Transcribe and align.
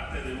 parte 0.00 0.22
de 0.22 0.32
un 0.32 0.40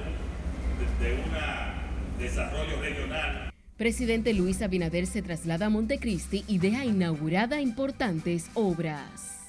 de, 1.00 2.24
desarrollo 2.24 2.80
regional. 2.80 3.52
Presidente 3.76 4.34
Luis 4.34 4.62
Abinader 4.62 5.06
se 5.06 5.22
traslada 5.22 5.66
a 5.66 5.70
Montecristi 5.70 6.44
y 6.46 6.58
deja 6.58 6.84
inaugurada 6.84 7.60
importantes 7.60 8.50
obras. 8.54 9.48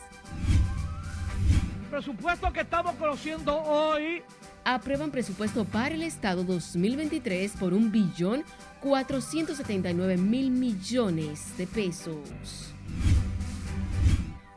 El 1.84 1.90
presupuesto 1.90 2.54
que 2.54 2.62
estamos 2.62 2.96
conociendo 2.96 3.58
hoy 3.58 4.24
aprueban 4.64 5.12
presupuesto 5.12 5.66
para 5.66 5.96
el 5.96 6.04
Estado 6.04 6.44
2023 6.44 7.54
por 7.60 7.74
un 7.74 7.92
billón 7.92 8.44
479 8.82 10.18
mil 10.18 10.52
millones 10.52 11.58
de 11.58 11.68
pesos. 11.68 12.74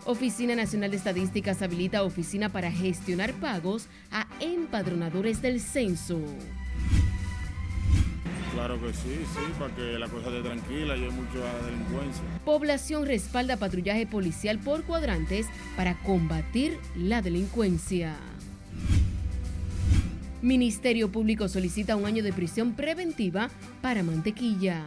Oficina 0.06 0.54
Nacional 0.54 0.90
de 0.90 0.98
Estadísticas 0.98 1.62
habilita 1.62 2.02
oficina 2.02 2.50
para 2.50 2.70
gestionar 2.70 3.32
pagos 3.34 3.88
a 4.10 4.26
empadronadores 4.40 5.40
del 5.40 5.60
censo. 5.60 6.20
Claro 8.52 8.78
que 8.80 8.92
sí, 8.92 9.18
sí, 9.32 9.40
para 9.58 9.74
que 9.74 9.98
la 9.98 10.06
cosa 10.08 10.28
esté 10.28 10.42
tranquila 10.42 10.96
y 10.96 11.04
hay 11.04 11.10
mucha 11.10 11.40
delincuencia. 11.64 12.22
Población 12.44 13.06
respalda 13.06 13.56
patrullaje 13.56 14.06
policial 14.06 14.58
por 14.58 14.84
cuadrantes 14.84 15.46
para 15.76 15.94
combatir 16.02 16.78
la 16.96 17.22
delincuencia. 17.22 18.16
Ministerio 20.42 21.10
Público 21.10 21.48
solicita 21.48 21.96
un 21.96 22.04
año 22.04 22.22
de 22.22 22.32
prisión 22.32 22.74
preventiva 22.74 23.48
para 23.80 24.02
Mantequilla. 24.02 24.84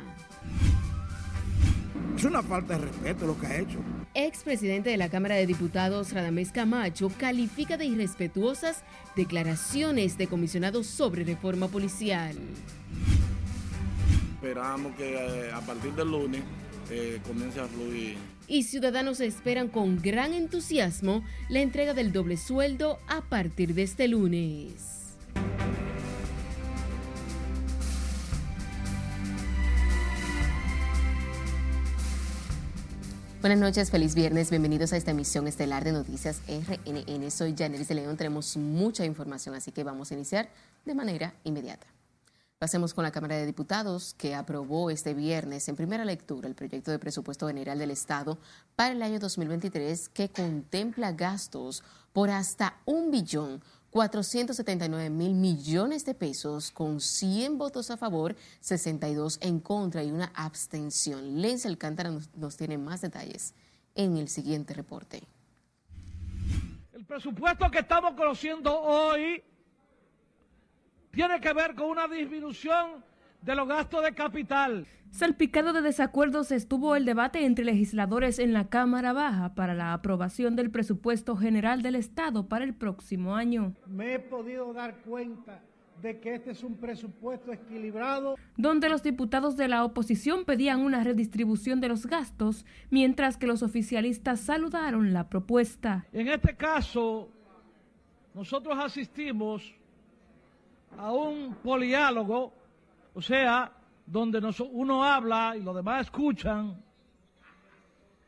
Es 2.15 2.23
una 2.23 2.43
falta 2.43 2.77
de 2.77 2.85
respeto 2.85 3.25
lo 3.25 3.37
que 3.39 3.47
ha 3.47 3.57
hecho. 3.59 3.79
Expresidente 4.19 4.89
de 4.89 4.97
la 4.97 5.09
Cámara 5.09 5.35
de 5.35 5.45
Diputados, 5.45 6.11
Radamés 6.11 6.51
Camacho, 6.51 7.11
califica 7.19 7.77
de 7.77 7.85
irrespetuosas 7.85 8.81
declaraciones 9.15 10.17
de 10.17 10.25
comisionados 10.25 10.87
sobre 10.87 11.23
reforma 11.23 11.67
policial. 11.67 12.35
Esperamos 14.41 14.95
que 14.95 15.13
eh, 15.13 15.51
a 15.53 15.61
partir 15.61 15.93
del 15.93 16.09
lunes 16.09 16.41
eh, 16.89 17.19
comience 17.27 17.59
a 17.59 17.67
fluir. 17.67 18.17
Y 18.47 18.63
ciudadanos 18.63 19.19
esperan 19.19 19.67
con 19.67 20.01
gran 20.01 20.33
entusiasmo 20.33 21.23
la 21.47 21.59
entrega 21.59 21.93
del 21.93 22.11
doble 22.11 22.37
sueldo 22.37 22.97
a 23.07 23.21
partir 23.21 23.75
de 23.75 23.83
este 23.83 24.07
lunes. 24.07 25.15
Buenas 33.39 33.59
noches, 33.59 33.91
feliz 33.91 34.15
viernes, 34.15 34.49
bienvenidos 34.49 34.93
a 34.93 34.97
esta 34.97 35.11
emisión 35.11 35.47
estelar 35.47 35.83
de 35.83 35.91
Noticias 35.91 36.41
RNN. 36.47 37.29
Soy 37.29 37.53
Janeris 37.55 37.87
de 37.87 37.93
León, 37.93 38.17
tenemos 38.17 38.57
mucha 38.57 39.05
información, 39.05 39.53
así 39.53 39.71
que 39.71 39.83
vamos 39.83 40.09
a 40.09 40.15
iniciar 40.15 40.49
de 40.85 40.95
manera 40.95 41.35
inmediata. 41.43 41.85
Pasemos 42.57 42.95
con 42.95 43.03
la 43.03 43.11
Cámara 43.11 43.35
de 43.35 43.45
Diputados, 43.45 44.15
que 44.15 44.33
aprobó 44.33 44.89
este 44.89 45.13
viernes 45.13 45.69
en 45.69 45.75
primera 45.75 46.03
lectura 46.03 46.47
el 46.47 46.55
proyecto 46.55 46.89
de 46.89 46.97
presupuesto 46.97 47.47
general 47.47 47.77
del 47.77 47.91
Estado 47.91 48.39
para 48.75 48.93
el 48.93 49.03
año 49.03 49.19
2023, 49.19 50.09
que 50.09 50.29
contempla 50.29 51.11
gastos 51.11 51.83
por 52.13 52.31
hasta 52.31 52.77
un 52.85 53.11
billón 53.11 53.61
479 53.91 55.09
mil 55.09 55.33
millones 55.33 56.05
de 56.05 56.13
pesos 56.13 56.71
con 56.71 56.99
100 56.99 57.57
votos 57.57 57.89
a 57.91 57.97
favor, 57.97 58.35
62 58.59 59.39
en 59.41 59.59
contra 59.59 60.03
y 60.03 60.11
una 60.11 60.31
abstención. 60.35 61.41
Lenz 61.41 61.65
Alcántara 61.65 62.11
nos, 62.11 62.33
nos 62.35 62.57
tiene 62.57 62.77
más 62.77 63.01
detalles 63.01 63.53
en 63.95 64.17
el 64.17 64.29
siguiente 64.29 64.73
reporte. 64.73 65.23
El 66.93 67.05
presupuesto 67.05 67.69
que 67.71 67.79
estamos 67.79 68.13
conociendo 68.13 68.79
hoy 68.79 69.43
tiene 71.11 71.39
que 71.41 71.53
ver 71.53 71.73
con 71.73 71.87
una 71.87 72.07
disminución 72.07 73.03
de 73.41 73.55
los 73.55 73.67
gastos 73.67 74.03
de 74.03 74.13
capital. 74.13 74.85
Salpicado 75.11 75.73
de 75.73 75.81
desacuerdos 75.81 76.51
estuvo 76.51 76.95
el 76.95 77.05
debate 77.05 77.45
entre 77.45 77.65
legisladores 77.65 78.39
en 78.39 78.53
la 78.53 78.69
Cámara 78.69 79.13
Baja 79.13 79.55
para 79.55 79.73
la 79.73 79.93
aprobación 79.93 80.55
del 80.55 80.69
presupuesto 80.69 81.35
general 81.37 81.81
del 81.81 81.95
Estado 81.95 82.47
para 82.47 82.65
el 82.65 82.73
próximo 82.73 83.35
año. 83.35 83.73
Me 83.87 84.15
he 84.15 84.19
podido 84.19 84.73
dar 84.73 84.97
cuenta 84.97 85.61
de 86.01 86.19
que 86.19 86.35
este 86.35 86.51
es 86.51 86.63
un 86.63 86.75
presupuesto 86.75 87.51
equilibrado. 87.51 88.35
Donde 88.55 88.89
los 88.89 89.01
diputados 89.01 89.57
de 89.57 89.67
la 89.67 89.83
oposición 89.83 90.45
pedían 90.45 90.81
una 90.81 91.03
redistribución 91.03 91.79
de 91.79 91.87
los 91.87 92.05
gastos, 92.05 92.65
mientras 92.89 93.37
que 93.37 93.47
los 93.47 93.63
oficialistas 93.63 94.41
saludaron 94.41 95.13
la 95.13 95.29
propuesta. 95.29 96.05
En 96.11 96.27
este 96.27 96.55
caso, 96.55 97.29
nosotros 98.33 98.77
asistimos 98.77 99.73
a 100.97 101.11
un 101.11 101.55
poliálogo, 101.63 102.53
o 103.17 103.21
sea, 103.23 103.71
donde 104.05 104.39
uno 104.69 105.03
habla 105.03 105.57
y 105.57 105.63
los 105.63 105.75
demás 105.75 106.01
escuchan, 106.03 106.79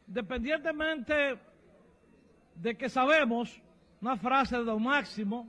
independientemente 0.07 1.37
de 2.55 2.75
que 2.75 2.89
sabemos, 2.89 3.61
una 4.01 4.17
frase 4.17 4.57
de 4.57 4.63
Don 4.63 4.81
Máximo, 4.81 5.47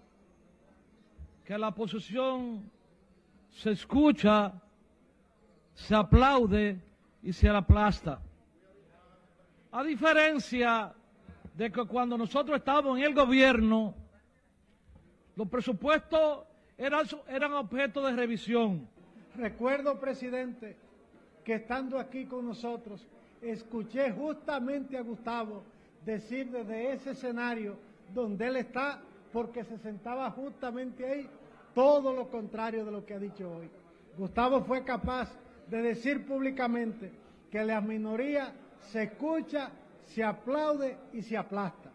que 1.42 1.56
la 1.56 1.68
oposición 1.68 2.70
se 3.48 3.70
escucha, 3.70 4.52
se 5.72 5.94
aplaude 5.94 6.78
y 7.22 7.32
se 7.32 7.48
aplasta. 7.48 8.20
A 9.72 9.82
diferencia 9.82 10.92
de 11.54 11.72
que 11.72 11.86
cuando 11.86 12.18
nosotros 12.18 12.58
estábamos 12.58 12.98
en 12.98 13.04
el 13.04 13.14
gobierno, 13.14 13.94
los 15.34 15.48
presupuestos 15.48 16.44
eran, 16.76 17.06
eran 17.26 17.54
objeto 17.54 18.04
de 18.04 18.12
revisión. 18.12 18.99
Recuerdo, 19.36 19.98
presidente, 19.98 20.76
que 21.44 21.54
estando 21.54 21.98
aquí 21.98 22.26
con 22.26 22.46
nosotros, 22.46 23.06
escuché 23.40 24.10
justamente 24.10 24.96
a 24.96 25.02
Gustavo 25.02 25.62
decir 26.04 26.50
desde 26.50 26.92
ese 26.92 27.10
escenario 27.10 27.76
donde 28.12 28.46
él 28.46 28.56
está, 28.56 29.00
porque 29.32 29.64
se 29.64 29.78
sentaba 29.78 30.30
justamente 30.30 31.06
ahí, 31.06 31.28
todo 31.74 32.12
lo 32.12 32.28
contrario 32.28 32.84
de 32.84 32.90
lo 32.90 33.06
que 33.06 33.14
ha 33.14 33.18
dicho 33.18 33.50
hoy. 33.50 33.70
Gustavo 34.18 34.62
fue 34.62 34.84
capaz 34.84 35.30
de 35.68 35.82
decir 35.82 36.26
públicamente 36.26 37.12
que 37.50 37.64
la 37.64 37.80
minoría 37.80 38.52
se 38.80 39.04
escucha, 39.04 39.70
se 40.06 40.24
aplaude 40.24 40.96
y 41.12 41.22
se 41.22 41.36
aplasta. 41.36 41.90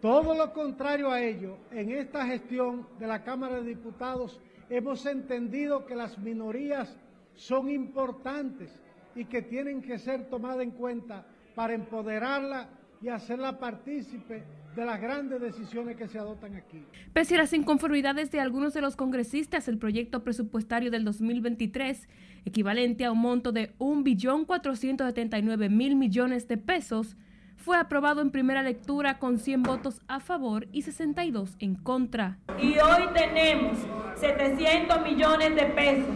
Todo 0.00 0.34
lo 0.34 0.52
contrario 0.52 1.10
a 1.10 1.20
ello, 1.20 1.56
en 1.70 1.90
esta 1.90 2.26
gestión 2.26 2.86
de 2.98 3.06
la 3.06 3.22
Cámara 3.22 3.56
de 3.56 3.68
Diputados 3.68 4.40
hemos 4.70 5.04
entendido 5.04 5.84
que 5.84 5.94
las 5.94 6.18
minorías 6.18 6.96
son 7.34 7.68
importantes 7.68 8.70
y 9.14 9.26
que 9.26 9.42
tienen 9.42 9.82
que 9.82 9.98
ser 9.98 10.30
tomadas 10.30 10.62
en 10.62 10.70
cuenta 10.70 11.26
para 11.54 11.74
empoderarla 11.74 12.70
y 13.02 13.08
hacerla 13.08 13.58
partícipe 13.58 14.42
de 14.76 14.84
las 14.84 15.00
grandes 15.00 15.40
decisiones 15.40 15.96
que 15.96 16.06
se 16.06 16.18
adoptan 16.18 16.54
aquí. 16.54 16.84
Pese 17.12 17.34
a 17.34 17.38
las 17.38 17.52
inconformidades 17.52 18.30
de 18.30 18.38
algunos 18.38 18.72
de 18.72 18.82
los 18.82 18.94
congresistas, 18.94 19.66
el 19.66 19.78
proyecto 19.78 20.22
presupuestario 20.22 20.92
del 20.92 21.04
2023, 21.04 22.08
equivalente 22.44 23.04
a 23.04 23.10
un 23.10 23.18
monto 23.18 23.50
de 23.52 23.76
1.479.000 23.78 25.96
millones 25.96 26.46
de 26.46 26.56
pesos, 26.56 27.16
fue 27.60 27.76
aprobado 27.76 28.22
en 28.22 28.30
primera 28.30 28.62
lectura 28.62 29.18
con 29.18 29.38
100 29.38 29.62
votos 29.62 30.00
a 30.08 30.20
favor 30.20 30.66
y 30.72 30.82
62 30.82 31.56
en 31.58 31.74
contra. 31.74 32.38
Y 32.58 32.78
hoy 32.78 33.08
tenemos 33.14 33.78
700 34.16 35.02
millones 35.02 35.54
de 35.54 35.66
pesos 35.66 36.14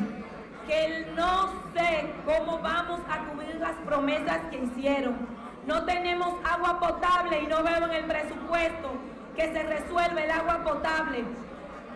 que 0.66 1.06
no 1.15 1.53
sé 1.75 2.06
cómo 2.25 2.59
vamos 2.60 3.00
a 3.10 3.27
cubrir 3.27 3.56
las 3.56 3.77
promesas 3.84 4.41
que 4.50 4.65
hicieron. 4.65 5.15
No 5.66 5.84
tenemos 5.84 6.34
agua 6.44 6.81
potable 6.81 7.43
y 7.43 7.47
no 7.47 7.63
veo 7.63 7.84
en 7.84 7.91
el 7.91 8.04
presupuesto 8.04 8.92
que 9.36 9.53
se 9.53 9.63
resuelve 9.63 10.24
el 10.24 10.30
agua 10.30 10.65
potable. 10.65 11.24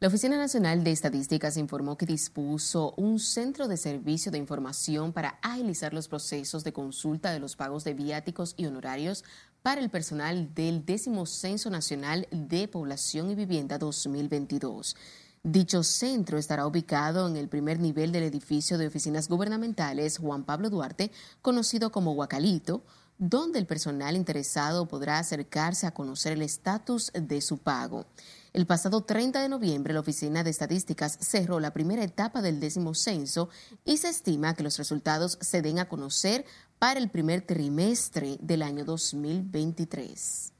La 0.00 0.06
Oficina 0.06 0.38
Nacional 0.38 0.84
de 0.84 0.92
Estadísticas 0.92 1.56
informó 1.56 1.98
que 1.98 2.06
dispuso 2.06 2.94
un 2.96 3.18
centro 3.18 3.66
de 3.66 3.76
servicio 3.76 4.30
de 4.30 4.38
información 4.38 5.12
para 5.12 5.40
agilizar 5.42 5.92
los 5.92 6.06
procesos 6.06 6.62
de 6.62 6.72
consulta 6.72 7.32
de 7.32 7.40
los 7.40 7.56
pagos 7.56 7.82
de 7.82 7.94
viáticos 7.94 8.54
y 8.56 8.66
honorarios 8.66 9.24
para 9.62 9.80
el 9.80 9.90
personal 9.90 10.54
del 10.54 10.84
décimo 10.84 11.26
Censo 11.26 11.70
Nacional 11.70 12.26
de 12.30 12.68
Población 12.68 13.30
y 13.30 13.34
Vivienda 13.34 13.78
2022. 13.78 14.96
Dicho 15.42 15.82
centro 15.82 16.36
estará 16.36 16.66
ubicado 16.66 17.28
en 17.28 17.36
el 17.36 17.48
primer 17.48 17.78
nivel 17.78 18.12
del 18.12 18.24
edificio 18.24 18.76
de 18.76 18.88
oficinas 18.88 19.28
gubernamentales 19.28 20.18
Juan 20.18 20.44
Pablo 20.44 20.68
Duarte, 20.68 21.10
conocido 21.42 21.92
como 21.92 22.12
Huacalito, 22.12 22.82
donde 23.18 23.58
el 23.58 23.66
personal 23.66 24.16
interesado 24.16 24.86
podrá 24.86 25.18
acercarse 25.18 25.86
a 25.86 25.92
conocer 25.92 26.32
el 26.32 26.42
estatus 26.42 27.10
de 27.14 27.40
su 27.40 27.58
pago. 27.58 28.06
El 28.52 28.66
pasado 28.66 29.02
30 29.02 29.42
de 29.42 29.48
noviembre, 29.48 29.92
la 29.92 30.00
Oficina 30.00 30.42
de 30.42 30.50
Estadísticas 30.50 31.18
cerró 31.20 31.60
la 31.60 31.72
primera 31.72 32.02
etapa 32.02 32.42
del 32.42 32.60
décimo 32.60 32.94
censo 32.94 33.50
y 33.84 33.98
se 33.98 34.08
estima 34.08 34.54
que 34.54 34.62
los 34.62 34.78
resultados 34.78 35.38
se 35.40 35.62
den 35.62 35.78
a 35.78 35.88
conocer 35.88 36.44
para 36.78 37.00
el 37.00 37.10
primer 37.10 37.42
trimestre 37.42 38.36
del 38.40 38.62
año 38.62 38.84
2023. 38.84 40.52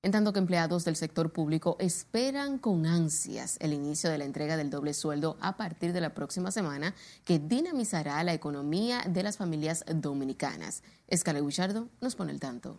En 0.00 0.12
tanto 0.12 0.32
que 0.32 0.38
empleados 0.38 0.84
del 0.84 0.94
sector 0.94 1.32
público 1.32 1.76
esperan 1.80 2.58
con 2.58 2.86
ansias 2.86 3.56
el 3.60 3.72
inicio 3.72 4.10
de 4.10 4.18
la 4.18 4.24
entrega 4.24 4.56
del 4.56 4.70
doble 4.70 4.94
sueldo 4.94 5.36
a 5.40 5.56
partir 5.56 5.92
de 5.92 6.00
la 6.00 6.14
próxima 6.14 6.52
semana, 6.52 6.94
que 7.24 7.40
dinamizará 7.40 8.22
la 8.22 8.32
economía 8.32 9.02
de 9.08 9.24
las 9.24 9.36
familias 9.36 9.84
dominicanas. 9.92 10.84
Escala 11.08 11.40
Guichardo 11.40 11.88
nos 12.00 12.14
pone 12.14 12.30
el 12.30 12.38
tanto. 12.38 12.76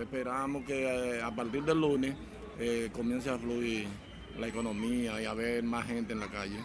esperamos 0.00 0.64
que 0.64 1.16
eh, 1.16 1.22
a 1.22 1.34
partir 1.34 1.64
del 1.64 1.80
lunes 1.80 2.14
eh, 2.60 2.88
comience 2.92 3.30
a 3.30 3.36
fluir 3.36 3.88
la 4.38 4.46
economía 4.46 5.20
y 5.20 5.24
a 5.24 5.34
ver 5.34 5.64
más 5.64 5.86
gente 5.86 6.12
en 6.12 6.20
la 6.20 6.30
calle. 6.30 6.60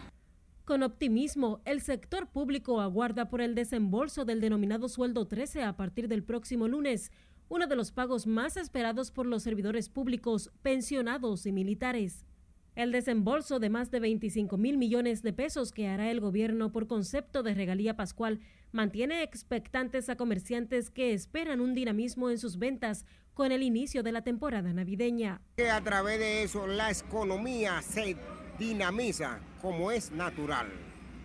Con 0.66 0.82
optimismo, 0.82 1.62
el 1.64 1.80
sector 1.80 2.28
público 2.28 2.82
aguarda 2.82 3.30
por 3.30 3.40
el 3.40 3.54
desembolso 3.54 4.26
del 4.26 4.42
denominado 4.42 4.90
sueldo 4.90 5.28
13 5.28 5.62
a 5.62 5.78
partir 5.78 6.08
del 6.08 6.24
próximo 6.24 6.68
lunes, 6.68 7.12
uno 7.50 7.68
de 7.68 7.76
los 7.76 7.92
pagos 7.92 8.26
más 8.26 8.58
esperados 8.58 9.12
por 9.12 9.28
los 9.28 9.44
servidores 9.44 9.90
públicos, 9.90 10.52
pensionados 10.64 11.46
y 11.46 11.52
militares. 11.52 12.26
El 12.74 12.92
desembolso 12.92 13.60
de 13.60 13.70
más 13.70 13.92
de 13.92 14.00
25 14.00 14.58
mil 14.58 14.80
millones 14.80 15.22
de 15.22 15.34
pesos 15.34 15.72
que 15.72 15.88
hará 15.88 16.10
el 16.10 16.20
gobierno 16.20 16.72
por 16.72 16.88
concepto 16.88 17.44
de 17.44 17.54
regalía 17.54 17.96
pascual 17.96 18.40
mantiene 18.72 19.22
expectantes 19.22 20.10
a 20.10 20.18
comerciantes 20.18 20.90
que 20.90 21.14
esperan 21.14 21.62
un 21.62 21.76
dinamismo 21.76 22.32
en 22.32 22.40
sus 22.40 22.58
ventas 22.58 23.06
con 23.36 23.52
el 23.52 23.62
inicio 23.62 24.02
de 24.02 24.12
la 24.12 24.24
temporada 24.24 24.74
navideña. 24.74 25.42
a 25.72 25.82
través 25.82 26.18
de 26.18 26.42
eso 26.42 26.66
la 26.66 26.90
economía 26.90 27.84
se 27.84 28.18
dinamiza 28.58 29.40
como 29.62 29.92
es 29.92 30.12
natural. 30.12 30.68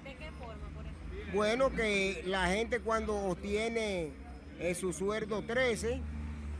¿De 0.05 0.15
qué 0.15 0.31
forma, 0.38 0.69
por 0.75 0.85
ejemplo? 0.85 1.32
Bueno, 1.32 1.71
que 1.71 2.23
la 2.27 2.47
gente 2.49 2.81
cuando 2.81 3.17
obtiene 3.17 4.11
eh, 4.59 4.75
su 4.75 4.93
sueldo 4.93 5.43
13, 5.43 6.00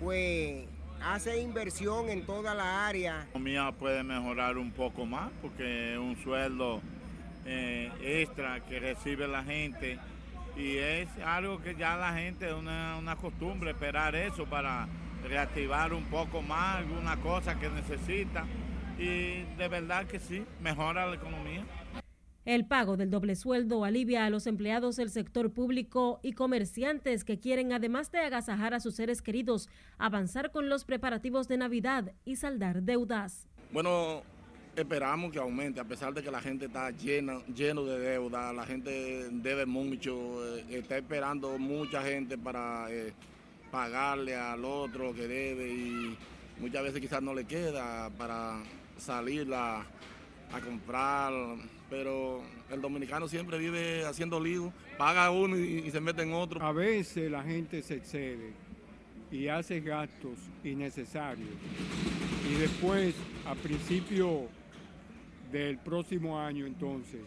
pues 0.00 0.64
hace 1.02 1.40
inversión 1.40 2.08
en 2.08 2.25
toda 2.25 2.55
la 2.55 2.87
área. 2.87 3.17
La 3.17 3.22
economía 3.25 3.72
puede 3.72 4.02
mejorar 4.02 4.58
un 4.58 4.70
poco 4.70 5.06
más 5.06 5.31
porque 5.43 5.93
es 5.93 5.99
un 5.99 6.17
sueldo 6.22 6.81
eh, 7.46 7.90
extra 8.02 8.61
que 8.61 8.81
recibe 8.81 9.26
la 9.26 9.43
gente 9.43 9.99
y 10.56 10.76
es 10.76 11.08
algo 11.25 11.61
que 11.62 11.75
ya 11.75 11.96
la 11.96 12.12
gente, 12.12 12.49
es 12.49 12.55
una, 12.55 12.96
una 12.99 13.16
costumbre 13.16 13.70
esperar 13.70 14.14
eso 14.14 14.44
para 14.46 14.88
reactivar 15.26 15.93
un 15.93 16.05
poco 16.05 16.43
más 16.43 16.76
alguna 16.78 17.16
cosa 17.16 17.58
que 17.58 17.69
necesita 17.69 18.44
y 19.00 19.44
de 19.56 19.69
verdad 19.69 20.06
que 20.06 20.20
sí, 20.20 20.44
mejora 20.61 21.06
la 21.06 21.17
economía. 21.17 21.64
El 22.44 22.67
pago 22.67 22.97
del 22.97 23.11
doble 23.11 23.37
sueldo 23.37 23.85
alivia 23.85 24.25
a 24.25 24.31
los 24.31 24.47
empleados 24.47 24.97
del 24.97 25.11
sector 25.11 25.52
público 25.52 26.20
y 26.23 26.32
comerciantes 26.32 27.25
que 27.25 27.38
quieren, 27.38 27.73
además 27.73 28.11
de 28.12 28.19
agasajar 28.19 28.75
a 28.75 28.81
sus 28.81 28.94
seres 28.97 29.23
queridos, 29.23 29.69
avanzar 29.99 30.50
con 30.50 30.69
los 30.69 30.85
preparativos 30.85 31.49
de 31.49 31.58
Navidad 31.58 32.12
y 32.25 32.37
saldar 32.37 32.82
deudas. 32.82 33.47
Bueno, 33.73 34.23
esperamos 34.75 35.32
que 35.32 35.38
aumente, 35.38 35.81
a 35.81 35.85
pesar 35.85 36.12
de 36.12 36.23
que 36.23 36.31
la 36.31 36.41
gente 36.41 36.67
está 36.67 36.91
llena, 36.91 37.38
lleno 37.55 37.85
de 37.85 37.99
deuda, 37.99 38.52
la 38.52 38.67
gente 38.67 39.29
debe 39.31 39.67
mucho, 39.67 40.56
eh, 40.56 40.64
está 40.70 40.97
esperando 40.99 41.58
mucha 41.58 42.02
gente 42.02 42.37
para 42.37 42.91
eh, 42.91 43.12
pagarle 43.70 44.35
al 44.35 44.64
otro 44.64 45.14
que 45.14 45.29
debe 45.29 45.69
y 45.69 46.19
muchas 46.58 46.82
veces 46.82 47.00
quizás 47.00 47.23
no 47.23 47.35
le 47.35 47.44
queda 47.44 48.11
para 48.11 48.62
salir 49.00 49.52
a, 49.55 49.85
comprar, 50.64 51.32
pero 51.88 52.43
el 52.70 52.81
dominicano 52.81 53.29
siempre 53.29 53.56
vive 53.58 54.05
haciendo 54.05 54.41
lío, 54.41 54.73
paga 54.99 55.31
uno 55.31 55.56
y, 55.56 55.88
se 55.91 56.00
mete 56.00 56.23
en 56.23 56.32
otro. 56.32 56.64
A 56.64 56.73
veces 56.73 57.31
la 57.31 57.43
gente 57.43 57.82
se 57.82 57.94
excede 57.94 58.52
y 59.31 59.47
hace 59.49 59.81
gastos 59.81 60.38
innecesarios 60.64 61.49
y 62.50 62.55
después, 62.55 63.14
a 63.47 63.55
principio 63.55 64.49
del 65.52 65.79
próximo 65.79 66.38
año 66.38 66.67
entonces, 66.67 67.20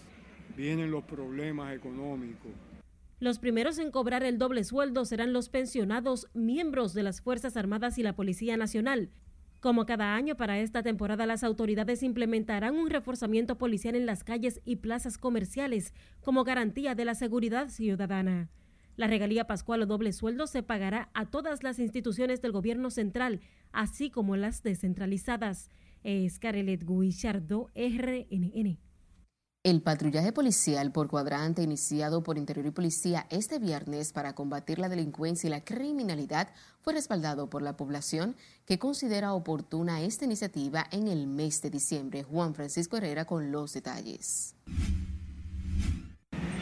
vienen 0.56 0.92
los 0.92 1.04
problemas 1.04 1.74
económicos. 1.76 2.52
Los 3.20 3.40
primeros 3.40 3.80
en 3.80 3.90
cobrar 3.90 4.24
el 4.24 4.38
doble 4.38 4.66
sueldo 4.66 5.06
serán 5.06 5.32
los 5.32 5.48
pensionados 5.48 6.28
miembros 6.34 6.94
de 6.94 7.04
las 7.04 7.22
Fuerzas 7.22 7.56
Armadas 7.56 7.98
y 7.98 8.04
la 8.04 8.18
Policía 8.18 8.58
Nacional, 8.58 9.10
como 9.64 9.86
cada 9.86 10.14
año 10.14 10.36
para 10.36 10.60
esta 10.60 10.84
temporada, 10.84 11.26
las 11.26 11.42
autoridades 11.42 12.04
implementarán 12.04 12.76
un 12.76 12.90
reforzamiento 12.90 13.58
policial 13.58 13.96
en 13.96 14.06
las 14.06 14.26
calles 14.26 14.60
y 14.66 14.76
plazas 14.76 15.18
comerciales 15.18 15.94
como 16.20 16.44
garantía 16.44 16.96
de 16.96 17.06
la 17.06 17.16
seguridad 17.16 17.70
ciudadana. 17.70 18.50
La 18.98 19.08
regalía 19.08 19.48
pascual 19.48 19.84
o 19.84 19.86
doble 19.86 20.12
sueldo 20.12 20.48
se 20.48 20.64
pagará 20.64 21.10
a 21.14 21.28
todas 21.28 21.64
las 21.64 21.80
instituciones 21.80 22.42
del 22.42 22.52
gobierno 22.52 22.90
central, 22.90 23.40
así 23.72 24.10
como 24.10 24.36
las 24.36 24.64
descentralizadas. 24.64 25.72
Es 26.04 26.40
Carelet 26.40 26.84
Guichardo, 26.86 27.70
RNN. 27.74 28.80
El 29.66 29.82
patrullaje 29.82 30.34
policial 30.34 30.92
por 30.92 31.08
cuadrante 31.08 31.64
iniciado 31.64 32.22
por 32.22 32.38
Interior 32.38 32.66
y 32.66 32.72
Policía 32.72 33.28
este 33.30 33.60
viernes 33.60 34.12
para 34.12 34.36
combatir 34.36 34.78
la 34.78 34.90
delincuencia 34.90 35.48
y 35.48 35.52
la 35.52 35.64
criminalidad 35.64 36.50
fue 36.82 36.92
respaldado 36.92 37.50
por 37.50 37.62
la 37.62 37.78
población 37.78 38.36
que 38.66 38.78
considera 38.78 39.32
oportuna 39.32 40.02
esta 40.02 40.26
iniciativa 40.26 40.86
en 40.92 41.08
el 41.08 41.28
mes 41.28 41.62
de 41.62 41.70
diciembre. 41.70 42.24
Juan 42.24 42.54
Francisco 42.54 42.98
Herrera 42.98 43.24
con 43.24 43.54
los 43.54 43.72
detalles. 43.72 44.54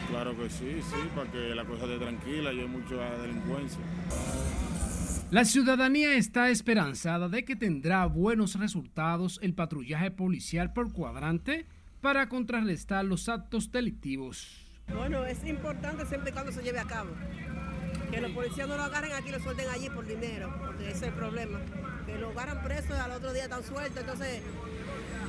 Claro 0.08 0.36
que 0.36 0.48
sí, 0.48 0.80
sí, 0.80 1.08
para 1.16 1.28
que 1.32 1.56
la 1.56 1.64
cosa 1.64 1.86
esté 1.86 1.98
tranquila 1.98 2.52
y 2.52 2.60
hay 2.60 2.68
mucha 2.68 2.94
delincuencia. 3.20 3.80
La 5.32 5.44
ciudadanía 5.44 6.14
está 6.14 6.50
esperanzada 6.50 7.28
de 7.28 7.44
que 7.44 7.56
tendrá 7.56 8.06
buenos 8.06 8.54
resultados 8.60 9.40
el 9.42 9.54
patrullaje 9.54 10.12
policial 10.12 10.72
por 10.72 10.92
cuadrante 10.92 11.66
para 12.02 12.28
contrarrestar 12.28 13.04
los 13.04 13.28
actos 13.28 13.70
delictivos. 13.70 14.66
Bueno, 14.88 15.24
es 15.24 15.42
importante 15.46 16.04
siempre 16.04 16.30
y 16.30 16.32
cuando 16.34 16.52
se 16.52 16.62
lleve 16.62 16.80
a 16.80 16.84
cabo. 16.84 17.10
Que 18.10 18.20
los 18.20 18.32
policías 18.32 18.68
no 18.68 18.76
lo 18.76 18.82
agarren 18.82 19.12
aquí 19.12 19.28
y 19.28 19.32
lo 19.32 19.40
suelten 19.40 19.68
allí 19.70 19.88
por 19.88 20.04
dinero, 20.04 20.52
porque 20.58 20.90
ese 20.90 20.96
es 20.96 21.02
el 21.04 21.14
problema. 21.14 21.60
Que 22.04 22.18
lo 22.18 22.30
agarran 22.30 22.62
preso 22.62 22.94
y 22.94 22.98
al 22.98 23.12
otro 23.12 23.32
día 23.32 23.44
están 23.44 23.62
sueltos, 23.62 23.96
entonces 23.98 24.42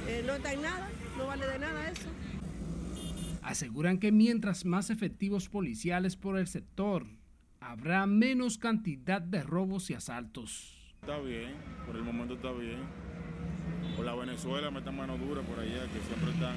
eh, 0.08 0.24
no 0.26 0.34
está 0.34 0.52
en 0.52 0.64
nada, 0.64 0.90
no 1.18 1.28
vale 1.28 1.48
de 1.48 1.60
nada 1.60 1.90
eso. 1.90 2.10
Aseguran 3.44 4.00
que 4.00 4.12
mientras 4.12 4.66
más 4.66 4.90
efectivos 4.90 5.50
policiales 5.50 6.16
por 6.16 6.40
el 6.40 6.48
sector, 6.48 7.06
habrá 7.60 8.08
menos 8.08 8.58
cantidad 8.58 9.22
de 9.22 9.44
robos 9.44 9.92
y 9.92 9.94
asaltos. 9.94 10.76
Está 11.02 11.20
bien, 11.20 11.54
por 11.86 11.96
el 11.96 12.04
momento 12.04 12.34
está 12.34 12.52
bien. 12.52 12.80
Por 13.96 14.06
la 14.06 14.16
Venezuela 14.16 14.72
metan 14.72 14.96
mano 14.96 15.18
dura 15.18 15.42
por 15.42 15.60
allá, 15.60 15.84
que 15.88 16.00
siempre 16.08 16.32
están, 16.32 16.56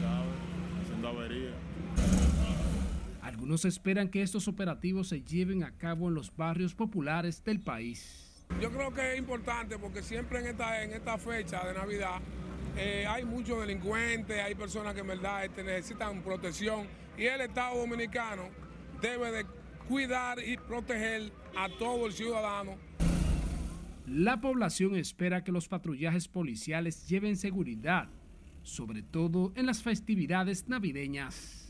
¿sabes?, 0.00 0.82
haciendo 0.82 1.08
averías. 1.08 1.54
Algunos 3.22 3.64
esperan 3.64 4.08
que 4.08 4.22
estos 4.22 4.48
operativos 4.48 5.08
se 5.08 5.22
lleven 5.22 5.62
a 5.62 5.72
cabo 5.72 6.08
en 6.08 6.14
los 6.14 6.34
barrios 6.34 6.74
populares 6.74 7.42
del 7.44 7.60
país. 7.60 8.44
Yo 8.60 8.70
creo 8.70 8.92
que 8.92 9.12
es 9.12 9.18
importante 9.18 9.78
porque 9.78 10.02
siempre 10.02 10.40
en 10.40 10.46
esta, 10.46 10.82
en 10.82 10.92
esta 10.92 11.16
fecha 11.18 11.64
de 11.64 11.74
Navidad 11.74 12.20
eh, 12.76 13.06
hay 13.08 13.24
muchos 13.24 13.60
delincuentes, 13.60 14.40
hay 14.40 14.54
personas 14.54 14.94
que 14.94 15.00
en 15.00 15.06
verdad 15.06 15.44
este, 15.44 15.62
necesitan 15.62 16.22
protección 16.22 16.86
y 17.16 17.24
el 17.24 17.42
Estado 17.42 17.78
Dominicano 17.78 18.48
debe 19.00 19.30
de 19.30 19.46
cuidar 19.88 20.38
y 20.38 20.56
proteger 20.56 21.32
a 21.56 21.68
todo 21.78 22.06
el 22.06 22.12
ciudadano. 22.12 22.76
La 24.06 24.40
población 24.40 24.96
espera 24.96 25.44
que 25.44 25.52
los 25.52 25.68
patrullajes 25.68 26.26
policiales 26.26 27.06
lleven 27.08 27.36
seguridad, 27.36 28.08
sobre 28.62 29.02
todo 29.02 29.52
en 29.54 29.66
las 29.66 29.82
festividades 29.82 30.68
navideñas. 30.68 31.68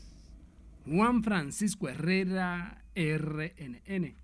Juan 0.85 1.23
Francisco 1.23 1.87
Herrera, 1.87 2.83
RNN. 2.95 4.23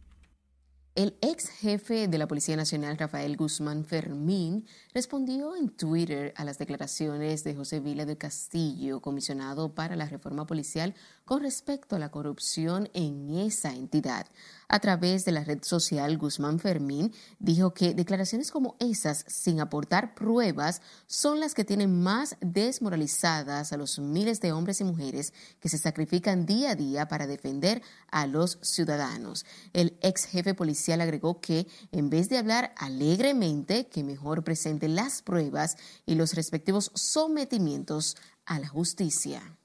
El 0.95 1.17
ex 1.21 1.49
jefe 1.49 2.09
de 2.09 2.17
la 2.17 2.27
Policía 2.27 2.57
Nacional, 2.57 2.97
Rafael 2.97 3.37
Guzmán 3.37 3.85
Fermín, 3.85 4.65
respondió 4.93 5.55
en 5.55 5.69
Twitter 5.69 6.33
a 6.35 6.43
las 6.43 6.57
declaraciones 6.57 7.45
de 7.45 7.55
José 7.55 7.79
Vila 7.79 8.05
del 8.05 8.17
Castillo, 8.17 8.99
comisionado 8.99 9.73
para 9.73 9.95
la 9.95 10.07
reforma 10.07 10.45
policial, 10.45 10.93
con 11.29 11.43
respecto 11.43 11.95
a 11.95 11.99
la 11.99 12.09
corrupción 12.09 12.89
en 12.95 13.29
esa 13.29 13.71
entidad. 13.75 14.25
A 14.67 14.79
través 14.79 15.25
de 15.25 15.31
la 15.31 15.43
red 15.43 15.59
social, 15.61 16.17
Guzmán 16.17 16.57
Fermín 16.57 17.13
dijo 17.37 17.71
que 17.71 17.93
declaraciones 17.93 18.49
como 18.49 18.75
esas, 18.79 19.25
sin 19.27 19.61
aportar 19.61 20.15
pruebas, 20.15 20.81
son 21.05 21.39
las 21.39 21.53
que 21.53 21.63
tienen 21.63 22.01
más 22.01 22.35
desmoralizadas 22.41 23.71
a 23.71 23.77
los 23.77 23.99
miles 23.99 24.41
de 24.41 24.53
hombres 24.53 24.81
y 24.81 24.85
mujeres 24.85 25.31
que 25.59 25.69
se 25.69 25.77
sacrifican 25.77 26.47
día 26.47 26.71
a 26.71 26.75
día 26.75 27.07
para 27.07 27.27
defender 27.27 27.83
a 28.09 28.25
los 28.25 28.57
ciudadanos. 28.63 29.45
El 29.73 29.99
ex 30.01 30.25
jefe 30.25 30.55
policial 30.55 30.99
agregó 30.99 31.41
que, 31.41 31.67
en 31.91 32.09
vez 32.09 32.29
de 32.29 32.39
hablar 32.39 32.73
alegremente, 32.75 33.85
que 33.85 34.03
mejor 34.03 34.43
presente 34.43 34.87
las 34.87 35.21
pruebas 35.21 35.77
y 36.07 36.15
los 36.15 36.33
respectivos 36.33 36.91
sometimientos 36.95 38.17
a 38.47 38.57
la 38.57 38.67
justicia. 38.67 39.59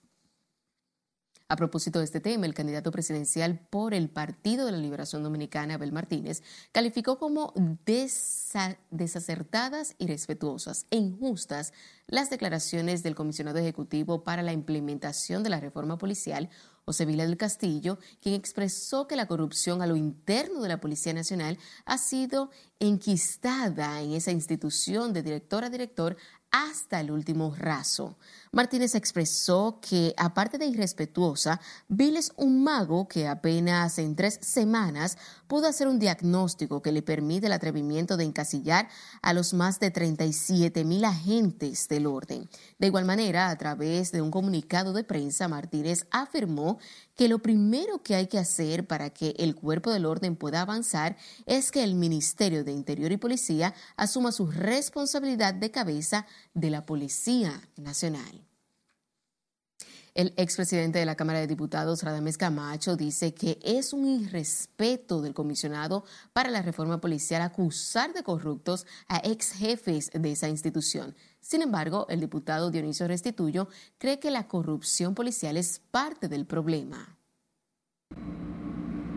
A 1.46 1.56
propósito 1.56 1.98
de 1.98 2.06
este 2.06 2.20
tema, 2.20 2.46
el 2.46 2.54
candidato 2.54 2.90
presidencial 2.90 3.58
por 3.68 3.92
el 3.92 4.08
Partido 4.08 4.64
de 4.64 4.72
la 4.72 4.78
Liberación 4.78 5.22
Dominicana, 5.22 5.74
Abel 5.74 5.92
Martínez, 5.92 6.42
calificó 6.72 7.18
como 7.18 7.52
desacertadas, 8.90 9.94
irrespetuosas 9.98 10.86
e 10.90 10.96
injustas 10.96 11.74
las 12.06 12.30
declaraciones 12.30 13.02
del 13.02 13.14
comisionado 13.14 13.58
ejecutivo 13.58 14.24
para 14.24 14.42
la 14.42 14.54
implementación 14.54 15.42
de 15.42 15.50
la 15.50 15.60
reforma 15.60 15.98
policial, 15.98 16.48
José 16.86 17.04
Vila 17.04 17.26
del 17.26 17.36
Castillo, 17.36 17.98
quien 18.22 18.34
expresó 18.34 19.06
que 19.06 19.16
la 19.16 19.26
corrupción 19.26 19.82
a 19.82 19.86
lo 19.86 19.96
interno 19.96 20.62
de 20.62 20.68
la 20.68 20.80
Policía 20.80 21.12
Nacional 21.12 21.58
ha 21.84 21.98
sido 21.98 22.50
enquistada 22.78 24.00
en 24.00 24.12
esa 24.12 24.32
institución 24.32 25.12
de 25.12 25.22
director 25.22 25.64
a 25.64 25.70
director 25.70 26.16
hasta 26.50 27.00
el 27.00 27.10
último 27.10 27.54
raso. 27.58 28.16
Martínez 28.54 28.94
expresó 28.94 29.80
que, 29.82 30.14
aparte 30.16 30.58
de 30.58 30.66
irrespetuosa, 30.66 31.60
Bill 31.88 32.16
es 32.16 32.32
un 32.36 32.62
mago 32.62 33.08
que 33.08 33.26
apenas 33.26 33.98
en 33.98 34.14
tres 34.14 34.38
semanas 34.42 35.18
pudo 35.48 35.66
hacer 35.66 35.88
un 35.88 35.98
diagnóstico 35.98 36.80
que 36.80 36.92
le 36.92 37.02
permite 37.02 37.46
el 37.46 37.52
atrevimiento 37.52 38.16
de 38.16 38.22
encasillar 38.22 38.88
a 39.22 39.32
los 39.32 39.54
más 39.54 39.80
de 39.80 39.90
37 39.90 40.84
mil 40.84 41.04
agentes 41.04 41.88
del 41.88 42.06
orden. 42.06 42.48
De 42.78 42.86
igual 42.86 43.04
manera, 43.04 43.50
a 43.50 43.58
través 43.58 44.12
de 44.12 44.22
un 44.22 44.30
comunicado 44.30 44.92
de 44.92 45.02
prensa, 45.02 45.48
Martínez 45.48 46.06
afirmó 46.12 46.78
que 47.16 47.28
lo 47.28 47.40
primero 47.40 48.02
que 48.02 48.14
hay 48.14 48.26
que 48.26 48.38
hacer 48.38 48.86
para 48.86 49.10
que 49.10 49.34
el 49.38 49.54
cuerpo 49.54 49.90
del 49.90 50.06
orden 50.06 50.36
pueda 50.36 50.60
avanzar 50.60 51.16
es 51.46 51.70
que 51.70 51.82
el 51.82 51.94
Ministerio 51.94 52.64
de 52.64 52.72
Interior 52.72 53.12
y 53.12 53.16
Policía 53.16 53.74
asuma 53.96 54.32
su 54.32 54.46
responsabilidad 54.46 55.54
de 55.54 55.70
cabeza 55.70 56.26
de 56.54 56.70
la 56.70 56.86
Policía 56.86 57.60
Nacional. 57.76 58.44
El 60.14 60.32
expresidente 60.36 61.00
de 61.00 61.06
la 61.06 61.16
Cámara 61.16 61.40
de 61.40 61.48
Diputados, 61.48 62.04
Radames 62.04 62.38
Camacho, 62.38 62.96
dice 62.96 63.34
que 63.34 63.58
es 63.64 63.92
un 63.92 64.06
irrespeto 64.06 65.20
del 65.20 65.34
comisionado 65.34 66.04
para 66.32 66.50
la 66.50 66.62
reforma 66.62 67.00
policial 67.00 67.42
acusar 67.42 68.12
de 68.12 68.22
corruptos 68.22 68.86
a 69.08 69.20
ex 69.24 69.50
jefes 69.50 70.12
de 70.14 70.30
esa 70.30 70.48
institución. 70.48 71.16
Sin 71.40 71.62
embargo, 71.62 72.06
el 72.08 72.20
diputado 72.20 72.70
Dionisio 72.70 73.08
Restituyo 73.08 73.66
cree 73.98 74.20
que 74.20 74.30
la 74.30 74.46
corrupción 74.46 75.16
policial 75.16 75.56
es 75.56 75.80
parte 75.90 76.28
del 76.28 76.46
problema. 76.46 77.18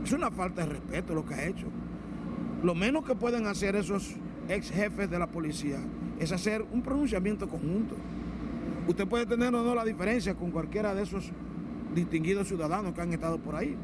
Es 0.04 0.12
una 0.12 0.32
falta 0.32 0.62
de 0.62 0.70
respeto 0.70 1.14
lo 1.14 1.24
que 1.24 1.36
ha 1.36 1.46
hecho. 1.46 1.68
Lo 2.64 2.74
menos 2.74 3.06
que 3.06 3.14
pueden 3.14 3.46
hacer 3.46 3.76
esos 3.76 4.16
ex 4.50 4.72
jefes 4.72 5.12
de 5.12 5.20
la 5.20 5.30
policía 5.30 5.80
es 6.20 6.32
hacer 6.32 6.66
un 6.72 6.82
pronunciamiento 6.82 7.48
conjunto. 7.48 7.96
Usted 8.88 9.08
puede 9.08 9.26
tener 9.26 9.54
o 9.54 9.64
no 9.64 9.76
la 9.76 9.86
diferencia 9.86 10.36
con 10.36 10.52
cualquiera 10.52 10.96
de 10.96 11.04
esos 11.04 11.32
distinguidos 11.94 12.48
ciudadanos 12.48 12.94
que 12.94 13.02
han 13.02 13.14
estado 13.14 13.38
por 13.38 13.56
ahí 13.56 13.76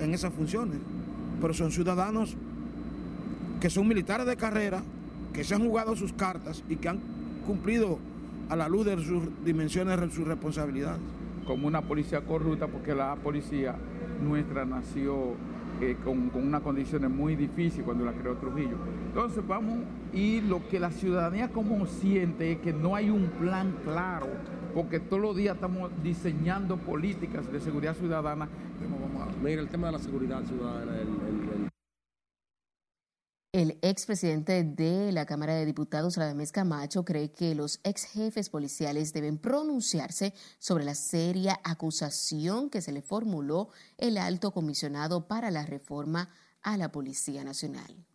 en 0.00 0.14
esas 0.14 0.32
funciones, 0.32 0.78
pero 1.40 1.54
son 1.54 1.70
ciudadanos 1.70 2.36
que 3.60 3.70
son 3.70 3.86
militares 3.86 4.26
de 4.26 4.36
carrera, 4.36 4.82
que 5.32 5.44
se 5.44 5.54
han 5.54 5.64
jugado 5.64 5.94
sus 5.94 6.12
cartas 6.12 6.64
y 6.68 6.76
que 6.76 6.88
han 6.88 7.00
cumplido 7.46 7.98
a 8.48 8.56
la 8.56 8.68
luz 8.68 8.86
de 8.86 8.96
sus 9.04 9.22
dimensiones 9.44 10.00
de 10.00 10.10
sus 10.10 10.26
responsabilidades. 10.26 11.00
Como 11.46 11.66
una 11.66 11.82
policía 11.82 12.22
corrupta, 12.22 12.66
porque 12.68 12.94
la 12.94 13.16
policía 13.16 13.76
nuestra 14.22 14.64
nació 14.64 15.34
con, 16.04 16.28
con 16.30 16.46
unas 16.46 16.62
condiciones 16.62 17.10
muy 17.10 17.36
difíciles 17.36 17.84
cuando 17.84 18.04
la 18.04 18.12
creó 18.12 18.36
Trujillo. 18.36 18.76
Entonces 19.06 19.46
vamos, 19.46 19.78
y 20.12 20.40
lo 20.42 20.66
que 20.68 20.78
la 20.78 20.90
ciudadanía 20.90 21.48
como 21.48 21.86
siente 21.86 22.52
es 22.52 22.58
que 22.58 22.72
no 22.72 22.94
hay 22.94 23.10
un 23.10 23.26
plan 23.38 23.74
claro, 23.84 24.26
porque 24.74 25.00
todos 25.00 25.22
los 25.22 25.36
días 25.36 25.54
estamos 25.54 25.90
diseñando 26.02 26.76
políticas 26.76 27.50
de 27.50 27.60
seguridad 27.60 27.94
ciudadana. 27.94 28.48
Mira, 29.42 29.60
el 29.60 29.68
tema 29.68 29.88
de 29.88 29.92
la 29.94 29.98
seguridad 29.98 30.42
ciudadana, 30.44 30.92
el 30.98 31.69
expresidente 33.52 34.62
de 34.62 35.10
la 35.10 35.26
Cámara 35.26 35.54
de 35.54 35.66
Diputados, 35.66 36.16
Radamés 36.16 36.52
Camacho, 36.52 37.04
cree 37.04 37.32
que 37.32 37.56
los 37.56 37.80
ex 37.82 38.04
jefes 38.04 38.48
policiales 38.48 39.12
deben 39.12 39.38
pronunciarse 39.38 40.34
sobre 40.58 40.84
la 40.84 40.94
seria 40.94 41.58
acusación 41.64 42.70
que 42.70 42.80
se 42.80 42.92
le 42.92 43.02
formuló 43.02 43.70
el 43.98 44.18
alto 44.18 44.52
comisionado 44.52 45.26
para 45.26 45.50
la 45.50 45.66
reforma 45.66 46.30
a 46.62 46.76
la 46.76 46.92
Policía 46.92 47.42
Nacional. 47.42 48.06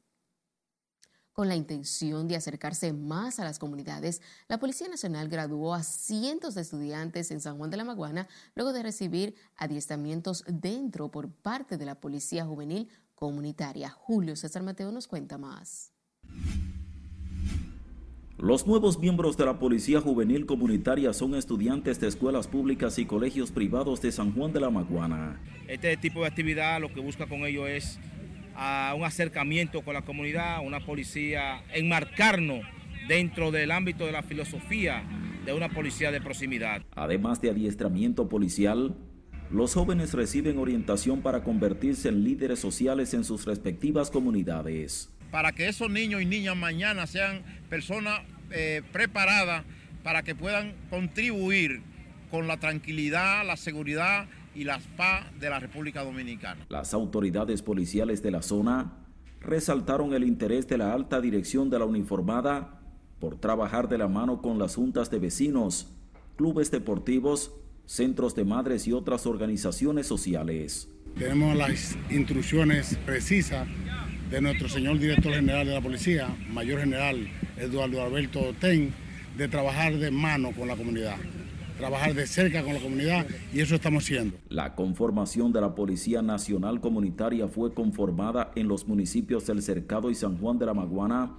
Con 1.34 1.50
la 1.50 1.56
intención 1.58 2.30
de 2.30 2.38
acercarse 2.38 2.94
más 2.94 3.40
a 3.40 3.44
las 3.44 3.60
comunidades, 3.60 4.22
la 4.48 4.58
Policía 4.58 4.88
Nacional 4.88 5.28
graduó 5.28 5.74
a 5.74 5.84
cientos 5.84 6.56
de 6.56 6.62
estudiantes 6.62 7.30
en 7.30 7.42
San 7.42 7.58
Juan 7.58 7.70
de 7.70 7.76
la 7.76 7.84
Maguana 7.84 8.30
luego 8.56 8.72
de 8.72 8.84
recibir 8.84 9.36
adiestramientos 9.58 10.46
dentro 10.48 11.12
por 11.12 11.30
parte 11.30 11.76
de 11.76 11.84
la 11.84 12.00
Policía 12.00 12.46
Juvenil 12.46 12.90
Comunitaria. 13.16 13.90
Julio 13.90 14.36
César 14.36 14.62
Mateo 14.62 14.92
nos 14.92 15.08
cuenta 15.08 15.38
más. 15.38 15.92
Los 18.38 18.68
nuevos 18.68 19.00
miembros 19.00 19.38
de 19.38 19.46
la 19.46 19.58
Policía 19.60 20.02
Juvenil 20.02 20.46
Comunitaria 20.46 21.14
son 21.14 21.36
estudiantes 21.36 22.02
de 22.02 22.10
escuelas 22.10 22.48
públicas 22.48 23.00
y 23.00 23.06
colegios 23.06 23.52
privados 23.52 24.02
de 24.02 24.12
San 24.12 24.34
Juan 24.34 24.52
de 24.52 24.60
la 24.60 24.70
Maguana. 24.70 25.42
Este 25.68 25.96
tipo 25.96 26.20
de 26.20 26.28
actividad 26.28 26.82
lo 26.82 26.94
que 26.94 27.00
busca 27.00 27.28
con 27.28 27.46
ello 27.46 27.66
es 27.66 27.98
a 28.56 28.94
un 28.98 29.06
acercamiento 29.06 29.84
con 29.84 29.94
la 29.94 30.04
comunidad, 30.04 30.66
una 30.66 30.86
policía, 30.86 31.64
enmarcarnos 31.74 32.66
dentro 33.08 33.52
del 33.52 33.72
ámbito 33.72 34.06
de 34.06 34.12
la 34.12 34.22
filosofía 34.22 35.04
de 35.46 35.54
una 35.54 35.70
policía 35.70 36.12
de 36.12 36.20
proximidad. 36.20 36.82
Además 36.96 37.40
de 37.40 37.52
adiestramiento 37.52 38.28
policial, 38.28 38.96
los 39.52 39.74
jóvenes 39.74 40.14
reciben 40.14 40.58
orientación 40.58 41.22
para 41.22 41.44
convertirse 41.44 42.10
en 42.10 42.24
líderes 42.24 42.60
sociales 42.60 43.14
en 43.14 43.24
sus 43.24 43.46
respectivas 43.46 44.10
comunidades. 44.10 45.10
Para 45.32 45.52
que 45.52 45.68
esos 45.68 45.90
niños 45.90 46.22
y 46.22 46.26
niñas 46.26 46.56
mañana 46.56 47.08
sean 47.08 47.44
personas 47.70 48.22
eh, 48.52 48.82
preparadas 48.92 49.64
para 50.04 50.24
que 50.24 50.36
puedan 50.36 50.74
contribuir 50.90 51.82
con 52.32 52.48
la 52.48 52.58
tranquilidad, 52.58 53.46
la 53.46 53.58
seguridad 53.58 54.28
y 54.56 54.64
la 54.64 54.80
paz 54.98 55.26
de 55.40 55.50
la 55.50 55.60
República 55.60 56.04
Dominicana. 56.04 56.66
Las 56.70 56.94
autoridades 56.94 57.62
policiales 57.62 58.24
de 58.24 58.32
la 58.32 58.42
zona 58.42 58.94
resaltaron 59.42 60.14
el 60.14 60.24
interés 60.24 60.68
de 60.68 60.78
la 60.78 60.94
alta 60.94 61.22
dirección 61.22 61.70
de 61.70 61.80
la 61.80 61.86
uniformada 61.86 62.80
por 63.20 63.38
trabajar 63.38 63.90
de 63.90 63.98
la 63.98 64.08
mano 64.08 64.42
con 64.42 64.58
las 64.58 64.76
juntas 64.76 65.10
de 65.12 65.20
vecinos, 65.20 65.92
clubes 66.36 66.72
deportivos, 66.72 67.52
centros 67.86 68.36
de 68.36 68.46
madres 68.46 68.88
y 68.88 68.94
otras 68.94 69.26
organizaciones 69.26 70.08
sociales. 70.08 70.90
Tenemos 71.18 71.56
las 71.56 71.98
instrucciones 72.10 72.98
precisas 73.06 73.68
de 74.30 74.42
nuestro 74.42 74.68
señor 74.68 75.00
director 75.00 75.34
general 75.34 75.66
de 75.66 75.74
la 75.74 75.82
policía, 75.82 76.36
mayor 76.50 76.80
general 76.82 77.28
Eduardo 77.58 78.04
Alberto 78.04 78.54
Ten, 78.60 78.94
de 79.38 79.48
trabajar 79.48 79.98
de 79.98 80.12
mano 80.12 80.52
con 80.52 80.68
la 80.68 80.76
comunidad, 80.76 81.16
trabajar 81.78 82.14
de 82.14 82.26
cerca 82.26 82.64
con 82.64 82.74
la 82.74 82.80
comunidad 82.80 83.28
y 83.54 83.62
eso 83.62 83.76
estamos 83.76 84.04
haciendo. 84.04 84.38
La 84.50 84.76
conformación 84.76 85.54
de 85.54 85.62
la 85.62 85.76
Policía 85.76 86.22
Nacional 86.22 86.82
Comunitaria 86.82 87.48
fue 87.48 87.74
conformada 87.74 88.52
en 88.56 88.68
los 88.68 88.88
municipios 88.88 89.46
del 89.46 89.62
Cercado 89.62 90.10
y 90.10 90.16
San 90.16 90.38
Juan 90.38 90.58
de 90.58 90.66
la 90.66 90.74
Maguana 90.74 91.34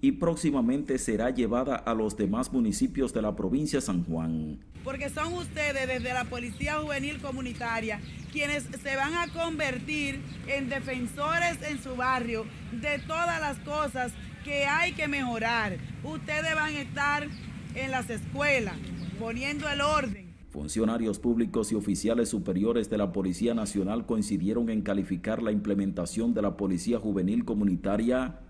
y 0.00 0.12
próximamente 0.12 0.98
será 0.98 1.30
llevada 1.30 1.74
a 1.74 1.94
los 1.94 2.16
demás 2.16 2.52
municipios 2.52 3.12
de 3.12 3.22
la 3.22 3.34
provincia 3.34 3.78
de 3.78 3.86
San 3.86 4.04
Juan. 4.04 4.60
Porque 4.84 5.10
son 5.10 5.34
ustedes 5.34 5.86
desde 5.86 6.12
la 6.12 6.24
Policía 6.24 6.78
Juvenil 6.78 7.20
Comunitaria 7.20 8.00
quienes 8.32 8.64
se 8.64 8.96
van 8.96 9.14
a 9.14 9.28
convertir 9.28 10.20
en 10.46 10.68
defensores 10.68 11.58
en 11.68 11.82
su 11.82 11.96
barrio 11.96 12.44
de 12.72 12.98
todas 13.00 13.40
las 13.40 13.58
cosas 13.60 14.12
que 14.44 14.66
hay 14.66 14.92
que 14.92 15.08
mejorar. 15.08 15.76
Ustedes 16.04 16.54
van 16.54 16.74
a 16.74 16.80
estar 16.80 17.28
en 17.74 17.90
las 17.90 18.08
escuelas 18.10 18.76
poniendo 19.18 19.68
el 19.68 19.80
orden. 19.80 20.28
Funcionarios 20.50 21.18
públicos 21.18 21.72
y 21.72 21.74
oficiales 21.74 22.30
superiores 22.30 22.88
de 22.88 22.98
la 22.98 23.12
Policía 23.12 23.54
Nacional 23.54 24.06
coincidieron 24.06 24.70
en 24.70 24.82
calificar 24.82 25.42
la 25.42 25.52
implementación 25.52 26.32
de 26.32 26.42
la 26.42 26.56
Policía 26.56 26.98
Juvenil 26.98 27.44
Comunitaria 27.44 28.40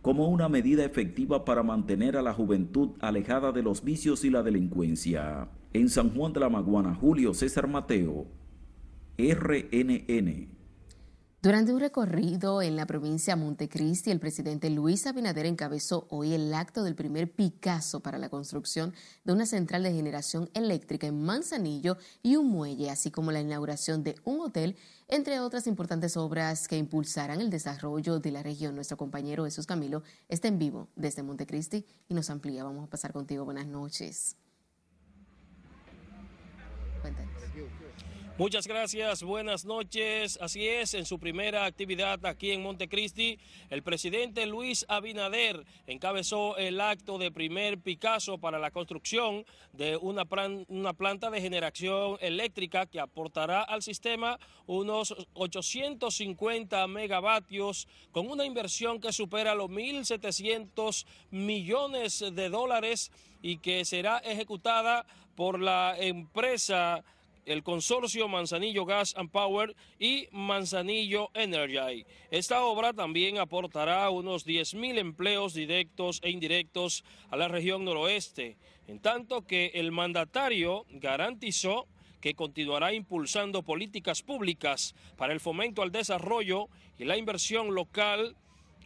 como 0.00 0.28
una 0.28 0.48
medida 0.48 0.84
efectiva 0.84 1.44
para 1.44 1.62
mantener 1.62 2.16
a 2.16 2.22
la 2.22 2.32
juventud 2.32 2.90
alejada 3.00 3.52
de 3.52 3.62
los 3.62 3.84
vicios 3.84 4.24
y 4.24 4.30
la 4.30 4.42
delincuencia. 4.42 5.48
En 5.74 5.88
San 5.88 6.14
Juan 6.14 6.34
de 6.34 6.40
la 6.40 6.50
Maguana, 6.50 6.94
Julio 6.94 7.32
César 7.32 7.66
Mateo, 7.66 8.26
RNN. 9.16 10.48
Durante 11.40 11.72
un 11.72 11.80
recorrido 11.80 12.60
en 12.60 12.76
la 12.76 12.84
provincia 12.84 13.34
de 13.34 13.42
Montecristi, 13.42 14.10
el 14.10 14.20
presidente 14.20 14.68
Luis 14.68 15.06
Abinader 15.06 15.46
encabezó 15.46 16.06
hoy 16.10 16.34
el 16.34 16.52
acto 16.52 16.82
del 16.82 16.94
primer 16.94 17.32
Picasso 17.32 18.00
para 18.00 18.18
la 18.18 18.28
construcción 18.28 18.92
de 19.24 19.32
una 19.32 19.46
central 19.46 19.82
de 19.82 19.94
generación 19.94 20.50
eléctrica 20.52 21.06
en 21.06 21.22
Manzanillo 21.22 21.96
y 22.22 22.36
un 22.36 22.48
muelle, 22.48 22.90
así 22.90 23.10
como 23.10 23.32
la 23.32 23.40
inauguración 23.40 24.04
de 24.04 24.16
un 24.24 24.40
hotel, 24.40 24.76
entre 25.08 25.40
otras 25.40 25.66
importantes 25.66 26.18
obras 26.18 26.68
que 26.68 26.76
impulsarán 26.76 27.40
el 27.40 27.48
desarrollo 27.48 28.20
de 28.20 28.30
la 28.30 28.42
región. 28.42 28.74
Nuestro 28.74 28.98
compañero 28.98 29.46
Jesús 29.46 29.64
Camilo 29.64 30.02
está 30.28 30.48
en 30.48 30.58
vivo 30.58 30.88
desde 30.96 31.22
Montecristi 31.22 31.86
y 32.10 32.14
nos 32.14 32.28
amplía. 32.28 32.62
Vamos 32.62 32.84
a 32.84 32.90
pasar 32.90 33.14
contigo. 33.14 33.46
Buenas 33.46 33.66
noches. 33.66 34.36
Muchas 38.38 38.66
gracias, 38.66 39.22
buenas 39.22 39.66
noches. 39.66 40.38
Así 40.40 40.66
es, 40.66 40.94
en 40.94 41.04
su 41.04 41.18
primera 41.18 41.66
actividad 41.66 42.24
aquí 42.24 42.50
en 42.50 42.62
Montecristi, 42.62 43.38
el 43.68 43.82
presidente 43.82 44.46
Luis 44.46 44.86
Abinader 44.88 45.66
encabezó 45.86 46.56
el 46.56 46.80
acto 46.80 47.18
de 47.18 47.30
primer 47.30 47.78
Picasso 47.78 48.38
para 48.38 48.58
la 48.58 48.70
construcción 48.70 49.44
de 49.74 49.98
una, 49.98 50.22
una 50.68 50.94
planta 50.94 51.30
de 51.30 51.42
generación 51.42 52.16
eléctrica 52.20 52.86
que 52.86 53.00
aportará 53.00 53.62
al 53.62 53.82
sistema 53.82 54.38
unos 54.66 55.14
850 55.34 56.86
megavatios 56.86 57.86
con 58.12 58.30
una 58.30 58.46
inversión 58.46 58.98
que 58.98 59.12
supera 59.12 59.54
los 59.54 59.70
1.700 59.70 61.04
millones 61.30 62.24
de 62.32 62.48
dólares 62.48 63.12
y 63.42 63.58
que 63.58 63.84
será 63.84 64.18
ejecutada 64.18 65.04
por 65.34 65.60
la 65.60 65.96
empresa 65.98 67.04
el 67.44 67.62
consorcio 67.62 68.28
Manzanillo 68.28 68.84
Gas 68.84 69.14
and 69.16 69.30
Power 69.30 69.74
y 69.98 70.28
Manzanillo 70.30 71.30
Energy. 71.34 72.04
Esta 72.30 72.64
obra 72.64 72.92
también 72.92 73.38
aportará 73.38 74.08
unos 74.10 74.46
10.000 74.46 74.98
empleos 74.98 75.54
directos 75.54 76.20
e 76.22 76.30
indirectos 76.30 77.04
a 77.30 77.36
la 77.36 77.48
región 77.48 77.84
noroeste, 77.84 78.56
en 78.86 79.00
tanto 79.00 79.46
que 79.46 79.72
el 79.74 79.92
mandatario 79.92 80.86
garantizó 80.90 81.86
que 82.20 82.34
continuará 82.34 82.92
impulsando 82.92 83.62
políticas 83.62 84.22
públicas 84.22 84.94
para 85.16 85.32
el 85.32 85.40
fomento 85.40 85.82
al 85.82 85.90
desarrollo 85.90 86.68
y 86.98 87.04
la 87.04 87.16
inversión 87.16 87.74
local, 87.74 88.36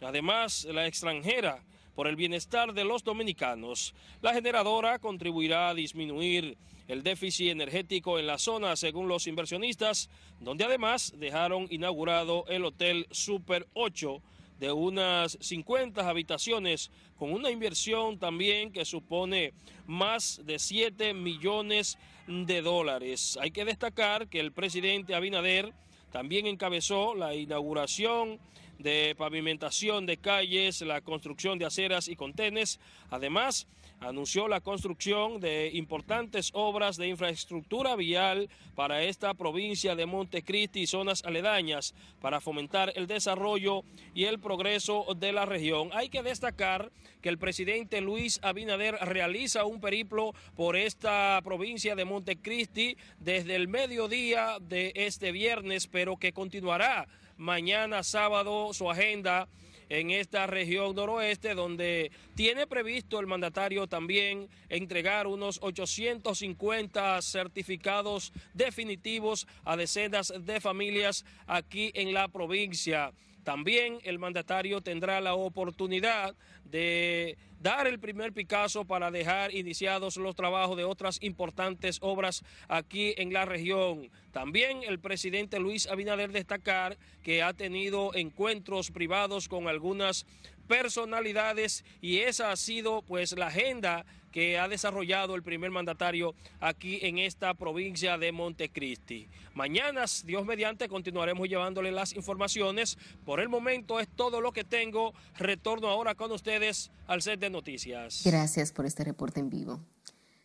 además 0.01 0.65
la 0.65 0.87
extranjera, 0.87 1.63
por 1.97 2.07
el 2.07 2.15
bienestar 2.15 2.75
de 2.75 2.83
los 2.83 3.03
dominicanos. 3.03 3.95
La 4.21 4.31
generadora 4.31 4.99
contribuirá 4.99 5.69
a 5.69 5.73
disminuir 5.73 6.55
el 6.87 7.01
déficit 7.01 7.49
energético 7.49 8.19
en 8.19 8.27
la 8.27 8.37
zona, 8.37 8.75
según 8.75 9.07
los 9.07 9.25
inversionistas, 9.25 10.07
donde 10.39 10.63
además 10.63 11.15
dejaron 11.17 11.65
inaugurado 11.71 12.45
el 12.49 12.65
Hotel 12.65 13.07
Super 13.09 13.65
8 13.73 14.21
de 14.59 14.71
unas 14.71 15.39
50 15.41 16.07
habitaciones 16.07 16.91
con 17.17 17.33
una 17.33 17.49
inversión 17.49 18.19
también 18.19 18.71
que 18.71 18.85
supone 18.85 19.53
más 19.87 20.39
de 20.45 20.59
7 20.59 21.15
millones 21.15 21.97
de 22.27 22.61
dólares. 22.61 23.39
Hay 23.41 23.49
que 23.49 23.65
destacar 23.65 24.27
que 24.27 24.39
el 24.39 24.51
presidente 24.51 25.15
Abinader 25.15 25.73
también 26.11 26.45
encabezó 26.45 27.15
la 27.15 27.33
inauguración 27.33 28.39
de 28.79 29.15
pavimentación 29.17 30.05
de 30.05 30.17
calles, 30.17 30.81
la 30.81 31.01
construcción 31.01 31.57
de 31.57 31.65
aceras 31.65 32.07
y 32.07 32.15
contenes. 32.15 32.79
Además, 33.09 33.67
anunció 33.99 34.47
la 34.47 34.61
construcción 34.61 35.39
de 35.39 35.71
importantes 35.73 36.51
obras 36.53 36.97
de 36.97 37.07
infraestructura 37.07 37.95
vial 37.95 38.49
para 38.75 39.03
esta 39.03 39.33
provincia 39.33 39.95
de 39.95 40.05
Montecristi 40.05 40.81
y 40.81 40.87
zonas 40.87 41.23
aledañas 41.25 41.95
para 42.21 42.39
fomentar 42.39 42.93
el 42.95 43.07
desarrollo 43.07 43.83
y 44.13 44.25
el 44.25 44.39
progreso 44.39 45.05
de 45.17 45.31
la 45.31 45.45
región. 45.45 45.89
Hay 45.93 46.09
que 46.09 46.21
destacar 46.21 46.91
que 47.21 47.29
el 47.29 47.39
presidente 47.39 48.01
Luis 48.01 48.39
Abinader 48.43 48.95
realiza 49.01 49.65
un 49.65 49.81
periplo 49.81 50.33
por 50.55 50.75
esta 50.75 51.41
provincia 51.43 51.95
de 51.95 52.05
Montecristi 52.05 52.97
desde 53.19 53.55
el 53.55 53.67
mediodía 53.67 54.57
de 54.61 54.91
este 54.95 55.31
viernes, 55.31 55.87
pero 55.87 56.17
que 56.17 56.33
continuará 56.33 57.07
mañana 57.37 58.03
sábado 58.03 58.73
su 58.73 58.89
agenda 58.89 59.47
en 59.89 60.11
esta 60.11 60.47
región 60.47 60.95
noroeste, 60.95 61.53
donde 61.55 62.11
tiene 62.35 62.67
previsto 62.67 63.19
el 63.19 63.27
mandatario 63.27 63.87
también 63.87 64.49
entregar 64.69 65.27
unos 65.27 65.59
850 65.61 67.21
certificados 67.21 68.33
definitivos 68.53 69.47
a 69.63 69.77
decenas 69.77 70.33
de 70.39 70.59
familias 70.59 71.25
aquí 71.45 71.91
en 71.93 72.13
la 72.13 72.27
provincia. 72.27 73.13
También 73.47 73.99
el 74.03 74.19
mandatario 74.19 74.81
tendrá 74.81 75.21
la 75.21 75.33
oportunidad 75.33 76.35
de 76.65 77.37
dar 77.61 77.87
el 77.87 77.97
primer 77.97 78.33
Picasso 78.33 78.83
para 78.83 79.09
dejar 79.09 79.55
iniciados 79.55 80.17
los 80.17 80.35
trabajos 80.35 80.75
de 80.75 80.83
otras 80.83 81.17
importantes 81.23 81.99
obras 82.01 82.43
aquí 82.67 83.13
en 83.15 83.31
la 83.31 83.45
región. 83.45 84.11
También 84.33 84.83
el 84.83 84.99
presidente 84.99 85.61
Luis 85.61 85.87
Abinader 85.87 86.33
destacar 86.33 86.97
que 87.23 87.41
ha 87.41 87.53
tenido 87.53 88.13
encuentros 88.15 88.91
privados 88.91 89.47
con 89.47 89.69
algunas 89.69 90.25
personalidades 90.67 91.83
y 92.01 92.19
esa 92.19 92.51
ha 92.51 92.55
sido 92.55 93.01
pues 93.01 93.37
la 93.37 93.47
agenda 93.47 94.05
que 94.31 94.59
ha 94.59 94.67
desarrollado 94.67 95.35
el 95.35 95.43
primer 95.43 95.71
mandatario 95.71 96.35
aquí 96.59 96.99
en 97.01 97.17
esta 97.17 97.53
provincia 97.53 98.17
de 98.17 98.31
Montecristi. 98.31 99.29
Mañana, 99.53 100.05
Dios 100.25 100.45
mediante, 100.45 100.87
continuaremos 100.87 101.49
llevándole 101.49 101.91
las 101.91 102.13
informaciones. 102.13 102.97
Por 103.25 103.39
el 103.39 103.49
momento 103.49 103.99
es 103.99 104.07
todo 104.07 104.41
lo 104.41 104.51
que 104.51 104.63
tengo. 104.63 105.13
Retorno 105.37 105.87
ahora 105.87 106.13
con 106.13 106.31
ustedes 106.31 106.91
al 107.07 107.23
set 107.23 107.39
de 107.39 107.49
noticias. 107.49 108.21
Gracias 108.23 108.71
por 108.71 108.85
este 108.85 109.03
reporte 109.03 109.39
en 109.39 109.49
vivo. 109.49 109.81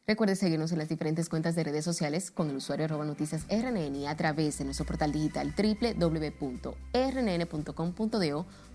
Recuerde 0.07 0.35
seguirnos 0.35 0.73
en 0.73 0.79
las 0.79 0.89
diferentes 0.89 1.29
cuentas 1.29 1.55
de 1.55 1.63
redes 1.63 1.85
sociales 1.85 2.33
con 2.33 2.51
el 2.51 2.57
usuario 2.57 2.87
arroba 2.87 3.05
noticias 3.05 3.47
RNN 3.49 4.07
a 4.09 4.17
través 4.17 4.59
de 4.59 4.65
nuestro 4.65 4.85
portal 4.85 5.13
digital 5.13 5.55
www.rnn.com.do 5.57 6.87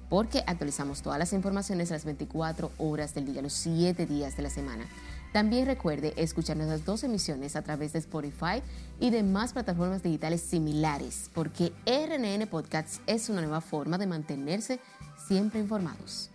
porque 0.09 0.43
actualizamos 0.47 1.01
todas 1.01 1.19
las 1.19 1.33
informaciones 1.33 1.91
las 1.91 2.05
24 2.05 2.71
horas 2.77 3.13
del 3.13 3.25
día, 3.25 3.41
los 3.41 3.53
7 3.53 4.05
días 4.05 4.37
de 4.37 4.43
la 4.43 4.49
semana. 4.49 4.85
También 5.33 5.65
recuerde 5.65 6.13
escuchar 6.15 6.57
nuestras 6.57 6.85
dos 6.85 7.03
emisiones 7.03 7.55
a 7.55 7.61
través 7.61 7.93
de 7.93 7.99
Spotify 7.99 8.63
y 8.99 9.09
demás 9.09 9.53
plataformas 9.53 10.01
digitales 10.01 10.41
similares, 10.41 11.29
porque 11.33 11.73
RNN 11.85 12.47
Podcasts 12.47 13.01
es 13.07 13.29
una 13.29 13.41
nueva 13.41 13.61
forma 13.61 13.97
de 13.97 14.07
mantenerse 14.07 14.79
siempre 15.27 15.59
informados. 15.59 16.31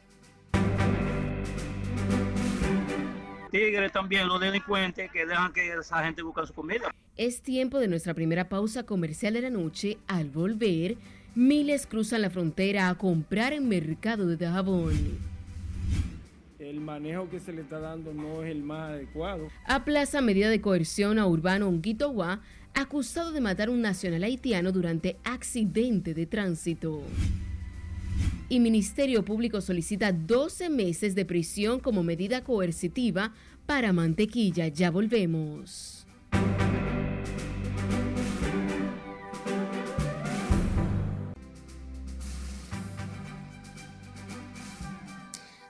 Tigres 3.50 3.92
también, 3.92 4.28
los 4.28 4.40
delincuentes 4.40 5.10
que 5.10 5.26
dejan 5.26 5.52
que 5.52 5.74
esa 5.74 6.02
gente 6.02 6.22
busque 6.22 6.46
su 6.46 6.54
comida. 6.54 6.90
Es 7.16 7.42
tiempo 7.42 7.78
de 7.78 7.88
nuestra 7.88 8.14
primera 8.14 8.48
pausa 8.48 8.84
comercial 8.84 9.34
de 9.34 9.42
la 9.42 9.50
noche. 9.50 9.98
Al 10.06 10.30
volver, 10.30 10.96
miles 11.34 11.86
cruzan 11.86 12.22
la 12.22 12.30
frontera 12.30 12.88
a 12.88 12.94
comprar 12.96 13.52
en 13.52 13.68
mercado 13.68 14.26
de 14.26 14.36
Dajabón. 14.36 14.92
El 16.58 16.80
manejo 16.80 17.28
que 17.28 17.40
se 17.40 17.52
le 17.52 17.62
está 17.62 17.80
dando 17.80 18.14
no 18.14 18.42
es 18.42 18.50
el 18.50 18.62
más 18.62 18.90
adecuado. 18.90 19.48
Aplaza 19.66 20.20
medida 20.20 20.48
de 20.48 20.60
coerción 20.60 21.18
a 21.18 21.26
Urbano 21.26 21.68
Onguito 21.68 22.14
acusado 22.74 23.32
de 23.32 23.40
matar 23.40 23.68
a 23.68 23.72
un 23.72 23.82
nacional 23.82 24.22
haitiano 24.22 24.72
durante 24.72 25.16
accidente 25.24 26.14
de 26.14 26.26
tránsito. 26.26 27.02
y 28.48 28.60
Ministerio 28.60 29.24
Público 29.24 29.60
solicita 29.60 30.12
12 30.12 30.68
meses 30.68 31.14
de 31.14 31.24
prisión 31.24 31.80
como 31.80 32.02
medida 32.02 32.44
coercitiva 32.44 33.32
para 33.66 33.92
Mantequilla. 33.92 34.68
Ya 34.68 34.90
volvemos. 34.90 36.06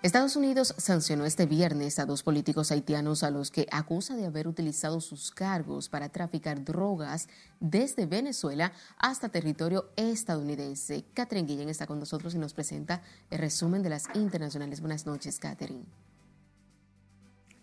Estados 0.03 0.35
Unidos 0.35 0.75
sancionó 0.79 1.25
este 1.27 1.47
viernes 1.47 2.01
a 2.01 2.07
dos 2.07 2.25
políticos 2.25 2.73
haitianos 2.73 3.23
a 3.23 3.31
los 3.31 3.53
que 3.53 3.69
acusa 3.71 4.17
de 4.17 4.27
haber 4.27 4.49
utilizado 4.49 5.01
sus 5.01 5.31
cargos 5.31 5.89
para 5.89 6.09
traficar 6.09 6.65
drogas 6.65 7.29
desde 7.61 8.07
Venezuela 8.07 8.73
hasta 8.99 9.29
territorio 9.29 9.91
estadounidense. 9.95 11.05
Catherine 11.15 11.47
Guillén 11.47 11.69
está 11.69 11.87
con 11.87 12.01
nosotros 12.01 12.35
y 12.35 12.39
nos 12.39 12.53
presenta 12.53 13.01
el 13.31 13.39
resumen 13.39 13.85
de 13.85 13.91
las 13.91 14.09
internacionales. 14.15 14.81
Buenas 14.81 15.07
noches, 15.07 15.39
Catherine. 15.39 15.85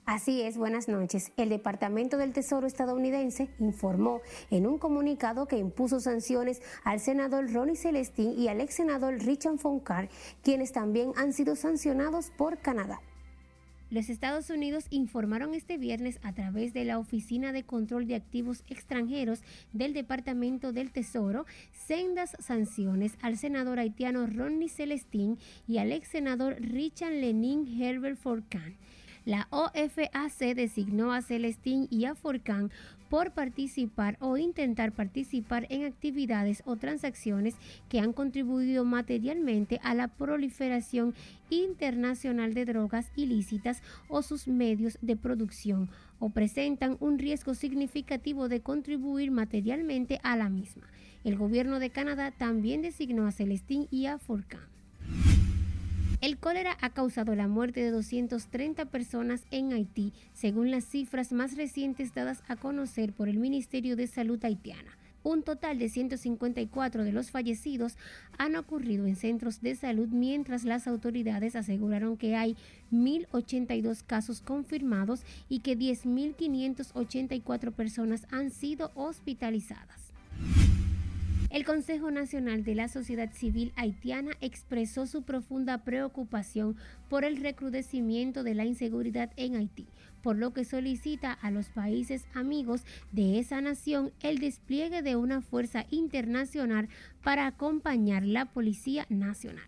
Así 0.09 0.41
es, 0.41 0.57
buenas 0.57 0.87
noches. 0.87 1.31
El 1.37 1.49
Departamento 1.49 2.17
del 2.17 2.33
Tesoro 2.33 2.65
estadounidense 2.65 3.47
informó 3.59 4.21
en 4.49 4.65
un 4.65 4.79
comunicado 4.79 5.45
que 5.45 5.59
impuso 5.59 5.99
sanciones 5.99 6.63
al 6.83 6.99
senador 6.99 7.53
Ronnie 7.53 7.75
Celestín 7.75 8.33
y 8.35 8.47
al 8.47 8.59
ex 8.59 8.73
senador 8.73 9.19
Richard 9.19 9.59
Foncar, 9.59 10.09
quienes 10.41 10.71
también 10.71 11.11
han 11.15 11.31
sido 11.31 11.55
sancionados 11.55 12.31
por 12.35 12.57
Canadá. 12.57 12.99
Los 13.91 14.09
Estados 14.09 14.49
Unidos 14.49 14.87
informaron 14.89 15.53
este 15.53 15.77
viernes 15.77 16.19
a 16.23 16.33
través 16.33 16.73
de 16.73 16.85
la 16.85 16.97
Oficina 16.97 17.51
de 17.51 17.63
Control 17.63 18.07
de 18.07 18.15
Activos 18.15 18.63
Extranjeros 18.67 19.43
del 19.73 19.93
Departamento 19.93 20.71
del 20.71 20.91
Tesoro 20.91 21.45
sendas 21.71 22.35
sanciones 22.39 23.15
al 23.21 23.37
senador 23.37 23.77
haitiano 23.77 24.25
Ronnie 24.25 24.69
Celestín 24.69 25.37
y 25.67 25.77
al 25.77 25.91
ex 25.91 26.07
senador 26.07 26.55
Richard 26.59 27.13
Lenin 27.13 27.79
Herbert 27.79 28.17
Forcan 28.17 28.75
la 29.29 29.47
OFAC 29.51 30.55
designó 30.55 31.13
a 31.13 31.21
Celestín 31.21 31.87
y 31.91 32.05
a 32.05 32.15
Forcán 32.15 32.71
por 33.11 33.31
participar 33.31 34.17
o 34.21 34.37
intentar 34.37 34.91
participar 34.91 35.67
en 35.69 35.85
actividades 35.85 36.63
o 36.65 36.77
transacciones 36.77 37.53
que 37.89 37.99
han 37.99 38.11
contribuido 38.11 38.85
materialmente 38.85 39.79
a 39.83 39.93
la 39.93 40.07
proliferación 40.07 41.13
internacional 41.51 42.55
de 42.55 42.65
drogas 42.65 43.11
ilícitas 43.15 43.83
o 44.07 44.23
sus 44.23 44.47
medios 44.47 44.97
de 45.03 45.15
producción 45.15 45.91
o 46.17 46.31
presentan 46.31 46.97
un 46.99 47.19
riesgo 47.19 47.53
significativo 47.53 48.49
de 48.49 48.61
contribuir 48.61 49.29
materialmente 49.29 50.19
a 50.23 50.37
la 50.37 50.49
misma. 50.49 50.87
El 51.23 51.37
gobierno 51.37 51.77
de 51.77 51.91
Canadá 51.91 52.31
también 52.31 52.81
designó 52.81 53.27
a 53.27 53.31
Celestín 53.31 53.87
y 53.91 54.07
a 54.07 54.17
Forcán. 54.17 54.78
El 56.21 56.37
cólera 56.37 56.77
ha 56.81 56.89
causado 56.89 57.33
la 57.33 57.47
muerte 57.47 57.81
de 57.81 57.91
230 57.91 58.83
personas 58.85 59.45
en 59.51 59.71
Haití, 59.71 60.11
según 60.33 60.69
las 60.69 60.83
cifras 60.83 61.31
más 61.31 61.55
recientes 61.55 62.13
dadas 62.13 62.43
a 62.49 62.57
conocer 62.57 63.13
por 63.13 63.29
el 63.29 63.37
Ministerio 63.37 63.95
de 63.95 64.05
Salud 64.05 64.43
haitiana. 64.43 64.97
Un 65.23 65.43
total 65.43 65.79
de 65.79 65.87
154 65.87 67.05
de 67.05 67.13
los 67.13 67.31
fallecidos 67.31 67.95
han 68.37 68.57
ocurrido 68.57 69.05
en 69.05 69.15
centros 69.15 69.61
de 69.61 69.75
salud, 69.75 70.09
mientras 70.09 70.65
las 70.65 70.87
autoridades 70.87 71.55
aseguraron 71.55 72.17
que 72.17 72.35
hay 72.35 72.57
1.082 72.91 74.03
casos 74.05 74.41
confirmados 74.41 75.21
y 75.47 75.59
que 75.59 75.77
10.584 75.77 77.71
personas 77.71 78.27
han 78.29 78.51
sido 78.51 78.91
hospitalizadas. 78.95 80.11
El 81.49 81.65
Consejo 81.65 82.11
Nacional 82.11 82.63
de 82.63 82.75
la 82.75 82.87
Sociedad 82.87 83.31
Civil 83.33 83.73
Haitiana 83.75 84.33
expresó 84.39 85.07
su 85.07 85.23
profunda 85.23 85.79
preocupación 85.79 86.75
por 87.09 87.25
el 87.25 87.37
recrudecimiento 87.37 88.43
de 88.43 88.53
la 88.53 88.65
inseguridad 88.65 89.31
en 89.35 89.55
Haití, 89.55 89.87
por 90.21 90.37
lo 90.37 90.53
que 90.53 90.63
solicita 90.63 91.33
a 91.33 91.49
los 91.49 91.69
países 91.69 92.25
amigos 92.35 92.83
de 93.11 93.39
esa 93.39 93.61
nación 93.61 94.11
el 94.21 94.37
despliegue 94.37 95.01
de 95.01 95.15
una 95.15 95.41
fuerza 95.41 95.87
internacional 95.89 96.87
para 97.23 97.47
acompañar 97.47 98.23
la 98.23 98.45
Policía 98.45 99.07
Nacional. 99.09 99.65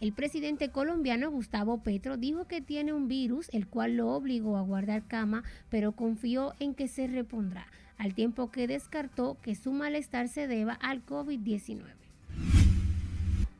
El 0.00 0.12
presidente 0.12 0.70
colombiano 0.70 1.30
Gustavo 1.30 1.82
Petro 1.82 2.18
dijo 2.18 2.46
que 2.46 2.60
tiene 2.60 2.92
un 2.92 3.08
virus 3.08 3.48
el 3.52 3.66
cual 3.66 3.96
lo 3.96 4.10
obligó 4.10 4.58
a 4.58 4.62
guardar 4.62 5.06
cama, 5.06 5.44
pero 5.70 5.92
confió 5.92 6.54
en 6.58 6.74
que 6.74 6.88
se 6.88 7.06
repondrá 7.06 7.66
al 8.00 8.14
tiempo 8.14 8.50
que 8.50 8.66
descartó 8.66 9.36
que 9.42 9.54
su 9.54 9.72
malestar 9.72 10.28
se 10.28 10.46
deba 10.46 10.72
al 10.72 11.04
COVID-19. 11.04 11.82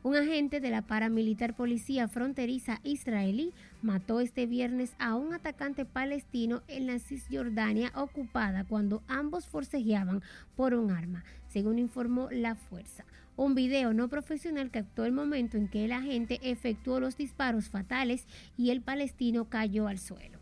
Un 0.01 0.15
agente 0.15 0.59
de 0.59 0.71
la 0.71 0.81
paramilitar 0.81 1.55
policía 1.55 2.07
fronteriza 2.07 2.79
israelí 2.83 3.53
mató 3.83 4.19
este 4.19 4.47
viernes 4.47 4.95
a 4.97 5.13
un 5.13 5.35
atacante 5.35 5.85
palestino 5.85 6.63
en 6.67 6.87
la 6.87 6.97
Cisjordania 6.97 7.91
ocupada 7.95 8.63
cuando 8.63 9.03
ambos 9.07 9.45
forcejeaban 9.45 10.23
por 10.55 10.73
un 10.73 10.89
arma, 10.89 11.23
según 11.47 11.77
informó 11.77 12.27
la 12.31 12.55
fuerza. 12.55 13.05
Un 13.35 13.53
video 13.53 13.93
no 13.93 14.07
profesional 14.07 14.71
captó 14.71 15.05
el 15.05 15.11
momento 15.11 15.57
en 15.57 15.67
que 15.67 15.85
el 15.85 15.91
agente 15.91 16.39
efectuó 16.41 16.99
los 16.99 17.15
disparos 17.15 17.69
fatales 17.69 18.25
y 18.57 18.71
el 18.71 18.81
palestino 18.81 19.45
cayó 19.49 19.87
al 19.87 19.99
suelo. 19.99 20.39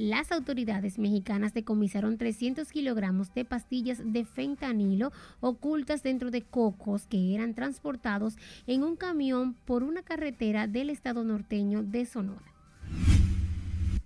Las 0.00 0.32
autoridades 0.32 0.98
mexicanas 0.98 1.52
decomisaron 1.52 2.16
300 2.16 2.72
kilogramos 2.72 3.34
de 3.34 3.44
pastillas 3.44 4.00
de 4.02 4.24
fentanilo 4.24 5.12
ocultas 5.40 6.02
dentro 6.02 6.30
de 6.30 6.40
cocos 6.40 7.06
que 7.06 7.34
eran 7.34 7.52
transportados 7.52 8.36
en 8.66 8.82
un 8.82 8.96
camión 8.96 9.52
por 9.66 9.82
una 9.82 10.02
carretera 10.02 10.66
del 10.66 10.88
estado 10.88 11.22
norteño 11.22 11.82
de 11.82 12.06
Sonora. 12.06 12.49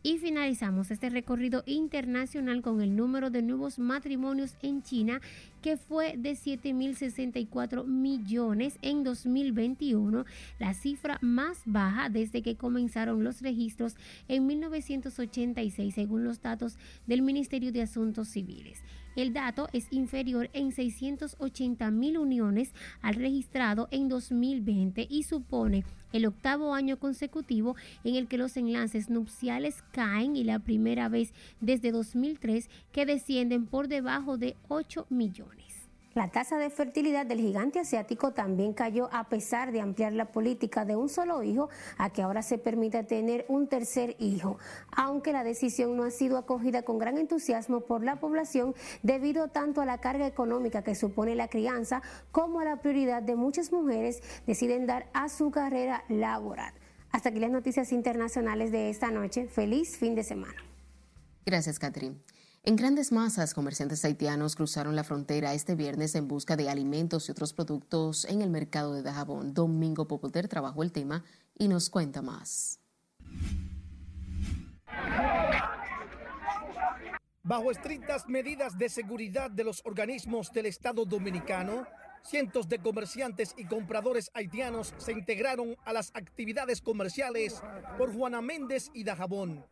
Y 0.06 0.18
finalizamos 0.18 0.90
este 0.90 1.08
recorrido 1.08 1.62
internacional 1.64 2.60
con 2.60 2.82
el 2.82 2.94
número 2.94 3.30
de 3.30 3.40
nuevos 3.40 3.78
matrimonios 3.78 4.54
en 4.60 4.82
China 4.82 5.22
que 5.62 5.78
fue 5.78 6.18
de 6.18 6.32
7.064 6.32 7.86
millones 7.86 8.78
en 8.82 9.02
2021, 9.02 10.26
la 10.58 10.74
cifra 10.74 11.16
más 11.22 11.62
baja 11.64 12.10
desde 12.10 12.42
que 12.42 12.54
comenzaron 12.54 13.24
los 13.24 13.40
registros 13.40 13.96
en 14.28 14.46
1986 14.46 15.94
según 15.94 16.22
los 16.22 16.42
datos 16.42 16.76
del 17.06 17.22
Ministerio 17.22 17.72
de 17.72 17.80
Asuntos 17.80 18.28
Civiles. 18.28 18.82
El 19.16 19.32
dato 19.32 19.68
es 19.72 19.86
inferior 19.90 20.50
en 20.52 20.72
680 20.72 21.90
mil 21.90 22.18
uniones 22.18 22.72
al 23.00 23.14
registrado 23.14 23.88
en 23.90 24.08
2020 24.08 25.06
y 25.08 25.22
supone 25.22 25.84
el 26.12 26.26
octavo 26.26 26.74
año 26.74 26.98
consecutivo 26.98 27.76
en 28.04 28.16
el 28.16 28.28
que 28.28 28.38
los 28.38 28.56
enlaces 28.56 29.10
nupciales 29.10 29.82
caen 29.92 30.36
y 30.36 30.44
la 30.44 30.58
primera 30.58 31.08
vez 31.08 31.32
desde 31.60 31.92
2003 31.92 32.68
que 32.92 33.06
descienden 33.06 33.66
por 33.66 33.88
debajo 33.88 34.36
de 34.36 34.56
8 34.68 35.06
millones. 35.10 35.73
La 36.14 36.28
tasa 36.28 36.58
de 36.58 36.70
fertilidad 36.70 37.26
del 37.26 37.40
gigante 37.40 37.80
asiático 37.80 38.32
también 38.32 38.72
cayó 38.72 39.08
a 39.12 39.28
pesar 39.28 39.72
de 39.72 39.80
ampliar 39.80 40.12
la 40.12 40.30
política 40.30 40.84
de 40.84 40.94
un 40.94 41.08
solo 41.08 41.42
hijo 41.42 41.70
a 41.98 42.10
que 42.10 42.22
ahora 42.22 42.42
se 42.42 42.56
permita 42.56 43.02
tener 43.02 43.44
un 43.48 43.66
tercer 43.66 44.14
hijo, 44.20 44.58
aunque 44.92 45.32
la 45.32 45.42
decisión 45.42 45.96
no 45.96 46.04
ha 46.04 46.12
sido 46.12 46.38
acogida 46.38 46.82
con 46.82 46.98
gran 46.98 47.18
entusiasmo 47.18 47.80
por 47.80 48.04
la 48.04 48.20
población 48.20 48.76
debido 49.02 49.48
tanto 49.48 49.80
a 49.80 49.86
la 49.86 49.98
carga 49.98 50.28
económica 50.28 50.84
que 50.84 50.94
supone 50.94 51.34
la 51.34 51.48
crianza 51.48 52.00
como 52.30 52.60
a 52.60 52.64
la 52.64 52.80
prioridad 52.80 53.20
de 53.20 53.34
muchas 53.34 53.72
mujeres 53.72 54.22
deciden 54.46 54.86
dar 54.86 55.08
a 55.14 55.28
su 55.28 55.50
carrera 55.50 56.04
laboral. 56.08 56.72
Hasta 57.10 57.30
aquí 57.30 57.40
las 57.40 57.50
noticias 57.50 57.90
internacionales 57.90 58.70
de 58.70 58.88
esta 58.88 59.10
noche. 59.10 59.48
Feliz 59.48 59.96
fin 59.98 60.14
de 60.14 60.22
semana. 60.22 60.62
Gracias, 61.44 61.80
Catherine. 61.80 62.16
En 62.66 62.76
grandes 62.76 63.12
masas, 63.12 63.52
comerciantes 63.52 64.06
haitianos 64.06 64.56
cruzaron 64.56 64.96
la 64.96 65.04
frontera 65.04 65.52
este 65.52 65.74
viernes 65.74 66.14
en 66.14 66.28
busca 66.28 66.56
de 66.56 66.70
alimentos 66.70 67.28
y 67.28 67.32
otros 67.32 67.52
productos 67.52 68.24
en 68.24 68.40
el 68.40 68.48
mercado 68.48 68.94
de 68.94 69.02
Dajabón. 69.02 69.52
Domingo 69.52 70.08
Popoter 70.08 70.48
trabajó 70.48 70.82
el 70.82 70.90
tema 70.90 71.22
y 71.58 71.68
nos 71.68 71.90
cuenta 71.90 72.22
más. 72.22 72.80
Bajo 77.42 77.70
estrictas 77.70 78.26
medidas 78.28 78.78
de 78.78 78.88
seguridad 78.88 79.50
de 79.50 79.64
los 79.64 79.82
organismos 79.84 80.50
del 80.50 80.64
Estado 80.64 81.04
dominicano, 81.04 81.86
cientos 82.22 82.66
de 82.70 82.78
comerciantes 82.78 83.54
y 83.58 83.66
compradores 83.66 84.30
haitianos 84.32 84.94
se 84.96 85.12
integraron 85.12 85.76
a 85.84 85.92
las 85.92 86.12
actividades 86.14 86.80
comerciales 86.80 87.62
por 87.98 88.14
Juana 88.14 88.40
Méndez 88.40 88.90
y 88.94 89.04
Dajabón 89.04 89.66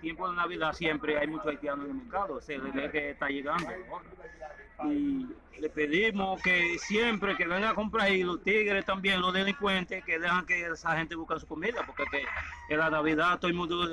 tiempo 0.00 0.28
de 0.28 0.36
Navidad 0.36 0.72
siempre 0.72 1.18
hay 1.18 1.26
muchos 1.26 1.46
haitianos 1.46 1.84
en 1.84 1.90
el 1.90 1.96
mercado, 2.02 2.40
se 2.40 2.58
ve 2.58 2.90
que 2.90 3.10
está 3.10 3.28
llegando. 3.28 3.68
Y 4.84 5.26
le 5.58 5.68
pedimos 5.70 6.40
que 6.42 6.78
siempre 6.78 7.36
que 7.36 7.46
vengan 7.46 7.72
a 7.72 7.74
comprar 7.74 8.12
y 8.12 8.22
los 8.22 8.42
tigres 8.42 8.84
también, 8.84 9.20
los 9.20 9.32
delincuentes, 9.32 10.04
que 10.04 10.18
dejan 10.18 10.46
que 10.46 10.66
esa 10.66 10.96
gente 10.96 11.16
busque 11.16 11.40
su 11.40 11.46
comida, 11.46 11.82
porque 11.84 12.04
que 12.10 12.24
en 12.72 12.78
la 12.78 12.90
Navidad 12.90 13.38
todo 13.38 13.48
el 13.48 13.56
mundo 13.56 13.88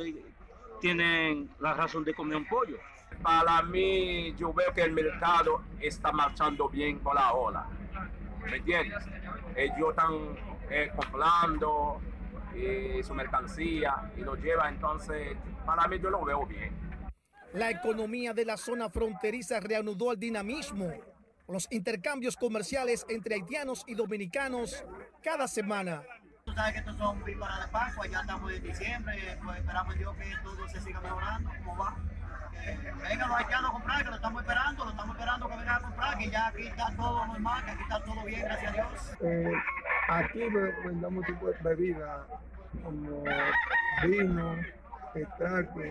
tiene 0.80 1.48
la 1.60 1.74
razón 1.74 2.04
de 2.04 2.14
comer 2.14 2.38
un 2.38 2.46
pollo. 2.46 2.78
Para 3.22 3.62
mí, 3.64 4.36
yo 4.38 4.54
veo 4.54 4.72
que 4.74 4.82
el 4.82 4.92
mercado 4.92 5.64
está 5.80 6.12
marchando 6.12 6.70
bien 6.70 7.00
con 7.00 7.16
la 7.16 7.34
ola. 7.34 7.68
¿me 8.46 8.58
entiendes? 8.58 9.04
Ellos 9.56 9.90
están 9.90 10.14
eh, 10.70 10.92
comprando 10.96 12.02
eh, 12.56 13.02
su 13.04 13.14
mercancía 13.14 14.12
y 14.18 14.22
lo 14.22 14.36
llevan, 14.36 14.76
entonces 14.76 15.38
para 15.66 15.88
mí 15.88 16.00
yo 16.00 16.10
lo 16.10 16.24
veo 16.24 16.46
bien. 16.46 16.74
La 17.54 17.70
economía 17.70 18.34
de 18.34 18.46
la 18.46 18.58
zona 18.58 18.90
fronteriza 18.90 19.60
reanudó 19.60 20.12
el 20.12 20.20
dinamismo 20.20 20.92
los 21.48 21.68
intercambios 21.72 22.36
comerciales 22.36 23.06
entre 23.10 23.36
haitianos 23.36 23.84
y 23.88 23.96
dominicanos 23.96 24.84
cada 25.24 25.48
semana. 25.48 26.02
Tú 26.46 26.54
sabes 26.54 26.74
que 26.74 26.80
estos 26.80 26.98
son 26.98 27.24
vísperas 27.24 27.66
de 27.66 27.68
Pascua, 27.72 28.08
ya 28.08 28.22
estamos 28.22 28.52
en 28.52 28.64
diciembre, 28.64 29.40
pues 29.44 29.58
esperamos 29.60 29.98
Dios 29.98 30.16
que 30.16 30.32
todo 30.44 30.68
se 30.68 30.82
siga 30.82 31.02
mejorando, 31.02 31.50
¿cómo 31.58 31.78
va? 31.78 31.96
Que 32.52 32.92
vengan 33.10 33.30
los 33.30 33.38
haitianos 33.38 33.70
a 33.70 33.74
comprar, 33.74 34.04
que 34.04 34.10
lo 34.10 34.16
estamos 34.16 34.42
esperando, 34.42 34.86
lo 34.86 34.92
estamos 34.92 35.16
esperando 35.16 35.50
que 35.50 35.56
vengan 35.56 35.76
a 35.76 35.82
comprar, 35.82 36.18
que 36.18 36.30
ya 36.30 36.48
aquí 36.48 36.68
está 36.68 36.96
todo 36.96 37.26
normal, 37.26 37.66
que 37.66 37.72
aquí 37.72 37.84
está 37.84 38.04
todo 38.04 38.24
bien, 38.24 38.42
gracias 38.42 38.72
a 38.72 38.74
Dios. 38.76 39.12
Eh, 39.22 39.52
aquí 40.08 40.40
vendamos 40.84 41.26
tipo 41.26 41.48
de 41.48 41.58
bebidas 41.64 42.22
como 42.84 43.24
vino, 44.04 44.56
extracto, 45.16 45.82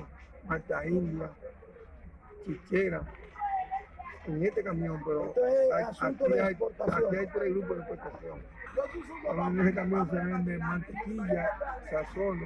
malta 0.46 0.86
india, 0.86 1.30
chichera 2.44 3.02
en 4.26 4.42
este 4.42 4.62
camión, 4.62 5.00
pero 5.04 5.30
aquí, 5.30 5.40
hay, 5.74 5.84
aquí, 5.84 6.24
hay, 6.38 7.26
tres 7.26 7.54
grupos 7.54 7.76
de 7.76 7.82
exportación. 7.82 8.40
En 9.50 9.60
este 9.60 9.74
camión 9.74 10.10
se 10.10 10.16
vende 10.16 10.58
mantequilla, 10.58 11.50
sazón, 11.90 12.40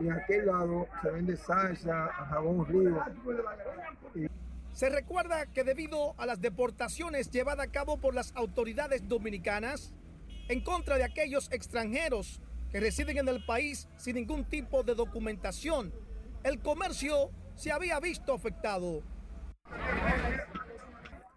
y 0.00 0.06
en 0.06 0.12
aquel 0.12 0.46
lado 0.46 0.86
se 1.02 1.10
vende 1.10 1.36
salsa, 1.36 2.08
jabón 2.08 2.66
río. 2.66 3.02
Se 4.72 4.90
recuerda 4.90 5.46
que 5.46 5.64
debido 5.64 6.14
a 6.18 6.26
las 6.26 6.40
deportaciones 6.40 7.30
llevadas 7.30 7.66
a 7.66 7.70
cabo 7.70 7.96
por 7.98 8.14
las 8.14 8.34
autoridades 8.36 9.08
dominicanas 9.08 9.92
en 10.48 10.60
contra 10.62 10.96
de 10.96 11.04
aquellos 11.04 11.50
extranjeros 11.52 12.40
que 12.70 12.80
residen 12.80 13.18
en 13.18 13.28
el 13.28 13.44
país 13.44 13.88
sin 13.96 14.16
ningún 14.16 14.44
tipo 14.44 14.82
de 14.82 14.94
documentación, 14.94 15.92
el 16.42 16.60
comercio 16.60 17.30
se 17.54 17.72
había 17.72 18.00
visto 18.00 18.32
afectado. 18.32 19.02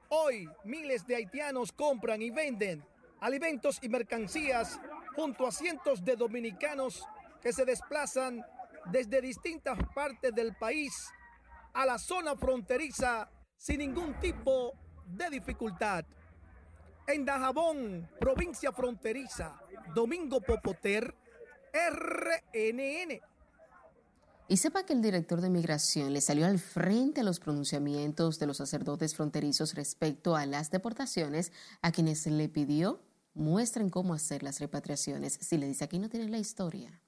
Hoy 0.10 0.50
miles 0.64 1.06
de 1.08 1.16
haitianos 1.16 1.72
compran 1.72 2.22
y 2.22 2.32
venden 2.32 2.84
alimentos 3.20 3.80
y 3.82 3.90
mercancías 3.90 4.80
junto 5.16 5.48
a 5.48 5.52
cientos 5.52 6.04
de 6.04 6.16
dominicanos 6.16 7.06
que 7.42 7.54
se 7.54 7.66
desplazan 7.66 8.44
desde 8.92 9.22
distintas 9.22 9.78
partes 9.94 10.34
del 10.34 10.56
país 10.56 11.10
a 11.74 11.86
la 11.86 11.98
zona 11.98 12.36
fronteriza 12.36 13.30
sin 13.58 13.80
ningún 13.80 14.20
tipo 14.20 14.74
de 15.06 15.30
dificultad. 15.30 16.06
En 17.08 17.26
Dajabón, 17.26 18.08
provincia 18.20 18.72
fronteriza, 18.72 19.60
Domingo 19.94 20.40
Popoter, 20.42 21.14
RNN. 21.74 23.20
Y 24.48 24.58
sepa 24.58 24.86
que 24.86 24.94
el 24.94 25.02
director 25.02 25.42
de 25.42 25.50
migración 25.50 26.14
le 26.14 26.22
salió 26.22 26.46
al 26.46 26.60
frente 26.60 27.22
a 27.22 27.24
los 27.24 27.40
pronunciamientos 27.40 28.38
de 28.38 28.48
los 28.48 28.58
sacerdotes 28.58 29.16
fronterizos 29.16 29.76
respecto 29.76 30.36
a 30.36 30.46
las 30.46 30.72
deportaciones, 30.72 31.52
a 31.82 31.92
quienes 31.92 32.28
le 32.28 32.50
pidió 32.50 33.02
muestren 33.34 33.90
cómo 33.90 34.14
hacer 34.14 34.44
las 34.44 34.60
repatriaciones. 34.60 35.38
Si 35.42 35.58
le 35.58 35.68
dice 35.68 35.86
aquí 35.86 36.00
no 36.00 36.10
tienen 36.10 36.32
la 36.32 36.38
historia. 36.38 37.02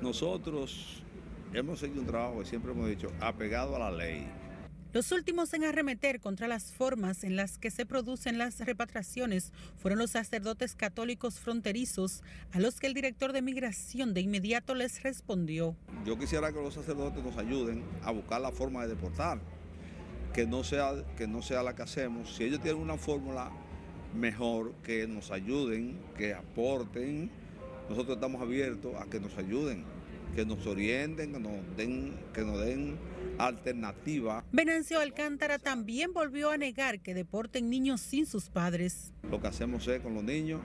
Nosotros 0.00 1.02
hemos 1.52 1.82
hecho 1.82 2.00
un 2.00 2.06
trabajo 2.06 2.38
que 2.40 2.46
siempre 2.46 2.72
hemos 2.72 2.88
dicho 2.88 3.08
apegado 3.20 3.76
a 3.76 3.78
la 3.78 3.90
ley 3.90 4.26
los 4.94 5.12
últimos 5.12 5.52
en 5.52 5.64
arremeter 5.64 6.18
contra 6.18 6.48
las 6.48 6.72
formas 6.72 7.22
en 7.22 7.36
las 7.36 7.58
que 7.58 7.70
se 7.70 7.84
producen 7.84 8.38
las 8.38 8.58
repatriaciones 8.60 9.52
fueron 9.76 9.98
los 9.98 10.12
sacerdotes 10.12 10.74
católicos 10.74 11.38
fronterizos, 11.38 12.22
a 12.52 12.58
los 12.58 12.80
que 12.80 12.86
el 12.86 12.94
director 12.94 13.34
de 13.34 13.42
migración 13.42 14.14
de 14.14 14.22
inmediato 14.22 14.74
les 14.74 15.02
respondió. 15.02 15.76
Yo 16.06 16.18
quisiera 16.18 16.52
que 16.52 16.62
los 16.62 16.72
sacerdotes 16.72 17.22
nos 17.22 17.36
ayuden 17.36 17.84
a 18.02 18.12
buscar 18.12 18.40
la 18.40 18.50
forma 18.50 18.82
de 18.82 18.94
deportar, 18.94 19.40
que 20.32 20.46
no 20.46 20.64
sea, 20.64 21.04
que 21.18 21.26
no 21.26 21.42
sea 21.42 21.62
la 21.62 21.74
que 21.74 21.82
hacemos. 21.82 22.34
Si 22.34 22.44
ellos 22.44 22.62
tienen 22.62 22.80
una 22.80 22.96
fórmula 22.96 23.50
mejor, 24.14 24.72
que 24.82 25.06
nos 25.06 25.30
ayuden, 25.30 26.00
que 26.16 26.32
aporten, 26.32 27.30
nosotros 27.90 28.16
estamos 28.16 28.40
abiertos 28.40 28.94
a 28.98 29.04
que 29.04 29.20
nos 29.20 29.36
ayuden, 29.36 29.84
que 30.34 30.44
nos 30.44 30.66
orienten, 30.66 31.32
que 31.32 31.40
nos 31.40 31.76
den, 31.76 32.16
que 32.32 32.42
nos 32.42 32.60
den 32.60 32.96
alternativa. 33.38 34.44
Venancio 34.52 35.00
Alcántara 35.00 35.58
también 35.58 36.12
volvió 36.12 36.50
a 36.50 36.56
negar 36.56 37.00
que 37.00 37.14
deporten 37.14 37.70
niños 37.70 38.00
sin 38.00 38.26
sus 38.26 38.48
padres. 38.48 39.12
Lo 39.30 39.40
que 39.40 39.48
hacemos 39.48 39.86
es 39.88 40.00
con 40.00 40.14
los 40.14 40.24
niños 40.24 40.60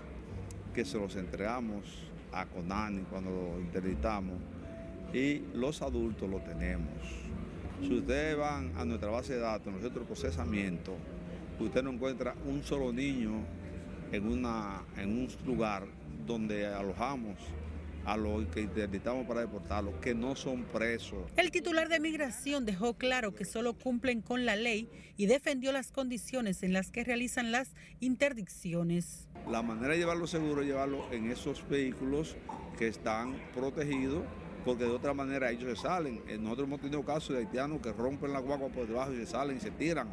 que 0.73 0.85
se 0.85 0.97
los 0.97 1.15
entregamos 1.15 1.83
a 2.31 2.45
Conani 2.45 3.03
cuando 3.03 3.29
los 3.29 3.61
interditamos 3.61 4.37
y 5.13 5.43
los 5.53 5.81
adultos 5.81 6.29
lo 6.29 6.39
tenemos. 6.39 6.91
Si 7.81 7.93
ustedes 7.93 8.37
van 8.37 8.71
a 8.77 8.85
nuestra 8.85 9.09
base 9.09 9.33
de 9.33 9.39
datos, 9.39 9.67
en 9.67 9.79
nuestro 9.79 10.03
procesamiento, 10.03 10.95
usted 11.59 11.83
no 11.83 11.91
encuentra 11.91 12.33
un 12.45 12.63
solo 12.63 12.91
niño 12.91 13.43
en, 14.11 14.27
una, 14.27 14.83
en 14.97 15.09
un 15.09 15.27
lugar 15.45 15.85
donde 16.25 16.65
alojamos 16.65 17.37
a 18.05 18.17
los 18.17 18.45
que 18.47 18.61
interditamos 18.61 19.25
para 19.27 19.41
deportarlos, 19.41 19.95
que 20.01 20.13
no 20.13 20.35
son 20.35 20.63
presos. 20.63 21.23
El 21.37 21.51
titular 21.51 21.89
de 21.89 21.99
migración 21.99 22.65
dejó 22.65 22.95
claro 22.95 23.33
que 23.33 23.45
solo 23.45 23.73
cumplen 23.73 24.21
con 24.21 24.45
la 24.45 24.55
ley 24.55 24.89
y 25.17 25.25
defendió 25.25 25.71
las 25.71 25.91
condiciones 25.91 26.63
en 26.63 26.73
las 26.73 26.91
que 26.91 27.03
realizan 27.03 27.51
las 27.51 27.73
interdicciones. 27.99 29.27
La 29.49 29.61
manera 29.61 29.93
de 29.93 29.99
llevarlo 29.99 30.27
seguro 30.27 30.61
es 30.61 30.67
llevarlo 30.67 31.05
en 31.11 31.31
esos 31.31 31.67
vehículos 31.67 32.35
que 32.77 32.87
están 32.87 33.35
protegidos 33.53 34.23
porque 34.63 34.85
de 34.85 34.91
otra 34.91 35.13
manera 35.13 35.51
ellos 35.51 35.77
se 35.77 35.83
salen. 35.83 36.21
Eh, 36.27 36.37
nosotros 36.37 36.67
hemos 36.67 36.81
tenido 36.81 37.03
casos 37.03 37.35
de 37.35 37.39
haitianos 37.39 37.81
que 37.81 37.91
rompen 37.91 38.31
la 38.31 38.39
guagua 38.39 38.69
por 38.69 38.87
debajo 38.87 39.13
y 39.13 39.17
se 39.17 39.25
salen 39.25 39.57
y 39.57 39.59
se 39.59 39.71
tiran. 39.71 40.07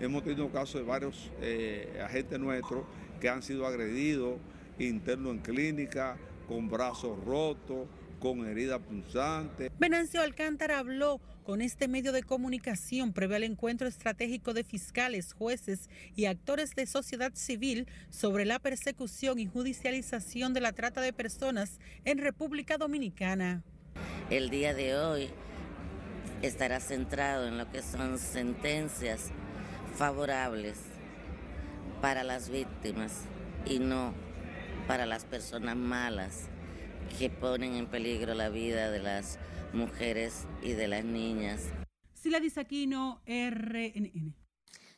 Hemos 0.00 0.22
tenido 0.22 0.50
casos 0.50 0.80
de 0.80 0.86
varios 0.86 1.30
eh, 1.40 2.00
agentes 2.04 2.38
nuestros 2.38 2.84
que 3.20 3.28
han 3.28 3.42
sido 3.42 3.66
agredidos 3.66 4.38
internos 4.78 5.34
en 5.34 5.40
clínica, 5.40 6.16
con 6.50 6.68
brazos 6.68 7.16
rotos, 7.24 7.86
con 8.18 8.44
heridas 8.44 8.80
punzantes. 8.80 9.70
Venancio 9.78 10.20
Alcántara 10.20 10.80
habló 10.80 11.20
con 11.44 11.62
este 11.62 11.86
medio 11.86 12.10
de 12.10 12.24
comunicación 12.24 13.12
previo 13.12 13.36
al 13.36 13.44
encuentro 13.44 13.86
estratégico 13.86 14.52
de 14.52 14.64
fiscales, 14.64 15.32
jueces 15.32 15.88
y 16.16 16.24
actores 16.24 16.74
de 16.74 16.86
sociedad 16.86 17.30
civil 17.34 17.86
sobre 18.10 18.46
la 18.46 18.58
persecución 18.58 19.38
y 19.38 19.46
judicialización 19.46 20.52
de 20.52 20.60
la 20.60 20.72
trata 20.72 21.00
de 21.00 21.12
personas 21.12 21.78
en 22.04 22.18
República 22.18 22.78
Dominicana. 22.78 23.62
El 24.28 24.50
día 24.50 24.74
de 24.74 24.96
hoy 24.96 25.30
estará 26.42 26.80
centrado 26.80 27.46
en 27.46 27.58
lo 27.58 27.70
que 27.70 27.80
son 27.80 28.18
sentencias 28.18 29.30
favorables 29.94 30.78
para 32.02 32.24
las 32.24 32.48
víctimas 32.48 33.12
y 33.66 33.78
no 33.78 34.29
para 34.90 35.06
las 35.06 35.24
personas 35.24 35.76
malas 35.76 36.48
que 37.16 37.30
ponen 37.30 37.76
en 37.76 37.86
peligro 37.86 38.34
la 38.34 38.48
vida 38.48 38.90
de 38.90 38.98
las 38.98 39.38
mujeres 39.72 40.48
y 40.64 40.72
de 40.72 40.88
las 40.88 41.04
niñas. 41.04 41.68
Sila 42.12 42.40
Disaquino, 42.40 43.22
RNN. 43.24 44.34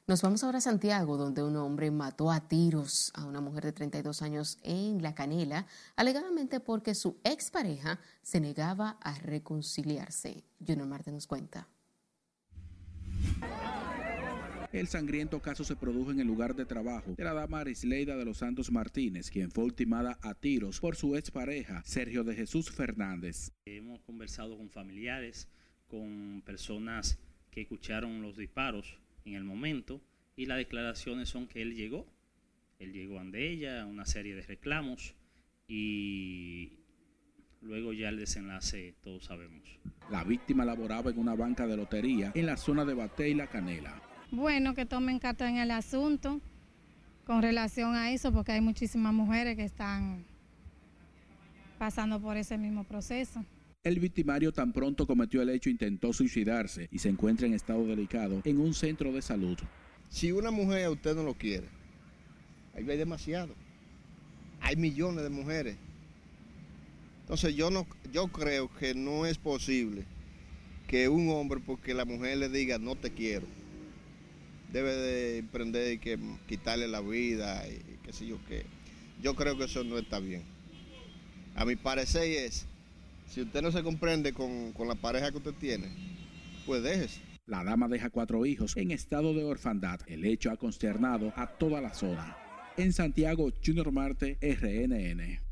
Nos 0.07 0.23
vamos 0.23 0.45
ahora 0.45 0.57
a 0.57 0.61
Santiago, 0.63 1.19
donde 1.19 1.43
un 1.43 1.57
hombre 1.57 1.91
mató 1.91 2.31
a 2.31 2.49
tiros 2.49 3.13
a 3.15 3.27
una 3.27 3.43
mujer 3.43 3.67
de 3.67 3.73
32 3.73 4.23
años 4.23 4.59
en 4.63 5.03
La 5.03 5.15
Canela, 5.15 5.67
alegadamente 5.95 6.59
porque 6.59 6.95
su 6.95 7.21
expareja 7.23 8.01
se 8.23 8.41
negaba 8.41 8.97
a 9.03 9.13
reconciliarse. 9.19 10.43
Junior 10.67 10.89
Marte 10.89 11.13
nos 11.13 11.27
cuenta. 11.27 11.69
El 14.73 14.89
sangriento 14.89 15.43
caso 15.43 15.65
se 15.65 15.77
produjo 15.77 16.13
en 16.13 16.21
el 16.21 16.27
lugar 16.27 16.57
de 16.57 16.65
trabajo 16.65 17.13
de 17.15 17.25
la 17.25 17.35
dama 17.35 17.61
Arisleida 17.61 18.17
de 18.17 18.25
los 18.25 18.39
Santos 18.39 18.73
Martínez, 18.73 19.31
quien 19.31 19.51
fue 19.51 19.65
ultimada 19.65 20.19
a 20.23 20.33
tiros 20.33 20.81
por 20.81 20.97
su 20.97 21.15
expareja, 21.15 21.83
Sergio 21.85 22.25
de 22.25 22.35
Jesús 22.35 22.71
Fernández. 22.71 23.53
Hemos 23.67 24.01
conversado 24.01 24.57
con 24.57 24.71
familiares, 24.71 25.47
con 25.89 26.43
personas 26.47 27.19
que 27.51 27.61
escucharon 27.61 28.23
los 28.23 28.39
disparos 28.39 28.99
en 29.27 29.35
el 29.35 29.45
momento 29.45 30.01
y 30.37 30.47
las 30.47 30.57
declaraciones 30.57 31.29
son 31.29 31.49
que 31.49 31.61
él 31.61 31.75
llegó, 31.75 32.07
él 32.79 32.95
llegó 32.95 33.21
ante 33.21 33.51
ella, 33.51 33.85
una 33.85 34.07
serie 34.07 34.35
de 34.35 34.41
reclamos 34.41 35.15
y 35.69 36.79
luego 37.61 37.93
ya 37.93 38.09
el 38.09 38.17
desenlace 38.17 38.95
todos 39.03 39.27
sabemos. 39.27 39.79
La 40.11 40.25
víctima 40.25 40.65
laboraba 40.65 41.11
en 41.11 41.19
una 41.19 41.35
banca 41.35 41.67
de 41.67 41.77
lotería 41.77 42.33
en 42.35 42.47
la 42.47 42.57
zona 42.57 42.87
de 42.87 42.95
Bate 42.95 43.29
y 43.29 43.35
La 43.35 43.49
Canela 43.49 44.03
bueno, 44.33 44.75
que 44.75 44.87
tomen 44.87 45.19
carta 45.19 45.49
en 45.49 45.59
el 45.59 45.71
asunto 45.71 46.41
con 47.27 47.43
relación 47.43 47.95
a 47.95 48.11
eso, 48.11 48.33
porque 48.33 48.53
hay 48.53 48.61
muchísimas 48.61 49.13
mujeres 49.13 49.57
que 49.57 49.65
están 49.65 50.25
pasando 51.79 52.19
por 52.19 52.37
ese 52.37 52.57
mismo 52.57 52.83
proceso. 52.85 53.45
El 53.85 54.01
victimario 54.01 54.51
tan 54.53 54.73
pronto 54.73 55.07
cometió 55.07 55.43
el 55.43 55.51
hecho 55.51 55.69
intentó 55.69 56.13
suicidarse 56.13 56.89
y 56.91 56.99
se 56.99 57.09
encuentra 57.09 57.47
en 57.47 57.53
estado 57.55 57.85
delicado 57.87 58.41
en 58.45 58.59
un 58.59 58.73
centro 58.75 59.13
de 59.13 59.21
salud. 59.21 59.59
Si 60.09 60.33
una 60.33 60.51
mujer 60.51 60.87
a 60.87 60.91
usted 60.91 61.15
no 61.15 61.23
lo 61.25 61.35
quiere, 61.35 61.69
ahí 62.75 62.89
hay 62.89 62.97
demasiado. 62.97 63.55
hay 64.61 64.77
millones 64.77 65.25
de 65.25 65.31
mujeres. 65.31 65.77
Entonces 67.23 67.55
yo 67.55 67.71
no, 67.71 67.87
yo 68.13 68.29
creo 68.29 68.73
que 68.79 68.95
no 68.95 69.27
es 69.27 69.37
posible 69.37 70.05
que 70.87 71.09
un 71.09 71.29
hombre, 71.31 71.61
porque 71.65 71.95
la 71.95 72.05
mujer 72.05 72.39
le 72.39 72.49
diga 72.49 72.79
no 72.79 72.95
te 72.95 73.11
quiero, 73.11 73.47
debe 74.73 74.95
de 74.95 75.39
emprender 75.39 75.93
y 75.93 75.99
que 75.99 76.19
quitarle 76.49 76.89
la 76.89 77.01
vida 77.01 77.67
y 77.69 77.99
qué 78.03 78.13
sé 78.13 78.27
yo 78.27 78.39
qué. 78.49 78.65
Yo 79.23 79.35
creo 79.35 79.57
que 79.57 79.65
eso 79.65 79.85
no 79.85 79.99
está 79.99 80.19
bien. 80.19 80.43
A 81.55 81.65
mi 81.65 81.77
parecer 81.77 82.25
es, 82.25 82.67
si 83.29 83.43
usted 83.43 83.63
no 83.63 83.71
se 83.71 83.83
comprende 83.83 84.33
con, 84.33 84.73
con 84.73 84.89
la 84.89 84.95
pareja 84.95 85.31
que 85.31 85.39
usted 85.39 85.55
tiene, 85.55 85.89
pues 86.67 86.83
déjese. 86.83 87.21
La 87.47 87.63
dama 87.65 87.89
deja 87.89 88.09
cuatro 88.09 88.47
hijos 88.47 88.77
en 88.77 88.91
estado 88.91 89.35
de 89.35 89.45
orfandad. 89.45 90.01
El 90.07 90.25
hecho 90.25 90.51
ha 90.51 90.57
consternado 90.57 91.33
a 91.37 91.47
toda 91.47 91.81
la 91.81 91.93
zona. 91.93 92.37
En 92.77 92.93
Santiago, 92.93 93.53
Junior 93.65 93.93
Marte, 93.93 94.39
RNN. 94.41 95.52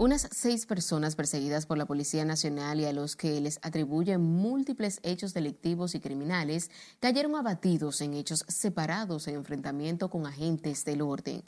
Unas 0.00 0.28
seis 0.32 0.64
personas 0.64 1.14
perseguidas 1.14 1.66
por 1.66 1.76
la 1.76 1.84
Policía 1.84 2.24
Nacional 2.24 2.80
y 2.80 2.86
a 2.86 2.92
los 2.94 3.16
que 3.16 3.38
les 3.38 3.58
atribuyen 3.60 4.22
múltiples 4.22 4.98
hechos 5.02 5.34
delictivos 5.34 5.94
y 5.94 6.00
criminales 6.00 6.70
cayeron 7.00 7.36
abatidos 7.36 8.00
en 8.00 8.14
hechos 8.14 8.46
separados 8.48 9.28
en 9.28 9.34
enfrentamiento 9.34 10.08
con 10.08 10.24
agentes 10.24 10.86
del 10.86 11.02
orden. 11.02 11.44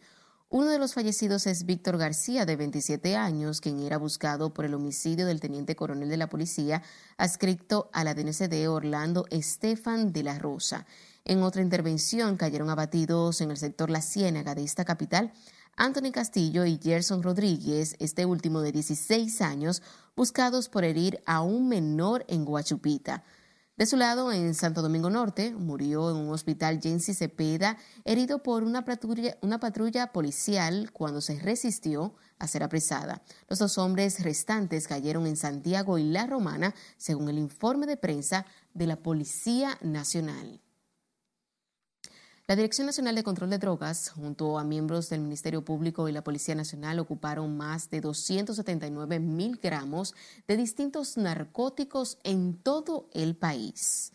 Uno 0.50 0.68
de 0.68 0.78
los 0.78 0.92
fallecidos 0.92 1.46
es 1.46 1.64
Víctor 1.64 1.96
García, 1.96 2.44
de 2.44 2.56
27 2.56 3.16
años, 3.16 3.62
quien 3.62 3.80
era 3.80 3.96
buscado 3.96 4.52
por 4.52 4.66
el 4.66 4.74
homicidio 4.74 5.24
del 5.24 5.40
teniente 5.40 5.74
coronel 5.74 6.10
de 6.10 6.18
la 6.18 6.28
policía 6.28 6.82
adscrito 7.16 7.88
a 7.94 8.04
la 8.04 8.12
DNCD 8.12 8.68
Orlando 8.68 9.24
Estefan 9.30 10.12
de 10.12 10.24
la 10.24 10.38
Rosa. 10.38 10.84
En 11.24 11.42
otra 11.42 11.62
intervención 11.62 12.36
cayeron 12.36 12.68
abatidos 12.68 13.40
en 13.40 13.50
el 13.50 13.56
sector 13.56 13.88
La 13.88 14.02
Ciénaga 14.02 14.54
de 14.54 14.64
esta 14.64 14.84
capital 14.84 15.32
Anthony 15.76 16.12
Castillo 16.12 16.66
y 16.66 16.78
Gerson 16.82 17.22
Rodríguez, 17.22 17.96
este 17.98 18.26
último 18.26 18.60
de 18.60 18.72
16 18.72 19.40
años, 19.40 19.82
buscados 20.14 20.68
por 20.68 20.84
herir 20.84 21.22
a 21.24 21.40
un 21.40 21.68
menor 21.68 22.24
en 22.28 22.44
Guachupita. 22.44 23.24
De 23.76 23.86
su 23.86 23.96
lado, 23.96 24.30
en 24.32 24.54
Santo 24.54 24.82
Domingo 24.82 25.08
Norte, 25.08 25.52
murió 25.52 26.10
en 26.10 26.16
un 26.16 26.30
hospital 26.30 26.78
Jensi 26.80 27.14
Cepeda, 27.14 27.78
herido 28.04 28.42
por 28.42 28.64
una 28.64 28.84
patrulla, 28.84 29.38
una 29.40 29.60
patrulla 29.60 30.12
policial 30.12 30.90
cuando 30.92 31.22
se 31.22 31.40
resistió 31.40 32.14
a 32.38 32.46
ser 32.48 32.62
apresada. 32.62 33.22
Los 33.48 33.58
dos 33.58 33.78
hombres 33.78 34.22
restantes 34.22 34.86
cayeron 34.86 35.26
en 35.26 35.36
Santiago 35.36 35.96
y 35.96 36.04
La 36.04 36.26
Romana, 36.26 36.74
según 36.98 37.30
el 37.30 37.38
informe 37.38 37.86
de 37.86 37.96
prensa 37.96 38.44
de 38.74 38.86
la 38.86 38.96
Policía 38.96 39.78
Nacional. 39.80 40.60
La 42.52 42.56
Dirección 42.56 42.84
Nacional 42.86 43.14
de 43.14 43.22
Control 43.22 43.48
de 43.48 43.56
Drogas, 43.56 44.10
junto 44.10 44.58
a 44.58 44.62
miembros 44.62 45.08
del 45.08 45.22
Ministerio 45.22 45.64
Público 45.64 46.06
y 46.06 46.12
la 46.12 46.22
Policía 46.22 46.54
Nacional, 46.54 46.98
ocuparon 46.98 47.56
más 47.56 47.88
de 47.88 48.02
279 48.02 49.20
mil 49.20 49.56
gramos 49.56 50.14
de 50.46 50.58
distintos 50.58 51.16
narcóticos 51.16 52.18
en 52.24 52.58
todo 52.58 53.08
el 53.14 53.36
país. 53.36 54.12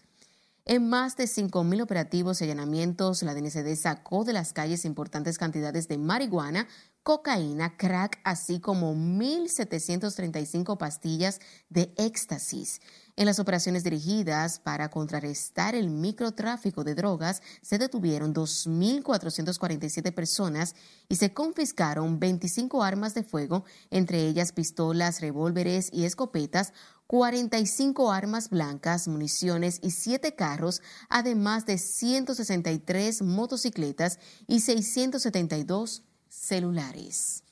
En 0.66 0.88
más 0.88 1.18
de 1.18 1.24
5.000 1.24 1.82
operativos 1.82 2.40
y 2.40 2.44
allanamientos, 2.44 3.24
la 3.24 3.34
DNCD 3.34 3.74
sacó 3.76 4.24
de 4.24 4.34
las 4.34 4.54
calles 4.54 4.86
importantes 4.86 5.40
cantidades 5.40 5.88
de 5.88 5.98
marihuana, 5.98 6.68
cocaína, 7.02 7.76
crack, 7.76 8.20
así 8.24 8.60
como 8.60 8.94
1.735 8.94 10.78
pastillas 10.78 11.40
de 11.70 11.92
éxtasis. 11.98 12.82
En 13.18 13.26
las 13.26 13.40
operaciones 13.40 13.84
dirigidas 13.84 14.60
para 14.60 14.92
contrarrestar 14.92 15.74
el 15.74 15.90
microtráfico 15.90 16.84
de 16.84 16.94
drogas, 16.94 17.42
se 17.64 17.80
detuvieron 17.80 18.32
2.447 18.32 20.14
personas 20.14 20.76
y 21.10 21.16
se 21.16 21.34
confiscaron 21.34 22.20
25 22.20 22.84
armas 22.84 23.16
de 23.16 23.24
fuego, 23.24 23.66
entre 23.90 24.28
ellas 24.28 24.52
pistolas, 24.52 25.20
revólveres 25.20 25.90
y 25.92 26.06
escopetas, 26.06 26.74
45 27.08 28.12
armas 28.12 28.52
blancas, 28.52 29.08
municiones 29.08 29.80
y 29.82 29.90
7 29.90 30.36
carros, 30.36 30.84
además 31.10 31.66
de 31.66 31.80
163 31.80 33.24
motocicletas 33.24 34.20
y 34.46 34.60
672 34.60 36.04
celulares. 36.30 37.47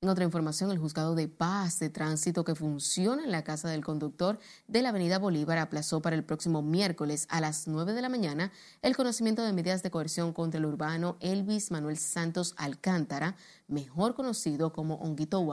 En 0.00 0.08
otra 0.08 0.24
información, 0.24 0.70
el 0.70 0.78
juzgado 0.78 1.16
de 1.16 1.26
paz 1.26 1.80
de 1.80 1.90
tránsito 1.90 2.44
que 2.44 2.54
funciona 2.54 3.24
en 3.24 3.32
la 3.32 3.42
casa 3.42 3.68
del 3.68 3.84
conductor 3.84 4.38
de 4.68 4.80
la 4.80 4.90
avenida 4.90 5.18
Bolívar 5.18 5.58
aplazó 5.58 6.00
para 6.00 6.14
el 6.14 6.22
próximo 6.22 6.62
miércoles 6.62 7.26
a 7.30 7.40
las 7.40 7.66
9 7.66 7.94
de 7.94 8.02
la 8.02 8.08
mañana 8.08 8.52
el 8.80 8.94
conocimiento 8.94 9.42
de 9.42 9.52
medidas 9.52 9.82
de 9.82 9.90
coerción 9.90 10.32
contra 10.32 10.58
el 10.58 10.66
urbano 10.66 11.16
Elvis 11.18 11.72
Manuel 11.72 11.98
Santos 11.98 12.54
Alcántara, 12.58 13.34
mejor 13.66 14.14
conocido 14.14 14.72
como 14.72 14.94
Honguito 15.00 15.44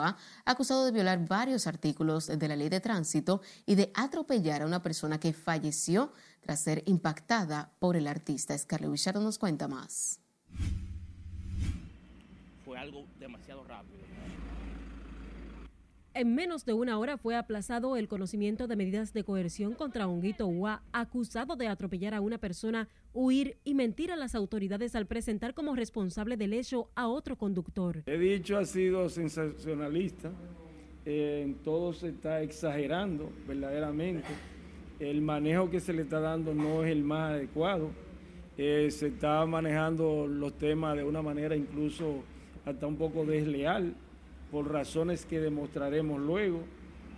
acusado 0.45 0.86
de 0.86 0.91
violar 0.91 1.27
varios 1.27 1.65
artículos 1.65 2.27
de 2.27 2.47
la 2.47 2.55
ley 2.55 2.69
de 2.69 2.81
tránsito 2.81 3.41
y 3.65 3.73
de 3.73 3.91
atropellar 3.95 4.62
a 4.62 4.67
una 4.67 4.84
persona 4.84 5.19
que 5.19 5.34
falleció 5.34 6.13
tras 6.41 6.60
ser 6.60 6.84
impactada 6.86 7.71
por 7.79 7.95
el 7.95 8.05
artista. 8.05 8.55
Scarlett 8.55 8.91
Wichardo 8.91 9.21
nos 9.21 9.39
cuenta 9.39 9.67
más. 9.67 10.19
Fue 12.63 12.77
algo 12.77 13.08
demasiado 13.19 13.63
rápido 13.63 14.05
en 16.15 16.34
menos 16.34 16.65
de 16.65 16.73
una 16.73 16.97
hora 16.97 17.17
fue 17.17 17.36
aplazado 17.36 17.97
el 17.97 18.08
conocimiento 18.08 18.67
de 18.67 18.78
medidas 18.78 19.13
de 19.13 19.25
coerción 19.25 19.73
contra 19.73 20.08
Honguito 20.08 20.47
Ua, 20.47 20.82
acusado 20.93 21.58
de 21.58 21.67
atropellar 21.67 22.13
a 22.13 22.21
una 22.21 22.38
persona, 22.38 22.88
huir 23.13 23.58
y 23.65 23.73
mentir 23.73 24.13
a 24.13 24.15
las 24.15 24.34
autoridades 24.34 24.95
al 24.95 25.08
presentar 25.08 25.54
como 25.54 25.75
responsable 25.75 26.38
del 26.38 26.54
hecho 26.54 26.89
a 26.95 27.08
otro 27.08 27.38
conductor. 27.38 28.04
He 28.06 28.17
dicho 28.17 28.58
ha 28.58 28.65
sido 28.65 29.10
sensacionalista, 29.10 30.32
eh, 31.06 31.54
todo 31.65 31.91
se 31.91 32.10
está 32.10 32.41
exagerando 32.41 33.30
verdaderamente. 33.45 34.30
El 35.01 35.21
manejo 35.21 35.69
que 35.69 35.82
se 35.82 35.91
le 35.91 36.04
está 36.04 36.21
dando 36.21 36.54
no 36.54 36.86
es 36.86 36.91
el 36.93 37.04
más 37.04 37.34
adecuado. 37.34 37.89
Eh, 38.58 38.89
se 38.89 39.08
está 39.08 39.45
manejando 39.45 40.28
los 40.28 40.58
temas 40.58 40.95
de 40.95 41.04
una 41.04 41.21
manera 41.21 41.58
incluso 41.58 42.23
hasta 42.63 42.88
un 42.88 42.95
poco 42.95 43.25
desleal 43.25 43.93
por 44.51 44.71
razones 44.71 45.25
que 45.25 45.39
demostraremos 45.39 46.19
luego. 46.19 46.63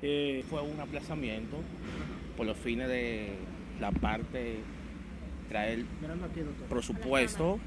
Eh, 0.01 0.43
Fue 0.49 0.61
un 0.61 0.79
aplazamiento 0.79 1.57
por 2.35 2.45
los 2.45 2.57
fines 2.57 2.87
de 2.87 3.35
la 3.79 3.91
parte 3.91 4.59
traer 5.49 5.85
presupuesto 6.69 7.59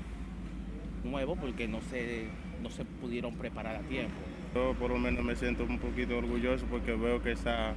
nuevo 1.04 1.34
porque 1.36 1.66
no 1.66 1.80
se, 1.80 2.28
no 2.62 2.70
se 2.70 2.84
pudieron 2.84 3.34
preparar 3.36 3.76
a 3.76 3.80
tiempo. 3.80 4.14
Yo 4.54 4.74
por 4.74 4.90
lo 4.90 4.98
menos 4.98 5.24
me 5.24 5.36
siento 5.36 5.64
un 5.64 5.78
poquito 5.78 6.18
orgulloso 6.18 6.66
porque 6.66 6.92
veo 6.92 7.22
que 7.22 7.32
está, 7.32 7.74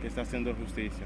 que 0.00 0.08
está 0.08 0.22
haciendo 0.22 0.54
justicia. 0.54 1.04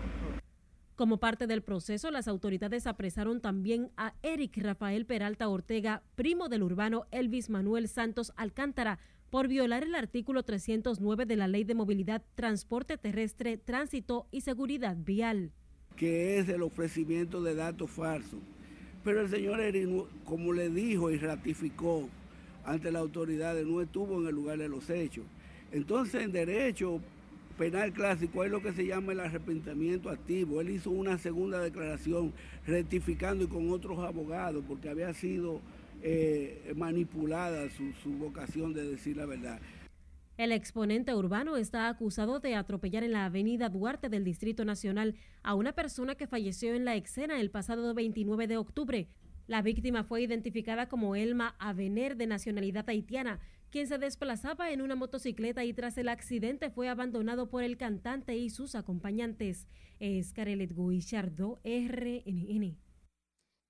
Como 0.96 1.18
parte 1.18 1.46
del 1.46 1.62
proceso, 1.62 2.10
las 2.10 2.28
autoridades 2.28 2.86
apresaron 2.86 3.40
también 3.40 3.90
a 3.96 4.12
Eric 4.22 4.58
Rafael 4.58 5.06
Peralta 5.06 5.48
Ortega, 5.48 6.02
primo 6.14 6.48
del 6.50 6.62
urbano 6.62 7.06
Elvis 7.10 7.48
Manuel 7.48 7.88
Santos 7.88 8.32
Alcántara, 8.36 8.98
por 9.30 9.46
violar 9.46 9.84
el 9.84 9.94
artículo 9.94 10.42
309 10.42 11.24
de 11.24 11.36
la 11.36 11.46
Ley 11.46 11.64
de 11.64 11.74
Movilidad, 11.74 12.22
Transporte 12.34 12.98
Terrestre, 12.98 13.56
Tránsito 13.56 14.26
y 14.32 14.40
Seguridad 14.40 14.96
Vial. 14.98 15.52
Que 15.96 16.38
es 16.38 16.48
el 16.48 16.62
ofrecimiento 16.62 17.40
de 17.42 17.54
datos 17.54 17.90
falsos. 17.90 18.40
Pero 19.04 19.20
el 19.20 19.30
señor 19.30 19.60
Erin, 19.60 20.02
como 20.24 20.52
le 20.52 20.68
dijo 20.68 21.10
y 21.10 21.16
ratificó 21.16 22.08
ante 22.64 22.90
las 22.90 23.02
autoridades, 23.02 23.66
no 23.66 23.80
estuvo 23.80 24.20
en 24.20 24.26
el 24.26 24.34
lugar 24.34 24.58
de 24.58 24.68
los 24.68 24.90
hechos. 24.90 25.24
Entonces, 25.72 26.22
en 26.22 26.32
derecho 26.32 27.00
penal 27.56 27.92
clásico 27.92 28.42
hay 28.42 28.50
lo 28.50 28.62
que 28.62 28.72
se 28.72 28.86
llama 28.86 29.12
el 29.12 29.20
arrepentimiento 29.20 30.10
activo. 30.10 30.60
Él 30.60 30.70
hizo 30.70 30.90
una 30.90 31.18
segunda 31.18 31.60
declaración 31.60 32.32
rectificando 32.66 33.44
y 33.44 33.48
con 33.48 33.70
otros 33.70 33.98
abogados 34.00 34.64
porque 34.66 34.88
había 34.88 35.12
sido 35.14 35.60
eh, 36.02 36.72
manipulada 36.76 37.68
su, 37.70 38.10
vocación 38.18 38.72
de 38.72 38.84
decir 38.84 39.16
la 39.16 39.26
verdad. 39.26 39.60
El 40.36 40.52
exponente 40.52 41.14
urbano 41.14 41.56
está 41.56 41.88
acusado 41.88 42.40
de 42.40 42.54
atropellar 42.54 43.04
en 43.04 43.12
la 43.12 43.26
avenida 43.26 43.68
Duarte 43.68 44.08
del 44.08 44.24
Distrito 44.24 44.64
Nacional 44.64 45.14
a 45.42 45.54
una 45.54 45.72
persona 45.72 46.14
que 46.14 46.26
falleció 46.26 46.74
en 46.74 46.86
la 46.86 46.96
escena 46.96 47.40
el 47.40 47.50
pasado 47.50 47.92
29 47.92 48.46
de 48.46 48.56
octubre. 48.56 49.08
La 49.46 49.60
víctima 49.60 50.04
fue 50.04 50.22
identificada 50.22 50.88
como 50.88 51.16
Elma 51.16 51.56
Avener, 51.58 52.16
de 52.16 52.26
nacionalidad 52.26 52.88
haitiana, 52.88 53.40
quien 53.70 53.86
se 53.86 53.98
desplazaba 53.98 54.70
en 54.70 54.80
una 54.80 54.96
motocicleta 54.96 55.64
y 55.64 55.72
tras 55.72 55.98
el 55.98 56.08
accidente 56.08 56.70
fue 56.70 56.88
abandonado 56.88 57.50
por 57.50 57.62
el 57.62 57.76
cantante 57.76 58.36
y 58.36 58.50
sus 58.50 58.74
acompañantes. 58.74 59.66
Es 59.98 60.32
Carelet 60.32 60.72
Guichardo, 60.74 61.60
RNN. 61.64 62.78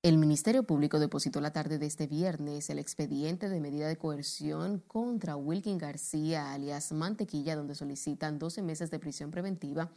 El 0.02 0.16
Ministerio 0.16 0.62
Público 0.62 0.98
depositó 0.98 1.42
la 1.42 1.52
tarde 1.52 1.76
de 1.76 1.84
este 1.84 2.06
viernes 2.06 2.70
el 2.70 2.78
expediente 2.78 3.50
de 3.50 3.60
medida 3.60 3.86
de 3.86 3.98
coerción 3.98 4.78
contra 4.78 5.36
Wilkin 5.36 5.76
García, 5.76 6.54
alias 6.54 6.90
Mantequilla, 6.92 7.54
donde 7.54 7.74
solicitan 7.74 8.38
12 8.38 8.62
meses 8.62 8.90
de 8.90 8.98
prisión 8.98 9.30
preventiva 9.30 9.90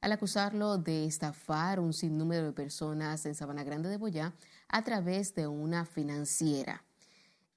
al 0.00 0.12
acusarlo 0.12 0.78
de 0.78 1.04
estafar 1.04 1.78
un 1.78 1.92
sinnúmero 1.92 2.46
de 2.46 2.52
personas 2.52 3.26
en 3.26 3.34
Sabana 3.34 3.62
Grande 3.62 3.90
de 3.90 3.98
Boyá 3.98 4.32
a 4.66 4.82
través 4.82 5.34
de 5.34 5.46
una 5.46 5.84
financiera. 5.84 6.82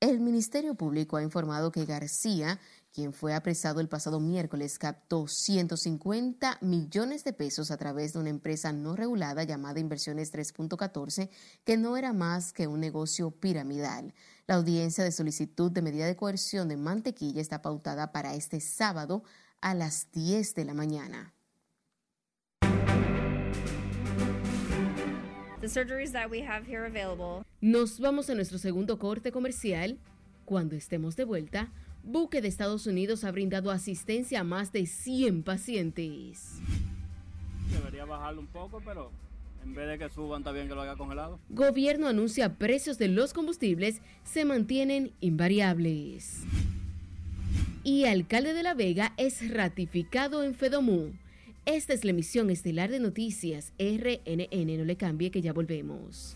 El 0.01 0.19
Ministerio 0.19 0.75
Público 0.75 1.15
ha 1.15 1.23
informado 1.23 1.71
que 1.71 1.85
García, 1.85 2.59
quien 2.93 3.11
fue 3.11 3.33
apresado 3.33 3.79
el 3.79 3.89
pasado 3.89 4.19
miércoles, 4.19 4.77
captó 4.77 5.27
150 5.27 6.59
millones 6.61 7.23
de 7.23 7.33
pesos 7.33 7.71
a 7.71 7.77
través 7.77 8.13
de 8.13 8.19
una 8.19 8.29
empresa 8.29 8.71
no 8.71 8.95
regulada 8.95 9.43
llamada 9.43 9.79
Inversiones 9.79 10.31
3.14, 10.31 11.29
que 11.63 11.75
no 11.75 11.97
era 11.97 12.13
más 12.13 12.53
que 12.53 12.67
un 12.67 12.79
negocio 12.79 13.31
piramidal. 13.31 14.13
La 14.45 14.55
audiencia 14.55 15.03
de 15.03 15.11
solicitud 15.11 15.71
de 15.71 15.81
medida 15.81 16.05
de 16.05 16.15
coerción 16.15 16.67
de 16.67 16.77
Mantequilla 16.77 17.41
está 17.41 17.63
pautada 17.63 18.11
para 18.11 18.35
este 18.35 18.59
sábado 18.59 19.23
a 19.59 19.73
las 19.73 20.11
10 20.11 20.53
de 20.53 20.65
la 20.65 20.75
mañana. 20.75 21.33
Nos 27.61 27.99
vamos 27.99 28.29
a 28.29 28.35
nuestro 28.35 28.59
segundo 28.59 28.99
corte 28.99 29.31
comercial. 29.31 29.97
Cuando 30.45 30.75
estemos 30.75 31.15
de 31.15 31.23
vuelta, 31.23 31.71
Buque 32.03 32.41
de 32.41 32.49
Estados 32.49 32.85
Unidos 32.85 33.23
ha 33.23 33.31
brindado 33.31 33.71
asistencia 33.71 34.41
a 34.41 34.43
más 34.43 34.73
de 34.73 34.85
100 34.85 35.43
pacientes. 35.43 36.59
Debería 37.71 38.03
bajarlo 38.03 38.41
un 38.41 38.47
poco, 38.47 38.81
pero 38.83 39.09
en 39.63 39.73
vez 39.73 39.87
de 39.87 39.97
que 39.97 40.09
suban, 40.13 40.41
está 40.41 40.51
bien 40.51 40.67
que 40.67 40.75
lo 40.75 40.81
haga 40.81 40.97
congelado. 40.97 41.39
Gobierno 41.49 42.07
anuncia 42.07 42.57
precios 42.57 42.97
de 42.97 43.07
los 43.07 43.33
combustibles 43.33 44.01
se 44.25 44.43
mantienen 44.43 45.13
invariables. 45.21 46.41
Y 47.85 48.03
alcalde 48.03 48.53
de 48.53 48.63
La 48.63 48.73
Vega 48.73 49.13
es 49.15 49.49
ratificado 49.49 50.43
en 50.43 50.55
Fedomú. 50.55 51.13
Esta 51.65 51.93
es 51.93 52.03
la 52.03 52.11
emisión 52.11 52.49
estelar 52.49 52.91
de 52.91 52.99
noticias 52.99 53.71
RNN. 53.79 54.77
No 54.77 54.83
le 54.83 54.97
cambie 54.97 55.31
que 55.31 55.41
ya 55.41 55.53
volvemos. 55.53 56.35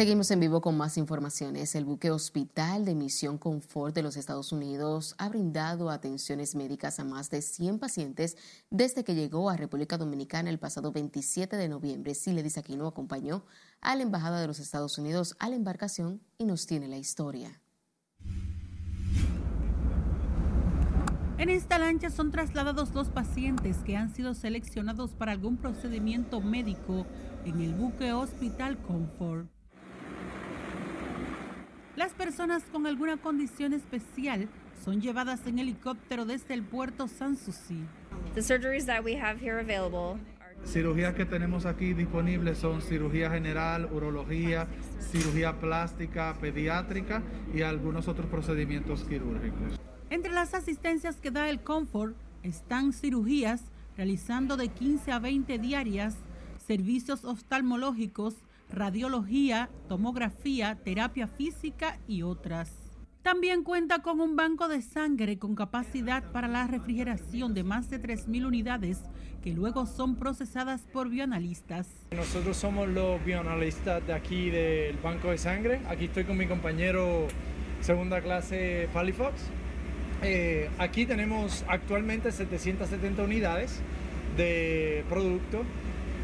Seguimos 0.00 0.30
en 0.30 0.40
vivo 0.40 0.62
con 0.62 0.78
más 0.78 0.96
informaciones. 0.96 1.74
El 1.74 1.84
buque 1.84 2.10
hospital 2.10 2.86
de 2.86 2.94
Misión 2.94 3.36
Confort 3.36 3.94
de 3.94 4.02
los 4.02 4.16
Estados 4.16 4.50
Unidos 4.50 5.14
ha 5.18 5.28
brindado 5.28 5.90
atenciones 5.90 6.54
médicas 6.54 6.98
a 6.98 7.04
más 7.04 7.28
de 7.28 7.42
100 7.42 7.78
pacientes 7.78 8.38
desde 8.70 9.04
que 9.04 9.14
llegó 9.14 9.50
a 9.50 9.58
República 9.58 9.98
Dominicana 9.98 10.48
el 10.48 10.58
pasado 10.58 10.90
27 10.90 11.54
de 11.54 11.68
noviembre. 11.68 12.14
Siledis 12.14 12.56
Aquino 12.56 12.86
acompañó 12.86 13.44
a 13.82 13.94
la 13.94 14.02
Embajada 14.02 14.40
de 14.40 14.46
los 14.46 14.58
Estados 14.58 14.96
Unidos 14.96 15.36
a 15.38 15.50
la 15.50 15.56
embarcación 15.56 16.22
y 16.38 16.46
nos 16.46 16.64
tiene 16.64 16.88
la 16.88 16.96
historia. 16.96 17.60
En 21.36 21.50
esta 21.50 21.78
lancha 21.78 22.08
son 22.08 22.30
trasladados 22.30 22.94
los 22.94 23.10
pacientes 23.10 23.76
que 23.84 23.98
han 23.98 24.14
sido 24.14 24.32
seleccionados 24.32 25.10
para 25.10 25.32
algún 25.32 25.58
procedimiento 25.58 26.40
médico 26.40 27.04
en 27.44 27.60
el 27.60 27.74
buque 27.74 28.14
Hospital 28.14 28.78
Comfort. 28.78 29.59
Las 32.00 32.14
personas 32.14 32.62
con 32.72 32.86
alguna 32.86 33.18
condición 33.18 33.74
especial 33.74 34.48
son 34.82 35.02
llevadas 35.02 35.46
en 35.46 35.58
helicóptero 35.58 36.24
desde 36.24 36.54
el 36.54 36.62
puerto 36.62 37.08
Sanssouci. 37.08 37.84
Cirugías 40.64 41.14
que 41.14 41.26
tenemos 41.26 41.66
aquí 41.66 41.92
disponibles 41.92 42.56
son 42.56 42.80
cirugía 42.80 43.30
general, 43.30 43.86
urología, 43.92 44.66
cirugía 45.12 45.60
plástica, 45.60 46.34
pediátrica 46.40 47.22
y 47.54 47.60
algunos 47.60 48.08
otros 48.08 48.28
procedimientos 48.28 49.04
quirúrgicos. 49.04 49.78
Entre 50.08 50.32
las 50.32 50.54
asistencias 50.54 51.16
que 51.16 51.30
da 51.30 51.50
el 51.50 51.60
Comfort 51.60 52.16
están 52.42 52.94
cirugías 52.94 53.60
realizando 53.98 54.56
de 54.56 54.68
15 54.68 55.12
a 55.12 55.18
20 55.18 55.58
diarias, 55.58 56.16
servicios 56.66 57.26
oftalmológicos, 57.26 58.36
radiología, 58.72 59.70
tomografía, 59.88 60.78
terapia 60.84 61.26
física 61.26 61.98
y 62.06 62.22
otras. 62.22 62.90
También 63.22 63.64
cuenta 63.64 64.00
con 64.00 64.20
un 64.20 64.34
banco 64.34 64.68
de 64.68 64.80
sangre 64.80 65.38
con 65.38 65.54
capacidad 65.54 66.32
para 66.32 66.48
la 66.48 66.66
refrigeración 66.66 67.52
de 67.52 67.64
más 67.64 67.90
de 67.90 68.00
3.000 68.00 68.46
unidades 68.46 69.02
que 69.42 69.52
luego 69.52 69.84
son 69.84 70.16
procesadas 70.16 70.82
por 70.92 71.10
bioanalistas. 71.10 72.06
Nosotros 72.12 72.56
somos 72.56 72.88
los 72.88 73.22
bioanalistas 73.24 74.06
de 74.06 74.14
aquí 74.14 74.50
del 74.50 74.96
banco 74.96 75.30
de 75.30 75.38
sangre. 75.38 75.80
Aquí 75.88 76.06
estoy 76.06 76.24
con 76.24 76.38
mi 76.38 76.46
compañero 76.46 77.28
segunda 77.82 78.22
clase 78.22 78.88
Palifox. 78.92 79.34
Eh, 80.22 80.70
aquí 80.78 81.06
tenemos 81.06 81.64
actualmente 81.68 82.32
770 82.32 83.22
unidades 83.22 83.80
de 84.36 85.04
producto 85.08 85.62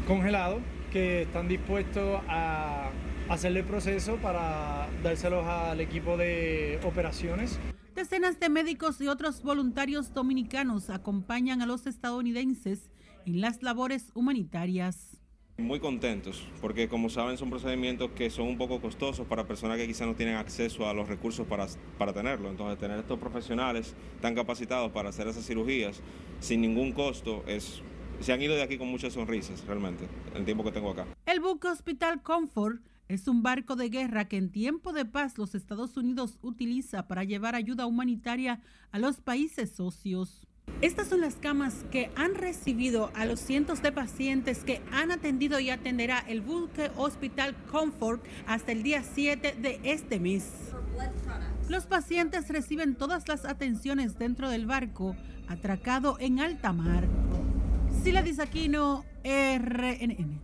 congelado 0.07 0.61
que 0.91 1.23
están 1.23 1.47
dispuestos 1.47 2.21
a 2.27 2.91
hacerle 3.29 3.59
el 3.59 3.65
proceso 3.65 4.17
para 4.17 4.87
dárselos 5.03 5.45
al 5.45 5.79
equipo 5.81 6.17
de 6.17 6.79
operaciones. 6.83 7.59
Decenas 7.95 8.39
de 8.39 8.49
médicos 8.49 9.01
y 9.01 9.07
otros 9.07 9.41
voluntarios 9.41 10.13
dominicanos 10.13 10.89
acompañan 10.89 11.61
a 11.61 11.65
los 11.65 11.87
estadounidenses 11.87 12.89
en 13.25 13.41
las 13.41 13.63
labores 13.63 14.11
humanitarias. 14.13 15.19
Muy 15.57 15.79
contentos, 15.79 16.47
porque 16.61 16.87
como 16.87 17.09
saben 17.09 17.35
son 17.35 17.49
procedimientos 17.49 18.11
que 18.11 18.29
son 18.29 18.47
un 18.47 18.59
poco 18.59 18.79
costosos 18.79 19.25
para 19.25 19.47
personas 19.47 19.77
que 19.77 19.87
quizás 19.87 20.07
no 20.07 20.13
tienen 20.13 20.35
acceso 20.35 20.87
a 20.87 20.93
los 20.93 21.09
recursos 21.09 21.47
para, 21.47 21.65
para 21.97 22.13
tenerlo. 22.13 22.51
Entonces 22.51 22.77
tener 22.77 22.99
estos 22.99 23.17
profesionales 23.17 23.95
tan 24.21 24.35
capacitados 24.35 24.91
para 24.91 25.09
hacer 25.09 25.27
esas 25.27 25.47
cirugías 25.47 25.99
sin 26.39 26.61
ningún 26.61 26.91
costo 26.91 27.43
es 27.47 27.81
se 28.19 28.33
han 28.33 28.41
ido 28.41 28.55
de 28.55 28.63
aquí 28.63 28.77
con 28.77 28.87
muchas 28.87 29.13
sonrisas, 29.13 29.63
realmente, 29.65 30.07
el 30.35 30.45
tiempo 30.45 30.63
que 30.63 30.71
tengo 30.71 30.91
acá. 30.91 31.05
El 31.25 31.39
buque 31.39 31.67
Hospital 31.67 32.21
Comfort 32.21 32.81
es 33.07 33.27
un 33.27 33.41
barco 33.41 33.75
de 33.75 33.89
guerra 33.89 34.27
que 34.27 34.37
en 34.37 34.51
tiempo 34.51 34.91
de 34.91 35.05
paz 35.05 35.37
los 35.37 35.55
Estados 35.55 35.95
Unidos 35.95 36.39
utiliza 36.41 37.07
para 37.07 37.23
llevar 37.23 37.55
ayuda 37.55 37.85
humanitaria 37.85 38.59
a 38.91 38.99
los 38.99 39.21
países 39.21 39.71
socios. 39.71 40.47
Estas 40.81 41.07
son 41.07 41.21
las 41.21 41.35
camas 41.35 41.85
que 41.91 42.11
han 42.15 42.35
recibido 42.35 43.09
a 43.15 43.25
los 43.25 43.39
cientos 43.39 43.81
de 43.81 43.91
pacientes 43.91 44.63
que 44.63 44.81
han 44.91 45.11
atendido 45.11 45.59
y 45.59 45.69
atenderá 45.69 46.19
el 46.27 46.41
buque 46.41 46.91
Hospital 46.97 47.55
Comfort 47.71 48.23
hasta 48.45 48.73
el 48.73 48.83
día 48.83 49.01
7 49.03 49.55
de 49.59 49.79
este 49.83 50.19
mes. 50.19 50.73
Los 51.69 51.85
pacientes 51.85 52.49
reciben 52.49 52.95
todas 52.95 53.27
las 53.27 53.45
atenciones 53.45 54.19
dentro 54.19 54.49
del 54.49 54.65
barco 54.65 55.15
atracado 55.47 56.17
en 56.19 56.39
alta 56.39 56.73
mar. 56.73 57.07
Sila 58.07 58.21
Disaquino, 58.21 59.03
RNN. 59.25 60.41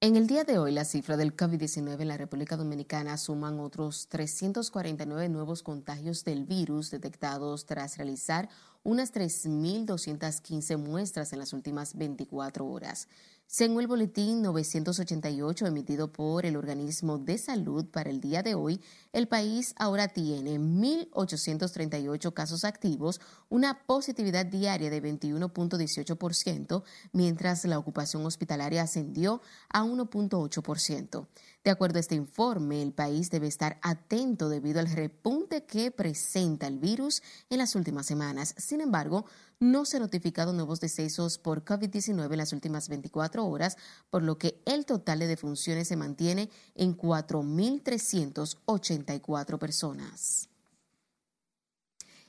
En 0.00 0.16
el 0.16 0.26
día 0.26 0.44
de 0.44 0.58
hoy, 0.58 0.72
la 0.72 0.84
cifra 0.84 1.16
del 1.16 1.34
COVID-19 1.34 2.02
en 2.02 2.08
la 2.08 2.18
República 2.18 2.58
Dominicana 2.58 3.16
suman 3.16 3.58
otros 3.60 4.08
349 4.10 5.30
nuevos 5.30 5.62
contagios 5.62 6.22
del 6.22 6.44
virus 6.44 6.90
detectados 6.90 7.64
tras 7.64 7.96
realizar 7.96 8.50
unas 8.82 9.14
3.215 9.14 10.76
muestras 10.76 11.32
en 11.32 11.38
las 11.38 11.54
últimas 11.54 11.96
24 11.96 12.66
horas. 12.66 13.08
Según 13.46 13.80
el 13.82 13.86
boletín 13.86 14.42
988 14.42 15.66
emitido 15.66 16.12
por 16.12 16.44
el 16.44 16.56
organismo 16.56 17.18
de 17.18 17.38
salud 17.38 17.86
para 17.86 18.10
el 18.10 18.20
día 18.20 18.42
de 18.42 18.54
hoy, 18.54 18.80
el 19.12 19.28
país 19.28 19.74
ahora 19.76 20.08
tiene 20.08 20.58
1.838 20.58 22.32
casos 22.32 22.64
activos, 22.64 23.20
una 23.48 23.86
positividad 23.86 24.44
diaria 24.46 24.90
de 24.90 25.00
21.18%, 25.00 26.82
mientras 27.12 27.64
la 27.64 27.78
ocupación 27.78 28.26
hospitalaria 28.26 28.82
ascendió 28.82 29.40
a 29.68 29.84
1.8%. 29.84 31.28
De 31.62 31.70
acuerdo 31.70 31.98
a 31.98 32.00
este 32.00 32.14
informe, 32.14 32.82
el 32.82 32.92
país 32.92 33.30
debe 33.30 33.46
estar 33.46 33.78
atento 33.82 34.48
debido 34.48 34.80
al 34.80 34.90
repunte 34.90 35.64
que 35.64 35.90
presenta 35.90 36.66
el 36.66 36.78
virus 36.78 37.22
en 37.48 37.58
las 37.58 37.74
últimas 37.74 38.04
semanas. 38.04 38.54
Sin 38.58 38.80
embargo, 38.80 39.26
no 39.60 39.84
se 39.84 39.96
han 39.96 40.02
notificado 40.02 40.52
nuevos 40.52 40.80
decesos 40.80 41.38
por 41.38 41.64
COVID-19 41.64 42.32
en 42.32 42.38
las 42.38 42.52
últimas 42.52 42.88
24 42.88 43.46
horas, 43.46 43.76
por 44.10 44.22
lo 44.22 44.38
que 44.38 44.62
el 44.66 44.86
total 44.86 45.20
de 45.20 45.26
defunciones 45.26 45.88
se 45.88 45.96
mantiene 45.96 46.50
en 46.74 46.96
4.384 46.96 49.58
personas. 49.58 50.48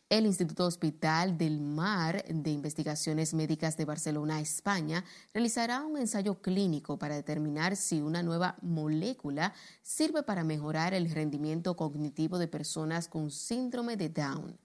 El 0.08 0.28
Instituto 0.28 0.68
Hospital 0.68 1.36
del 1.36 1.60
Mar 1.60 2.24
de 2.28 2.52
Investigaciones 2.52 3.34
Médicas 3.34 3.76
de 3.76 3.86
Barcelona, 3.86 4.40
España, 4.40 5.04
realizará 5.34 5.84
un 5.84 5.98
ensayo 5.98 6.44
clínico 6.44 7.00
para 7.00 7.16
determinar 7.16 7.76
si 7.76 8.02
una 8.02 8.22
nueva 8.22 8.56
molécula 8.62 9.56
sirve 9.82 10.22
para 10.22 10.44
mejorar 10.44 10.94
el 10.94 11.10
rendimiento 11.10 11.76
cognitivo 11.76 12.38
de 12.38 12.48
personas 12.48 13.08
con 13.08 13.32
síndrome 13.32 13.98
de 13.98 14.10
Down. 14.10 14.60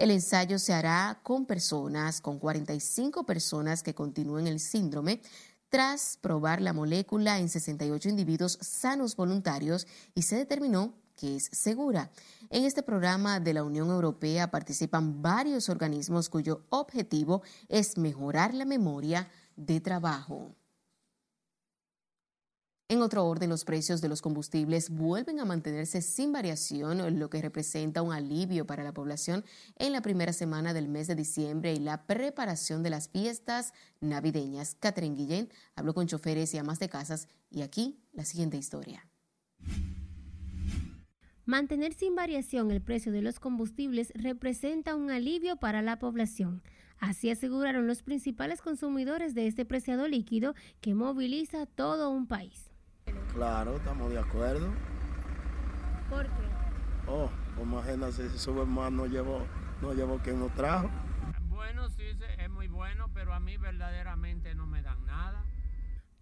El 0.00 0.10
ensayo 0.10 0.58
se 0.58 0.72
hará 0.72 1.20
con 1.22 1.44
personas, 1.44 2.22
con 2.22 2.38
45 2.38 3.26
personas 3.26 3.82
que 3.82 3.94
continúen 3.94 4.46
el 4.46 4.58
síndrome, 4.58 5.20
tras 5.68 6.16
probar 6.22 6.62
la 6.62 6.72
molécula 6.72 7.38
en 7.38 7.50
68 7.50 8.08
individuos 8.08 8.56
sanos 8.62 9.14
voluntarios 9.14 9.86
y 10.14 10.22
se 10.22 10.36
determinó 10.36 10.94
que 11.16 11.36
es 11.36 11.50
segura. 11.52 12.10
En 12.48 12.64
este 12.64 12.82
programa 12.82 13.40
de 13.40 13.52
la 13.52 13.62
Unión 13.62 13.90
Europea 13.90 14.50
participan 14.50 15.20
varios 15.20 15.68
organismos 15.68 16.30
cuyo 16.30 16.64
objetivo 16.70 17.42
es 17.68 17.98
mejorar 17.98 18.54
la 18.54 18.64
memoria 18.64 19.28
de 19.54 19.82
trabajo. 19.82 20.54
En 22.90 23.02
otro 23.02 23.24
orden, 23.24 23.50
los 23.50 23.64
precios 23.64 24.00
de 24.00 24.08
los 24.08 24.20
combustibles 24.20 24.90
vuelven 24.90 25.38
a 25.38 25.44
mantenerse 25.44 26.02
sin 26.02 26.32
variación, 26.32 27.20
lo 27.20 27.30
que 27.30 27.40
representa 27.40 28.02
un 28.02 28.12
alivio 28.12 28.66
para 28.66 28.82
la 28.82 28.92
población 28.92 29.44
en 29.76 29.92
la 29.92 30.02
primera 30.02 30.32
semana 30.32 30.74
del 30.74 30.88
mes 30.88 31.06
de 31.06 31.14
diciembre 31.14 31.72
y 31.72 31.78
la 31.78 32.04
preparación 32.04 32.82
de 32.82 32.90
las 32.90 33.08
fiestas 33.08 33.74
navideñas. 34.00 34.74
Catherine 34.74 35.14
Guillén 35.14 35.52
habló 35.76 35.94
con 35.94 36.08
choferes 36.08 36.52
y 36.52 36.58
amas 36.58 36.80
de 36.80 36.88
casas 36.88 37.28
y 37.48 37.62
aquí 37.62 38.02
la 38.12 38.24
siguiente 38.24 38.56
historia. 38.56 39.08
Mantener 41.44 41.92
sin 41.94 42.16
variación 42.16 42.72
el 42.72 42.82
precio 42.82 43.12
de 43.12 43.22
los 43.22 43.38
combustibles 43.38 44.12
representa 44.16 44.96
un 44.96 45.12
alivio 45.12 45.58
para 45.58 45.80
la 45.80 46.00
población. 46.00 46.60
Así 46.98 47.30
aseguraron 47.30 47.86
los 47.86 48.02
principales 48.02 48.60
consumidores 48.60 49.36
de 49.36 49.46
este 49.46 49.64
preciado 49.64 50.08
líquido 50.08 50.56
que 50.80 50.94
moviliza 50.94 51.66
todo 51.66 52.10
un 52.10 52.26
país. 52.26 52.69
Claro, 53.34 53.76
estamos 53.76 54.10
de 54.10 54.18
acuerdo. 54.18 54.68
¿Por 56.08 56.24
qué? 56.24 56.30
Oh, 57.06 57.30
pues 57.54 57.66
imagínate 57.66 58.28
si 58.28 58.38
sube 58.38 58.64
más 58.66 58.90
no 58.92 59.06
llevó, 59.06 59.46
no 59.80 59.92
llevó 59.92 60.18
quien 60.18 60.40
nos 60.40 60.52
trajo. 60.54 60.90
Bueno, 61.48 61.88
sí, 61.90 62.02
es 62.38 62.50
muy 62.50 62.68
bueno, 62.68 63.08
pero 63.14 63.32
a 63.32 63.40
mí 63.40 63.56
verdaderamente 63.56 64.54
no 64.54 64.66
me 64.66 64.82
dan 64.82 65.04
nada. 65.06 65.44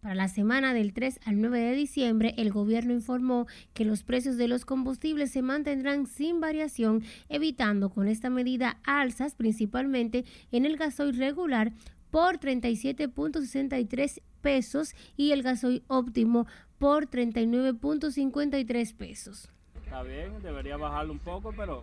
Para 0.01 0.15
la 0.15 0.29
semana 0.29 0.75
del 0.75 0.93
3 0.93 1.21
al 1.25 1.41
9 1.41 1.59
de 1.59 1.75
diciembre, 1.75 2.35
el 2.39 2.53
gobierno 2.53 2.93
informó 2.93 3.47
que 3.75 3.85
los 3.85 4.05
precios 4.05 4.37
de 4.37 4.47
los 4.47 4.65
combustibles 4.65 5.33
se 5.33 5.43
mantendrán 5.43 6.07
sin 6.07 6.41
variación, 6.41 7.03
evitando 7.29 7.91
con 7.91 8.07
esta 8.07 8.31
medida 8.31 8.79
alzas 8.85 9.35
principalmente 9.35 10.25
en 10.53 10.67
el 10.67 10.77
gasoil 10.77 11.17
regular 11.17 11.73
por 12.11 12.39
37.63 12.39 14.23
pesos 14.39 14.95
y 15.17 15.33
el 15.33 15.43
gasoil 15.43 15.83
óptimo 15.89 16.47
por 16.79 17.09
39.53 17.09 18.97
pesos. 18.97 19.51
Está 19.85 20.03
bien, 20.03 20.41
debería 20.43 20.77
bajarlo 20.77 21.13
un 21.13 21.19
poco, 21.19 21.53
pero 21.57 21.83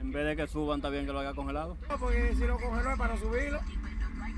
en 0.00 0.12
vez 0.12 0.26
de 0.26 0.36
que 0.36 0.46
suban, 0.46 0.78
está 0.78 0.90
bien 0.90 1.06
que 1.06 1.12
lo 1.12 1.20
haga 1.20 1.34
congelado. 1.34 1.76
No, 1.88 1.98
porque 1.98 2.34
si 2.34 2.46
lo 2.46 2.58
congeló 2.58 2.92
es 2.92 2.98
para 2.98 3.16
subirlo. 3.16 3.60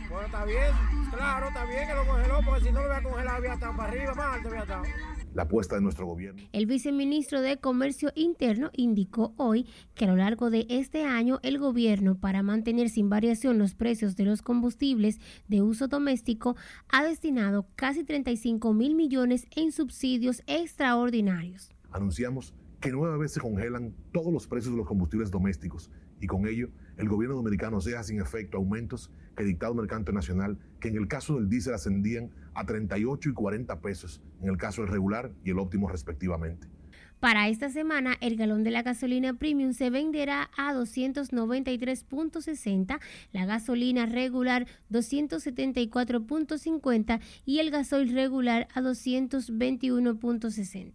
Bueno, 0.08 0.26
está 0.26 0.44
bien, 0.44 0.72
claro, 1.10 1.48
está 1.48 1.64
bien 1.64 1.88
que 1.88 1.94
lo 1.94 2.06
congeló, 2.06 2.40
porque 2.44 2.64
si 2.64 2.72
no 2.72 2.80
lo 2.82 2.88
voy 2.88 2.96
a 2.96 3.02
congelar, 3.02 3.36
había 3.36 3.54
estado 3.54 3.76
para 3.76 3.88
arriba, 3.88 4.14
más 4.14 4.34
alto 4.36 4.48
había 4.48 4.62
estado 4.62 4.84
la 5.36 5.42
apuesta 5.42 5.76
de 5.76 5.82
nuestro 5.82 6.06
gobierno. 6.06 6.42
El 6.52 6.64
viceministro 6.64 7.42
de 7.42 7.58
Comercio 7.58 8.10
Interno 8.14 8.70
indicó 8.74 9.34
hoy 9.36 9.66
que 9.94 10.06
a 10.06 10.08
lo 10.08 10.16
largo 10.16 10.48
de 10.48 10.66
este 10.70 11.04
año 11.04 11.40
el 11.42 11.58
gobierno, 11.58 12.18
para 12.18 12.42
mantener 12.42 12.88
sin 12.88 13.10
variación 13.10 13.58
los 13.58 13.74
precios 13.74 14.16
de 14.16 14.24
los 14.24 14.40
combustibles 14.40 15.20
de 15.46 15.60
uso 15.60 15.88
doméstico, 15.88 16.56
ha 16.88 17.04
destinado 17.04 17.66
casi 17.76 18.02
35 18.02 18.72
mil 18.72 18.94
millones 18.94 19.46
en 19.54 19.72
subsidios 19.72 20.42
extraordinarios. 20.46 21.70
Anunciamos 21.90 22.54
que 22.80 22.90
nueva 22.90 23.18
vez 23.18 23.32
se 23.32 23.40
congelan 23.40 23.94
todos 24.12 24.32
los 24.32 24.46
precios 24.46 24.72
de 24.72 24.78
los 24.78 24.86
combustibles 24.86 25.30
domésticos 25.30 25.90
y 26.18 26.26
con 26.26 26.48
ello 26.48 26.70
el 26.96 27.10
gobierno 27.10 27.36
dominicano 27.36 27.80
deja 27.80 28.02
sin 28.02 28.22
efecto 28.22 28.56
aumentos 28.56 29.10
que 29.36 29.44
dictado 29.44 29.72
el 29.72 29.78
mercado 29.78 30.12
nacional, 30.12 30.58
que 30.80 30.88
en 30.88 30.96
el 30.96 31.08
caso 31.08 31.36
del 31.36 31.48
diésel 31.48 31.74
ascendían 31.74 32.30
a 32.54 32.64
38 32.64 33.30
y 33.30 33.32
40 33.32 33.80
pesos, 33.80 34.22
en 34.40 34.48
el 34.48 34.56
caso 34.56 34.82
del 34.82 34.90
regular 34.90 35.32
y 35.44 35.50
el 35.50 35.58
óptimo 35.58 35.88
respectivamente. 35.88 36.68
Para 37.20 37.48
esta 37.48 37.70
semana, 37.70 38.16
el 38.20 38.36
galón 38.36 38.62
de 38.62 38.70
la 38.70 38.82
gasolina 38.82 39.32
premium 39.34 39.72
se 39.72 39.88
venderá 39.88 40.50
a 40.56 40.74
293.60, 40.74 43.00
la 43.32 43.46
gasolina 43.46 44.04
regular 44.04 44.66
274.50 44.90 47.20
y 47.46 47.60
el 47.60 47.70
gasoil 47.70 48.12
regular 48.12 48.68
a 48.74 48.82
221.60. 48.82 50.92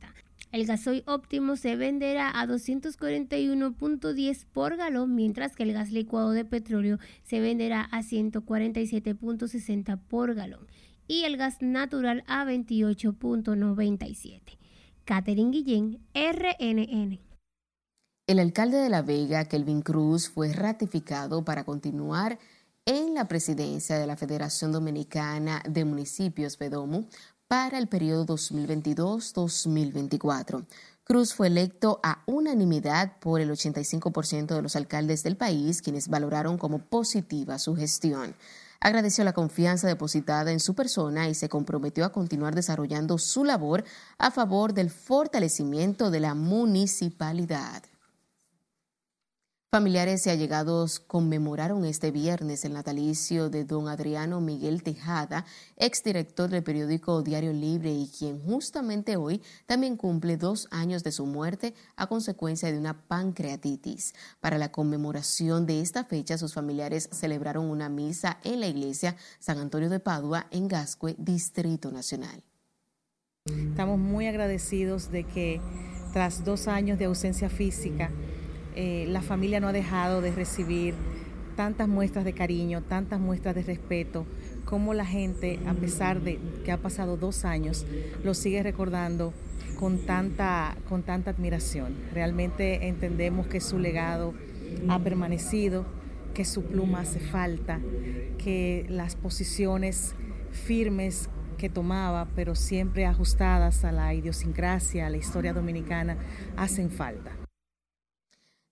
El 0.52 0.66
gasoil 0.66 1.04
óptimo 1.08 1.56
se 1.56 1.78
venderá 1.78 2.38
a 2.40 2.46
241.10 2.46 4.46
por 4.52 4.76
galón, 4.76 5.16
mientras 5.16 5.56
que 5.56 5.64
el 5.64 5.72
gas 5.72 5.92
licuado 5.92 6.32
de 6.32 6.44
petróleo 6.44 7.00
se 7.24 7.40
venderá 7.40 7.84
a 7.84 8.02
147.60 8.02 9.98
por 10.10 10.36
galón 10.36 10.68
y 11.08 11.24
el 11.24 11.38
gas 11.38 11.62
natural 11.62 12.26
a 12.28 12.44
28.97. 12.46 14.58
Catherine 15.06 15.52
Guillén, 15.52 16.06
RNN. 16.14 17.20
El 18.28 18.40
alcalde 18.40 18.78
de 18.78 18.90
La 18.90 19.02
Vega, 19.02 19.46
Kelvin 19.46 19.82
Cruz, 19.82 20.30
fue 20.30 20.54
ratificado 20.54 21.44
para 21.44 21.64
continuar 21.64 22.38
en 22.86 23.14
la 23.14 23.28
presidencia 23.28 24.00
de 24.00 24.08
la 24.08 24.16
Federación 24.16 24.72
Dominicana 24.72 25.62
de 25.70 25.86
Municipios, 25.86 26.58
FEDOMU, 26.58 27.08
para 27.52 27.78
el 27.80 27.88
periodo 27.88 28.26
2022-2024. 28.28 30.66
Cruz 31.04 31.34
fue 31.34 31.48
electo 31.48 32.00
a 32.02 32.24
unanimidad 32.26 33.20
por 33.20 33.42
el 33.42 33.52
85% 33.52 34.56
de 34.56 34.62
los 34.62 34.78
alcaldes 34.78 35.24
del 35.24 35.36
país, 35.36 35.82
quienes 35.82 36.08
valoraron 36.08 36.58
como 36.58 36.80
positiva 36.80 37.60
su 37.60 37.76
gestión. 37.76 38.38
Agradeció 38.80 39.26
la 39.26 39.34
confianza 39.34 39.90
depositada 39.90 40.54
en 40.54 40.62
su 40.62 40.76
persona 40.76 41.28
y 41.28 41.36
se 41.36 41.50
comprometió 41.50 42.06
a 42.06 42.14
continuar 42.14 42.56
desarrollando 42.56 43.18
su 43.18 43.44
labor 43.44 43.84
a 44.18 44.32
favor 44.32 44.74
del 44.74 44.90
fortalecimiento 44.90 46.10
de 46.10 46.22
la 46.22 46.36
municipalidad. 46.36 47.84
Familiares 49.74 50.28
y 50.28 50.30
allegados 50.30 51.00
conmemoraron 51.00 51.86
este 51.86 52.12
viernes 52.12 52.66
el 52.66 52.74
natalicio 52.74 53.50
de 53.50 53.64
don 53.64 53.88
Adriano 53.88 54.42
Miguel 54.42 54.84
Tejada, 54.84 55.46
exdirector 55.78 56.50
del 56.50 56.62
periódico 56.62 57.22
Diario 57.22 57.54
Libre 57.54 57.90
y 57.90 58.10
quien 58.10 58.42
justamente 58.42 59.16
hoy 59.16 59.42
también 59.68 59.96
cumple 59.96 60.36
dos 60.36 60.68
años 60.72 61.06
de 61.06 61.14
su 61.14 61.26
muerte 61.26 61.74
a 61.96 62.08
consecuencia 62.08 62.70
de 62.70 62.78
una 62.78 63.08
pancreatitis. 63.08 64.14
Para 64.42 64.58
la 64.58 64.74
conmemoración 64.74 65.66
de 65.66 65.80
esta 65.80 66.04
fecha, 66.04 66.38
sus 66.38 66.54
familiares 66.54 67.08
celebraron 67.14 67.68
una 67.68 67.88
misa 67.88 68.40
en 68.44 68.60
la 68.60 68.68
iglesia 68.68 69.16
San 69.40 69.58
Antonio 69.58 69.90
de 69.90 70.02
Padua 70.02 70.48
en 70.52 70.68
Gascue, 70.68 71.16
Distrito 71.18 71.94
Nacional. 71.94 72.44
Estamos 73.46 73.98
muy 73.98 74.28
agradecidos 74.28 75.12
de 75.12 75.24
que 75.24 75.62
tras 76.12 76.44
dos 76.44 76.68
años 76.68 77.00
de 77.00 77.06
ausencia 77.06 77.50
física, 77.50 78.12
eh, 78.76 79.06
la 79.10 79.22
familia 79.22 79.60
no 79.60 79.68
ha 79.68 79.74
dejado 79.74 80.22
de 80.22 80.32
recibir 80.32 80.94
tantas 81.56 81.88
muestras 81.88 82.26
de 82.26 82.34
cariño, 82.34 82.82
tantas 82.82 83.20
muestras 83.20 83.56
de 83.56 83.64
respeto, 83.64 84.26
como 84.66 84.94
la 84.94 85.06
gente, 85.06 85.60
a 85.68 85.74
pesar 85.74 86.22
de 86.22 86.40
que 86.64 86.72
ha 86.72 86.78
pasado 86.78 87.18
dos 87.18 87.46
años, 87.46 87.86
lo 88.24 88.34
sigue 88.34 88.64
recordando 88.64 89.34
con 89.78 90.00
tanta, 90.00 90.78
con 90.88 91.04
tanta 91.04 91.32
admiración. 91.32 91.96
Realmente 92.14 92.88
entendemos 92.88 93.48
que 93.48 93.60
su 93.60 93.80
legado 93.80 94.34
ha 94.88 95.00
permanecido, 95.00 95.86
que 96.34 96.46
su 96.46 96.64
pluma 96.64 97.02
hace 97.02 97.20
falta, 97.20 97.80
que 98.38 98.86
las 98.90 99.16
posiciones 99.16 100.16
firmes 100.52 101.30
que 101.58 101.70
tomaba, 101.70 102.28
pero 102.36 102.56
siempre 102.56 103.06
ajustadas 103.06 103.84
a 103.84 103.92
la 103.92 104.14
idiosincrasia, 104.14 105.08
a 105.08 105.10
la 105.10 105.18
historia 105.18 105.54
dominicana, 105.54 106.18
hacen 106.56 106.90
falta. 106.90 107.41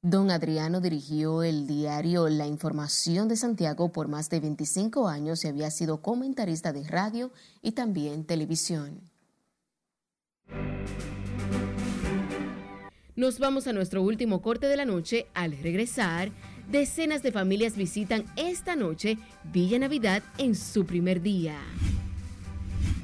Don 0.02 0.32
Adriano 0.32 0.80
dirigió 0.80 1.44
el 1.44 1.68
diario 1.68 2.30
La 2.30 2.48
Información 2.48 3.28
de 3.28 3.36
Santiago 3.36 3.92
por 3.92 4.08
más 4.08 4.30
de 4.30 4.40
25 4.40 5.10
años 5.10 5.44
y 5.44 5.50
había 5.50 5.70
sido 5.72 6.02
comentarista 6.02 6.72
de 6.72 6.88
radio 6.88 7.34
y 7.62 7.74
también 7.74 8.24
televisión. 8.24 9.02
Nos 13.18 13.40
vamos 13.40 13.68
a 13.68 13.74
nuestro 13.74 14.02
último 14.02 14.42
corte 14.42 14.68
de 14.68 14.78
la 14.78 14.86
noche. 14.86 15.28
Al 15.34 15.52
regresar, 15.58 16.32
decenas 16.72 17.22
de 17.22 17.34
familias 17.34 17.76
visitan 17.76 18.24
esta 18.38 18.78
noche 18.78 19.18
Villa 19.52 19.80
Navidad 19.80 20.24
en 20.38 20.56
su 20.56 20.86
primer 20.86 21.22
día. 21.22 21.60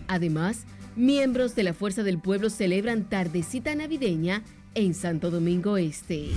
Además, 0.08 0.64
miembros 0.96 1.56
de 1.56 1.64
la 1.64 1.74
Fuerza 1.74 2.04
del 2.04 2.20
Pueblo 2.20 2.50
celebran 2.50 3.10
tardecita 3.10 3.76
navideña 3.76 4.44
en 4.76 4.94
Santo 4.94 5.30
Domingo 5.30 5.76
Este. 5.76 6.30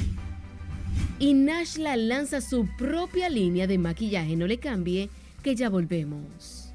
Y 1.20 1.34
Nashla 1.34 1.96
lanza 1.96 2.40
su 2.40 2.68
propia 2.76 3.28
línea 3.28 3.66
de 3.66 3.76
maquillaje 3.76 4.36
No 4.36 4.46
le 4.46 4.58
cambie, 4.58 5.10
que 5.42 5.56
ya 5.56 5.68
volvemos. 5.68 6.67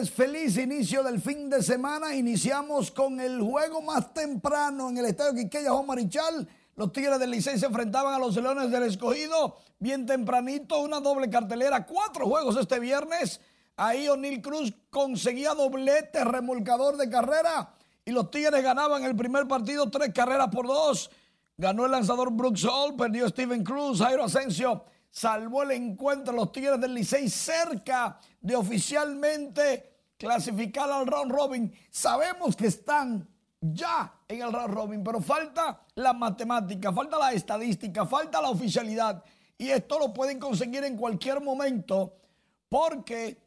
Feliz 0.00 0.56
inicio 0.56 1.02
del 1.02 1.20
fin 1.20 1.50
de 1.50 1.62
semana. 1.62 2.14
Iniciamos 2.14 2.90
con 2.90 3.20
el 3.20 3.40
juego 3.42 3.82
más 3.82 4.14
temprano 4.14 4.88
en 4.88 4.96
el 4.96 5.04
estadio 5.04 5.34
Quiqueya 5.34 5.70
Juan 5.70 5.86
Marichal. 5.86 6.48
Los 6.76 6.92
Tigres 6.92 7.18
del 7.18 7.30
Licey 7.30 7.58
se 7.58 7.66
enfrentaban 7.66 8.14
a 8.14 8.18
los 8.18 8.34
Leones 8.36 8.70
del 8.70 8.84
Escogido. 8.84 9.56
Bien 9.78 10.06
tempranito, 10.06 10.80
una 10.80 10.98
doble 10.98 11.28
cartelera, 11.28 11.86
cuatro 11.86 12.26
juegos 12.26 12.56
este 12.56 12.80
viernes. 12.80 13.40
Ahí 13.76 14.08
O'Neill 14.08 14.40
Cruz 14.40 14.72
conseguía 14.88 15.52
doblete, 15.54 16.24
remolcador 16.24 16.96
de 16.96 17.10
carrera. 17.10 17.74
Y 18.04 18.12
los 18.12 18.30
Tigres 18.30 18.62
ganaban 18.62 19.04
el 19.04 19.14
primer 19.14 19.46
partido 19.46 19.90
tres 19.90 20.10
carreras 20.14 20.48
por 20.48 20.66
dos. 20.66 21.10
Ganó 21.58 21.84
el 21.84 21.92
lanzador 21.92 22.32
Brooks 22.32 22.64
Hall, 22.64 22.96
perdió 22.96 23.28
Steven 23.28 23.62
Cruz, 23.62 23.98
Jairo 23.98 24.24
Asensio 24.24 24.84
salvó 25.12 25.62
el 25.62 25.72
encuentro 25.72 26.32
los 26.32 26.50
Tigres 26.50 26.80
del 26.80 26.94
Licey 26.94 27.28
cerca 27.28 28.18
de 28.40 28.56
oficialmente 28.56 29.92
clasificar 30.16 30.90
al 30.90 31.06
round 31.06 31.30
robin. 31.30 31.72
Sabemos 31.90 32.56
que 32.56 32.68
están 32.68 33.28
ya 33.60 34.12
en 34.26 34.40
el 34.40 34.50
round 34.50 34.74
robin, 34.74 35.04
pero 35.04 35.20
falta 35.20 35.82
la 35.96 36.14
matemática, 36.14 36.92
falta 36.92 37.18
la 37.18 37.32
estadística, 37.32 38.06
falta 38.06 38.40
la 38.40 38.48
oficialidad. 38.48 39.22
Y 39.58 39.68
esto 39.68 39.98
lo 39.98 40.14
pueden 40.14 40.40
conseguir 40.40 40.82
en 40.84 40.96
cualquier 40.96 41.42
momento 41.42 42.16
porque 42.70 43.38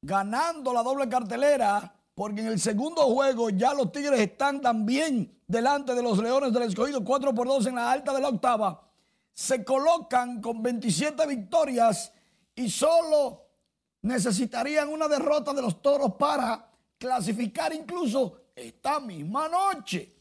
ganando 0.00 0.72
la 0.72 0.82
doble 0.82 1.06
cartelera, 1.06 1.94
porque 2.14 2.40
en 2.40 2.46
el 2.46 2.58
segundo 2.58 3.02
juego 3.02 3.50
ya 3.50 3.74
los 3.74 3.92
Tigres 3.92 4.20
están 4.20 4.62
también 4.62 5.38
delante 5.46 5.94
de 5.94 6.02
los 6.02 6.16
Leones 6.18 6.54
del 6.54 6.62
Escogido, 6.62 7.04
4 7.04 7.34
por 7.34 7.46
2 7.46 7.66
en 7.66 7.74
la 7.74 7.92
alta 7.92 8.14
de 8.14 8.20
la 8.22 8.28
octava 8.28 8.84
se 9.34 9.64
colocan 9.64 10.40
con 10.40 10.62
27 10.62 11.26
victorias 11.26 12.12
y 12.54 12.70
solo 12.70 13.44
necesitarían 14.02 14.88
una 14.88 15.08
derrota 15.08 15.52
de 15.52 15.60
los 15.60 15.82
toros 15.82 16.14
para 16.14 16.70
clasificar 16.96 17.74
incluso 17.74 18.44
esta 18.54 19.00
misma 19.00 19.48
noche. 19.48 20.14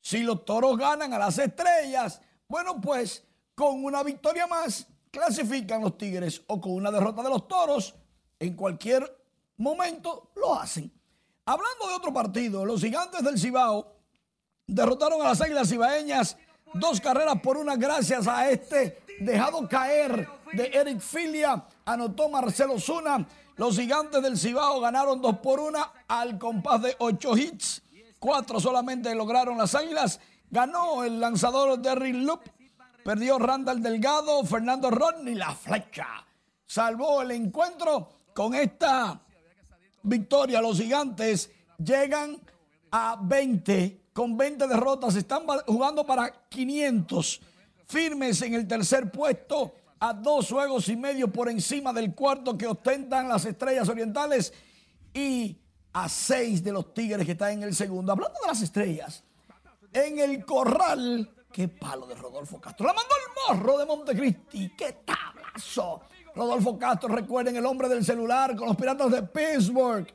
Si 0.00 0.22
los 0.22 0.44
toros 0.44 0.76
ganan 0.76 1.14
a 1.14 1.18
las 1.18 1.38
estrellas, 1.38 2.20
bueno, 2.46 2.80
pues 2.80 3.24
con 3.54 3.82
una 3.82 4.02
victoria 4.02 4.46
más 4.46 4.86
clasifican 5.10 5.80
los 5.80 5.96
tigres 5.96 6.42
o 6.46 6.60
con 6.60 6.72
una 6.72 6.90
derrota 6.90 7.22
de 7.22 7.30
los 7.30 7.48
toros, 7.48 7.94
en 8.38 8.54
cualquier 8.54 9.10
momento 9.56 10.32
lo 10.36 10.54
hacen. 10.54 10.92
Hablando 11.46 11.88
de 11.88 11.94
otro 11.94 12.12
partido, 12.12 12.66
los 12.66 12.82
gigantes 12.82 13.22
del 13.22 13.38
Cibao 13.38 13.94
derrotaron 14.66 15.22
a 15.22 15.28
las 15.28 15.40
águilas 15.40 15.68
cibaeñas 15.68 16.36
Dos 16.74 17.00
carreras 17.00 17.40
por 17.40 17.56
una 17.56 17.76
gracias 17.76 18.26
a 18.26 18.50
este 18.50 19.00
dejado 19.20 19.68
caer 19.68 20.28
de 20.52 20.66
Eric 20.66 20.98
Filia. 20.98 21.64
Anotó 21.84 22.28
Marcelo 22.28 22.80
Zuna. 22.80 23.24
Los 23.56 23.78
gigantes 23.78 24.20
del 24.20 24.36
Cibao 24.36 24.80
ganaron 24.80 25.22
dos 25.22 25.38
por 25.38 25.60
una 25.60 25.92
al 26.08 26.36
compás 26.36 26.82
de 26.82 26.96
ocho 26.98 27.36
hits. 27.36 27.80
Cuatro 28.18 28.58
solamente 28.58 29.14
lograron 29.14 29.56
las 29.56 29.76
águilas. 29.76 30.18
Ganó 30.50 31.04
el 31.04 31.20
lanzador 31.20 31.78
Derry 31.78 32.12
Loop. 32.12 32.40
Perdió 33.04 33.38
Randall 33.38 33.80
Delgado, 33.80 34.42
Fernando 34.44 34.90
Rodney, 34.90 35.34
la 35.36 35.54
flecha. 35.54 36.26
Salvó 36.66 37.22
el 37.22 37.30
encuentro 37.30 38.08
con 38.34 38.52
esta 38.54 39.20
victoria. 40.02 40.60
Los 40.60 40.78
gigantes 40.78 41.52
llegan 41.78 42.40
a 42.90 43.16
20 43.20 44.03
con 44.14 44.36
20 44.36 44.68
derrotas, 44.68 45.16
están 45.16 45.44
jugando 45.66 46.06
para 46.06 46.32
500, 46.48 47.40
firmes 47.86 48.40
en 48.42 48.54
el 48.54 48.66
tercer 48.66 49.10
puesto, 49.10 49.74
a 49.98 50.14
dos 50.14 50.50
juegos 50.50 50.88
y 50.88 50.96
medio 50.96 51.30
por 51.30 51.50
encima 51.50 51.92
del 51.92 52.14
cuarto 52.14 52.56
que 52.56 52.66
ostentan 52.66 53.28
las 53.28 53.44
estrellas 53.44 53.88
orientales 53.88 54.54
y 55.12 55.58
a 55.92 56.08
seis 56.08 56.62
de 56.62 56.72
los 56.72 56.94
tigres 56.94 57.26
que 57.26 57.32
están 57.32 57.52
en 57.52 57.62
el 57.64 57.74
segundo. 57.74 58.12
Hablando 58.12 58.38
de 58.40 58.46
las 58.46 58.62
estrellas, 58.62 59.24
en 59.92 60.18
el 60.20 60.44
corral, 60.44 61.28
qué 61.52 61.66
palo 61.66 62.06
de 62.06 62.14
Rodolfo 62.14 62.60
Castro. 62.60 62.86
La 62.86 62.94
mandó 62.94 63.14
el 63.16 63.56
morro 63.56 63.78
de 63.78 63.86
Montecristi, 63.86 64.72
qué 64.76 64.96
tablazo. 65.04 66.02
Rodolfo 66.36 66.78
Castro, 66.78 67.08
recuerden 67.08 67.56
el 67.56 67.66
hombre 67.66 67.88
del 67.88 68.04
celular 68.04 68.54
con 68.54 68.68
los 68.68 68.76
piratas 68.76 69.10
de 69.10 69.22
Pittsburgh. 69.22 70.06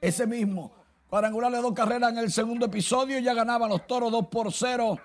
Ese 0.00 0.26
mismo 0.26 0.79
Cuadrangular 1.10 1.50
dos 1.50 1.74
carreras 1.74 2.12
en 2.12 2.18
el 2.18 2.30
segundo 2.30 2.66
episodio. 2.66 3.18
Ya 3.18 3.34
ganaban 3.34 3.68
los 3.68 3.84
toros 3.84 4.12
2 4.12 4.28
por 4.28 4.52
0. 4.52 4.96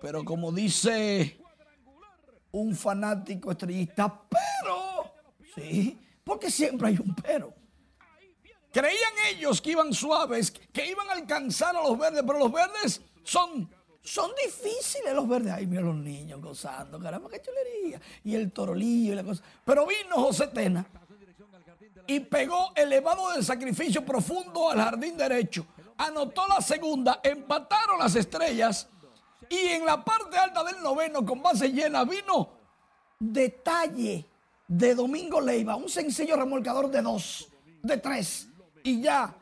Pero 0.00 0.24
como 0.24 0.52
dice 0.52 1.36
un 2.52 2.76
fanático 2.76 3.50
estrellista, 3.50 4.22
pero, 4.28 5.14
sí, 5.54 5.98
porque 6.22 6.48
siempre 6.48 6.88
hay 6.88 6.98
un 6.98 7.14
pero. 7.14 7.52
Creían 8.72 9.12
ellos 9.30 9.60
que 9.60 9.72
iban 9.72 9.92
suaves, 9.92 10.50
que 10.50 10.86
iban 10.86 11.08
a 11.08 11.12
alcanzar 11.12 11.76
a 11.76 11.82
los 11.82 11.98
verdes, 11.98 12.22
pero 12.26 12.38
los 12.38 12.52
verdes 12.52 13.02
son, 13.24 13.68
son 14.00 14.30
difíciles 14.44 15.12
los 15.12 15.28
verdes. 15.28 15.52
Ay, 15.52 15.66
mira 15.66 15.82
los 15.82 15.96
niños 15.96 16.40
gozando, 16.40 17.00
caramba, 17.00 17.28
qué 17.28 17.42
chulería. 17.42 18.00
Y 18.22 18.36
el 18.36 18.52
torolillo 18.52 19.12
y 19.12 19.16
la 19.16 19.24
cosa. 19.24 19.42
Pero 19.64 19.86
vino 19.86 20.16
José 20.16 20.46
Tena 20.48 20.86
y 22.06 22.20
pegó 22.20 22.72
elevado 22.74 23.32
de 23.32 23.42
sacrificio 23.42 24.04
profundo 24.04 24.70
al 24.70 24.78
jardín 24.78 25.16
derecho. 25.16 25.66
Anotó 25.96 26.46
la 26.48 26.60
segunda, 26.60 27.20
empataron 27.22 27.98
las 27.98 28.14
estrellas 28.16 28.88
y 29.48 29.68
en 29.68 29.84
la 29.84 30.02
parte 30.04 30.36
alta 30.36 30.64
del 30.64 30.82
noveno 30.82 31.24
con 31.24 31.42
base 31.42 31.70
llena 31.70 32.04
vino 32.04 32.50
detalle 33.18 34.26
de 34.66 34.94
Domingo 34.94 35.40
Leiva, 35.40 35.76
un 35.76 35.88
sencillo 35.88 36.36
remolcador 36.36 36.90
de 36.90 37.02
dos, 37.02 37.48
de 37.82 37.96
tres 37.98 38.48
y 38.82 39.00
ya 39.00 39.34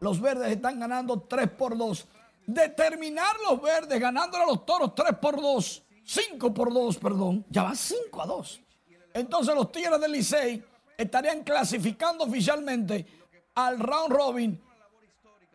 los 0.00 0.20
verdes 0.20 0.52
están 0.52 0.78
ganando 0.78 1.20
tres 1.20 1.50
por 1.50 1.76
dos. 1.76 2.06
Determinar 2.46 3.36
los 3.46 3.60
verdes 3.60 4.00
ganándole 4.00 4.44
a 4.44 4.46
los 4.46 4.64
toros 4.64 4.94
tres 4.94 5.16
por 5.20 5.40
dos, 5.40 5.82
cinco 6.04 6.54
por 6.54 6.72
dos, 6.72 6.96
perdón, 6.96 7.44
ya 7.50 7.64
va 7.64 7.74
cinco 7.74 8.22
a 8.22 8.26
dos. 8.26 8.60
Entonces 9.12 9.54
los 9.54 9.70
Tigres 9.72 10.00
del 10.00 10.12
Licey 10.12 10.64
estarían 10.98 11.44
clasificando 11.44 12.24
oficialmente 12.24 13.06
al 13.54 13.78
round 13.78 14.12
robin 14.12 14.60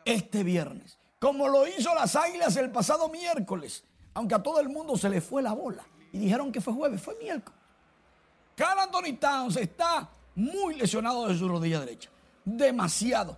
este 0.06 0.44
viernes. 0.44 0.98
Como 1.20 1.48
lo 1.48 1.68
hizo 1.68 1.94
las 1.94 2.16
Águilas 2.16 2.56
el 2.56 2.72
pasado 2.72 3.10
miércoles, 3.10 3.84
aunque 4.14 4.36
a 4.36 4.42
todo 4.42 4.60
el 4.60 4.70
mundo 4.70 4.98
se 4.98 5.10
le 5.10 5.22
fue 5.22 5.44
la 5.44 5.54
bola 5.54 5.86
y 6.12 6.18
dijeron 6.18 6.52
que 6.52 6.62
fue 6.62 6.74
jueves, 6.74 7.02
fue 7.02 7.16
miércoles. 7.22 7.60
Carl 8.56 8.80
Anthony 8.80 9.18
Towns 9.20 9.58
está 9.58 10.10
muy 10.36 10.76
lesionado 10.76 11.28
de 11.28 11.38
su 11.38 11.48
rodilla 11.48 11.80
derecha. 11.82 12.10
Demasiado. 12.46 13.38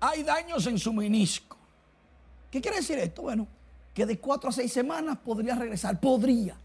Hay 0.00 0.22
daños 0.22 0.66
en 0.66 0.78
su 0.78 0.92
menisco. 0.92 1.56
¿Qué 2.50 2.60
quiere 2.60 2.78
decir 2.78 2.98
esto? 2.98 3.22
Bueno, 3.22 3.46
que 3.94 4.06
de 4.06 4.18
cuatro 4.18 4.50
a 4.50 4.52
seis 4.52 4.72
semanas 4.72 5.18
podría 5.18 5.54
regresar. 5.54 6.00
Podría. 6.00 6.56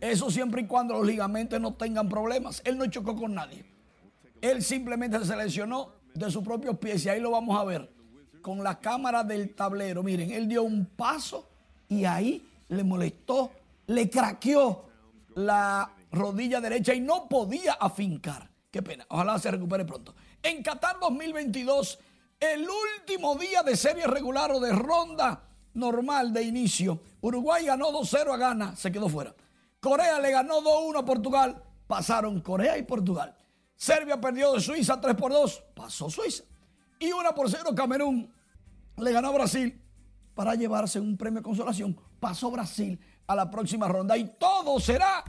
Eso 0.00 0.30
siempre 0.30 0.62
y 0.62 0.66
cuando 0.66 0.94
los 0.94 1.06
ligamentos 1.06 1.60
no 1.60 1.74
tengan 1.74 2.08
problemas. 2.08 2.60
Él 2.64 2.76
no 2.76 2.86
chocó 2.86 3.16
con 3.16 3.34
nadie. 3.34 3.73
Él 4.44 4.62
simplemente 4.62 5.24
se 5.24 5.34
lesionó 5.34 5.92
de 6.12 6.30
sus 6.30 6.44
propios 6.44 6.76
pies 6.76 7.06
y 7.06 7.08
ahí 7.08 7.18
lo 7.18 7.30
vamos 7.30 7.58
a 7.58 7.64
ver 7.64 7.90
con 8.42 8.62
la 8.62 8.78
cámara 8.78 9.24
del 9.24 9.54
tablero. 9.54 10.02
Miren, 10.02 10.30
él 10.32 10.46
dio 10.46 10.64
un 10.64 10.84
paso 10.84 11.48
y 11.88 12.04
ahí 12.04 12.46
le 12.68 12.84
molestó, 12.84 13.52
le 13.86 14.10
craqueó 14.10 14.84
la 15.36 15.90
rodilla 16.12 16.60
derecha 16.60 16.92
y 16.92 17.00
no 17.00 17.26
podía 17.26 17.72
afincar. 17.72 18.50
Qué 18.70 18.82
pena, 18.82 19.06
ojalá 19.08 19.38
se 19.38 19.50
recupere 19.50 19.86
pronto. 19.86 20.14
En 20.42 20.62
Qatar 20.62 20.98
2022, 21.00 21.98
el 22.38 22.68
último 22.68 23.36
día 23.36 23.62
de 23.62 23.78
serie 23.78 24.06
regular 24.06 24.52
o 24.52 24.60
de 24.60 24.72
ronda 24.72 25.42
normal 25.72 26.34
de 26.34 26.42
inicio, 26.42 27.00
Uruguay 27.22 27.64
ganó 27.64 27.90
2-0 27.92 28.34
a 28.34 28.36
Ghana, 28.36 28.76
se 28.76 28.92
quedó 28.92 29.08
fuera. 29.08 29.34
Corea 29.80 30.20
le 30.20 30.30
ganó 30.32 30.60
2-1 30.60 30.98
a 30.98 31.04
Portugal, 31.06 31.62
pasaron 31.86 32.42
Corea 32.42 32.76
y 32.76 32.82
Portugal. 32.82 33.34
Serbia 33.76 34.20
perdió 34.20 34.52
de 34.52 34.60
Suiza 34.60 35.00
3 35.00 35.14
por 35.14 35.32
2, 35.32 35.64
pasó 35.74 36.08
Suiza. 36.10 36.44
Y 36.98 37.12
1 37.12 37.34
por 37.34 37.50
0 37.50 37.74
Camerún 37.74 38.32
le 38.96 39.12
ganó 39.12 39.28
a 39.28 39.32
Brasil 39.32 39.80
para 40.34 40.54
llevarse 40.54 41.00
un 41.00 41.16
premio 41.16 41.42
consolación. 41.42 41.98
Pasó 42.20 42.50
Brasil 42.50 42.98
a 43.26 43.34
la 43.34 43.50
próxima 43.50 43.88
ronda 43.88 44.16
y 44.16 44.24
todo 44.38 44.78
será 44.80 45.24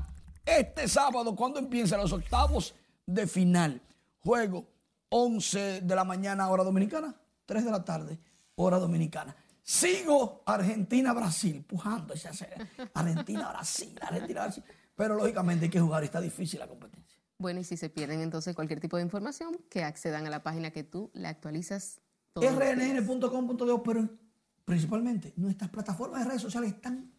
este 0.45 0.87
sábado 0.87 1.35
cuando 1.35 1.59
empiecen 1.59 1.99
los 1.99 2.13
octavos 2.13 2.75
de 3.05 3.27
final. 3.27 3.81
Juego 4.19 4.67
11 5.09 5.81
de 5.81 5.95
la 5.95 6.03
mañana 6.03 6.49
hora 6.49 6.63
dominicana, 6.63 7.15
3 7.45 7.65
de 7.65 7.71
la 7.71 7.83
tarde 7.83 8.19
hora 8.55 8.79
dominicana. 8.79 9.35
Sigo 9.61 10.43
Argentina-Brasil, 10.45 11.63
pujando 11.67 12.13
ese 12.13 12.29
Argentina-Brasil, 12.93 13.97
Argentina-Brasil. 14.01 14.63
Pero 14.95 15.15
lógicamente 15.15 15.65
hay 15.65 15.71
que 15.71 15.79
jugar, 15.79 16.03
está 16.03 16.21
difícil 16.21 16.59
la 16.59 16.67
competencia. 16.67 17.04
Bueno, 17.37 17.59
y 17.59 17.63
si 17.63 17.77
se 17.77 17.89
pierden 17.89 18.21
entonces 18.21 18.55
cualquier 18.55 18.79
tipo 18.79 18.97
de 18.97 19.03
información, 19.03 19.57
que 19.69 19.83
accedan 19.83 20.25
a 20.25 20.29
la 20.29 20.43
página 20.43 20.71
que 20.71 20.83
tú 20.83 21.11
le 21.13 21.27
actualizas. 21.27 21.99
rnn.com.de, 22.35 23.81
pero 23.83 24.09
principalmente 24.63 25.33
nuestras 25.35 25.69
plataformas 25.69 26.23
de 26.23 26.29
redes 26.29 26.41
sociales 26.41 26.73
están 26.73 27.11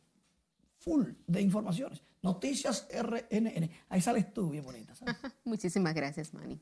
full 0.78 1.04
de 1.26 1.40
informaciones. 1.40 2.02
Noticias 2.22 2.88
RNN. 2.90 3.70
Ahí 3.88 4.00
sales 4.00 4.32
tú, 4.32 4.50
bien 4.50 4.64
bonita. 4.64 4.94
Muchísimas 5.44 5.94
gracias, 5.94 6.32
Manny. 6.32 6.60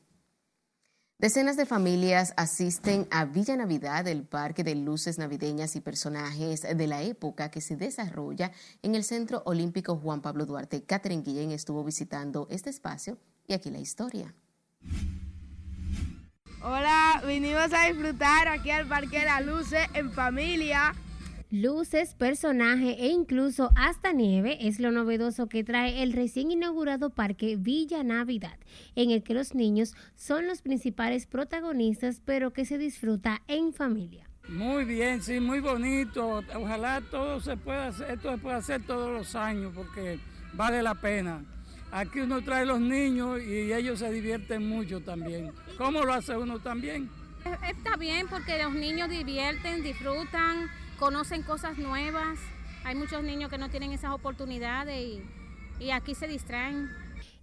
Decenas 1.17 1.55
de 1.55 1.65
familias 1.65 2.33
asisten 2.35 3.07
a 3.09 3.23
Villa 3.23 3.55
Navidad, 3.55 4.05
el 4.05 4.25
parque 4.25 4.65
de 4.65 4.75
luces 4.75 5.17
navideñas 5.17 5.77
y 5.77 5.81
personajes 5.81 6.63
de 6.63 6.87
la 6.87 7.03
época 7.03 7.49
que 7.49 7.61
se 7.61 7.77
desarrolla 7.77 8.51
en 8.81 8.95
el 8.95 9.05
Centro 9.05 9.41
Olímpico 9.45 9.95
Juan 9.95 10.21
Pablo 10.21 10.45
Duarte. 10.45 10.83
Catherine 10.83 11.23
Guillén 11.23 11.51
estuvo 11.51 11.85
visitando 11.85 12.47
este 12.51 12.69
espacio 12.69 13.17
y 13.47 13.53
aquí 13.53 13.69
la 13.69 13.79
historia. 13.79 14.33
Hola, 16.61 17.21
vinimos 17.27 17.71
a 17.73 17.87
disfrutar 17.87 18.47
aquí 18.47 18.71
al 18.71 18.87
Parque 18.87 19.19
de 19.19 19.25
las 19.25 19.45
Luces 19.45 19.87
en 19.93 20.11
familia 20.11 20.93
luces, 21.61 22.15
personaje 22.15 22.97
e 22.99 23.07
incluso 23.07 23.71
hasta 23.75 24.11
nieve 24.11 24.67
es 24.67 24.79
lo 24.79 24.91
novedoso 24.91 25.47
que 25.47 25.63
trae 25.63 26.03
el 26.03 26.11
recién 26.11 26.51
inaugurado 26.51 27.11
Parque 27.11 27.55
Villa 27.55 28.03
Navidad, 28.03 28.57
en 28.95 29.11
el 29.11 29.23
que 29.23 29.33
los 29.33 29.55
niños 29.55 29.95
son 30.15 30.47
los 30.47 30.61
principales 30.61 31.27
protagonistas, 31.27 32.21
pero 32.25 32.51
que 32.51 32.65
se 32.65 32.77
disfruta 32.77 33.41
en 33.47 33.73
familia. 33.73 34.29
Muy 34.49 34.85
bien, 34.85 35.23
sí, 35.23 35.39
muy 35.39 35.59
bonito. 35.59 36.43
Ojalá 36.55 37.01
todo 37.09 37.39
se 37.39 37.57
pueda 37.57 37.87
hacer, 37.87 38.11
esto 38.11 38.31
se 38.31 38.37
pueda 38.37 38.57
hacer 38.57 38.85
todos 38.85 39.11
los 39.11 39.35
años 39.35 39.71
porque 39.73 40.19
vale 40.53 40.83
la 40.83 40.95
pena. 40.95 41.43
Aquí 41.95 42.19
uno 42.19 42.41
trae 42.41 42.65
los 42.65 42.81
niños 42.81 43.41
y 43.41 43.71
ellos 43.71 43.99
se 43.99 44.11
divierten 44.11 44.67
mucho 44.67 44.99
también. 44.99 45.53
¿Cómo 45.77 46.03
lo 46.03 46.11
hace 46.11 46.35
uno 46.35 46.59
también? 46.59 47.09
Está 47.65 47.95
bien 47.95 48.27
porque 48.27 48.61
los 48.61 48.73
niños 48.73 49.09
divierten, 49.09 49.81
disfrutan 49.81 50.69
conocen 50.99 51.41
cosas 51.41 51.77
nuevas. 51.77 52.37
Hay 52.83 52.95
muchos 52.95 53.23
niños 53.23 53.49
que 53.49 53.57
no 53.57 53.69
tienen 53.69 53.93
esas 53.93 54.11
oportunidades 54.11 55.21
y, 55.79 55.91
aquí 55.91 56.15
se 56.15 56.27
distraen. 56.27 56.89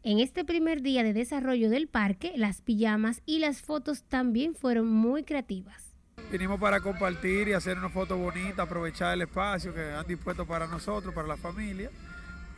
En 0.03 0.21
este 0.21 0.45
primer 0.45 0.83
día 0.83 1.03
de 1.03 1.15
desarrollo 1.15 1.71
del 1.71 1.89
parque, 1.89 2.35
las 2.37 2.61
pijamas 2.61 3.23
y 3.25 3.39
las 3.39 3.63
fotos 3.63 4.03
también 4.03 4.55
fueron 4.55 4.87
muy 4.87 5.25
creativas. 5.25 5.97
Vinimos 6.31 6.61
para 6.61 6.81
compartir 6.81 7.49
y 7.49 7.55
hacer 7.55 7.79
una 7.79 7.89
foto 7.89 8.19
bonita, 8.19 8.65
aprovechar 8.65 9.15
el 9.15 9.23
espacio 9.23 9.73
que 9.73 9.93
han 9.93 10.07
dispuesto 10.07 10.47
para 10.47 10.67
nosotros, 10.67 11.15
para 11.15 11.27
la 11.27 11.39
familia 11.39 11.91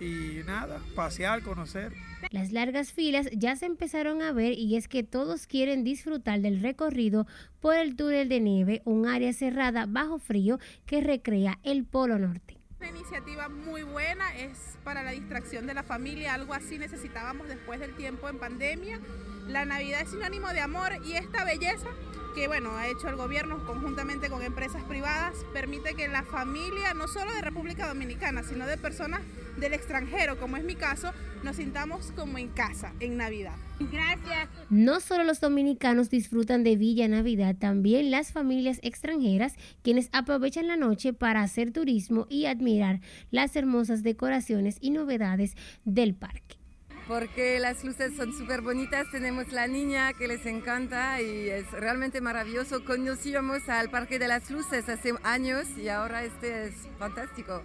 y 0.00 0.40
nada, 0.46 0.80
pasear, 0.94 1.42
conocer. 1.42 1.92
Las 2.30 2.52
largas 2.52 2.92
filas 2.92 3.28
ya 3.32 3.56
se 3.56 3.66
empezaron 3.66 4.22
a 4.22 4.32
ver 4.32 4.52
y 4.52 4.76
es 4.76 4.88
que 4.88 5.02
todos 5.02 5.46
quieren 5.46 5.84
disfrutar 5.84 6.40
del 6.40 6.60
recorrido 6.60 7.26
por 7.60 7.76
el 7.76 7.96
túnel 7.96 8.28
de 8.28 8.40
nieve, 8.40 8.82
un 8.84 9.06
área 9.06 9.32
cerrada 9.32 9.86
bajo 9.86 10.18
frío 10.18 10.58
que 10.86 11.00
recrea 11.00 11.58
el 11.62 11.84
Polo 11.84 12.18
Norte. 12.18 12.58
Una 12.78 12.88
iniciativa 12.90 13.48
muy 13.48 13.82
buena, 13.82 14.36
es 14.36 14.76
para 14.84 15.02
la 15.02 15.12
distracción 15.12 15.66
de 15.66 15.74
la 15.74 15.82
familia, 15.82 16.34
algo 16.34 16.52
así 16.52 16.78
necesitábamos 16.78 17.48
después 17.48 17.80
del 17.80 17.94
tiempo 17.94 18.28
en 18.28 18.38
pandemia. 18.38 19.00
La 19.48 19.64
Navidad 19.64 20.02
es 20.02 20.10
sinónimo 20.10 20.48
de 20.48 20.60
amor 20.60 20.92
y 21.06 21.12
esta 21.12 21.44
belleza 21.44 21.88
que 22.34 22.48
bueno, 22.48 22.76
ha 22.76 22.88
hecho 22.88 23.08
el 23.08 23.16
gobierno 23.16 23.64
conjuntamente 23.64 24.28
con 24.28 24.42
empresas 24.42 24.82
privadas, 24.84 25.34
permite 25.52 25.94
que 25.94 26.08
la 26.08 26.24
familia, 26.24 26.92
no 26.94 27.06
solo 27.06 27.32
de 27.32 27.40
República 27.40 27.86
Dominicana, 27.86 28.42
sino 28.42 28.66
de 28.66 28.76
personas 28.76 29.20
del 29.56 29.72
extranjero, 29.72 30.38
como 30.38 30.56
es 30.56 30.64
mi 30.64 30.74
caso, 30.74 31.12
nos 31.44 31.56
sintamos 31.56 32.12
como 32.12 32.38
en 32.38 32.48
casa 32.48 32.92
en 32.98 33.16
Navidad. 33.16 33.54
Gracias. 33.78 34.48
No 34.68 35.00
solo 35.00 35.24
los 35.24 35.40
dominicanos 35.40 36.10
disfrutan 36.10 36.64
de 36.64 36.76
Villa 36.76 37.06
Navidad, 37.06 37.56
también 37.56 38.10
las 38.10 38.32
familias 38.32 38.80
extranjeras, 38.82 39.54
quienes 39.82 40.08
aprovechan 40.12 40.66
la 40.66 40.76
noche 40.76 41.12
para 41.12 41.42
hacer 41.42 41.72
turismo 41.72 42.26
y 42.28 42.46
admirar 42.46 43.00
las 43.30 43.54
hermosas 43.54 44.02
decoraciones 44.02 44.78
y 44.80 44.90
novedades 44.90 45.54
del 45.84 46.14
parque 46.14 46.63
porque 47.06 47.58
las 47.58 47.84
luces 47.84 48.14
son 48.16 48.32
súper 48.32 48.60
bonitas. 48.60 49.06
Tenemos 49.10 49.52
la 49.52 49.66
niña 49.66 50.12
que 50.12 50.28
les 50.28 50.46
encanta 50.46 51.20
y 51.20 51.48
es 51.48 51.70
realmente 51.72 52.20
maravilloso. 52.20 52.84
Conocíamos 52.84 53.68
al 53.68 53.90
Parque 53.90 54.18
de 54.18 54.28
las 54.28 54.50
Luces 54.50 54.88
hace 54.88 55.12
años 55.22 55.66
y 55.76 55.88
ahora 55.88 56.24
este 56.24 56.66
es 56.66 56.74
fantástico. 56.98 57.62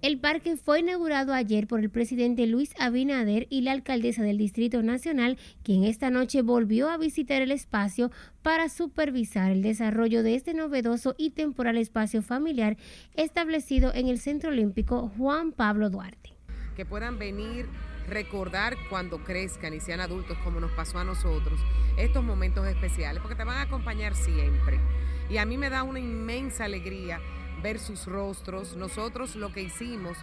El 0.00 0.20
parque 0.20 0.56
fue 0.56 0.80
inaugurado 0.80 1.32
ayer 1.34 1.66
por 1.66 1.80
el 1.80 1.90
presidente 1.90 2.46
Luis 2.46 2.72
Abinader 2.78 3.48
y 3.50 3.62
la 3.62 3.72
alcaldesa 3.72 4.22
del 4.22 4.38
Distrito 4.38 4.80
Nacional, 4.82 5.38
quien 5.64 5.82
esta 5.82 6.08
noche 6.10 6.42
volvió 6.42 6.88
a 6.88 6.98
visitar 6.98 7.42
el 7.42 7.50
espacio 7.50 8.12
para 8.42 8.68
supervisar 8.68 9.50
el 9.50 9.62
desarrollo 9.62 10.22
de 10.22 10.36
este 10.36 10.54
novedoso 10.54 11.16
y 11.18 11.30
temporal 11.30 11.78
espacio 11.78 12.22
familiar 12.22 12.76
establecido 13.14 13.92
en 13.92 14.06
el 14.06 14.20
Centro 14.20 14.50
Olímpico 14.50 15.10
Juan 15.18 15.50
Pablo 15.50 15.90
Duarte. 15.90 16.32
Que 16.76 16.86
puedan 16.86 17.18
venir 17.18 17.66
recordar 18.08 18.76
cuando 18.88 19.18
crezcan 19.18 19.74
y 19.74 19.80
sean 19.80 20.00
adultos 20.00 20.36
como 20.38 20.60
nos 20.60 20.72
pasó 20.72 20.98
a 20.98 21.04
nosotros, 21.04 21.60
estos 21.96 22.24
momentos 22.24 22.66
especiales, 22.66 23.20
porque 23.20 23.36
te 23.36 23.44
van 23.44 23.58
a 23.58 23.62
acompañar 23.62 24.14
siempre. 24.14 24.80
Y 25.30 25.36
a 25.38 25.44
mí 25.44 25.58
me 25.58 25.70
da 25.70 25.82
una 25.82 26.00
inmensa 26.00 26.64
alegría 26.64 27.20
ver 27.62 27.78
sus 27.78 28.06
rostros. 28.06 28.76
Nosotros 28.76 29.36
lo 29.36 29.52
que 29.52 29.62
hicimos 29.62 30.16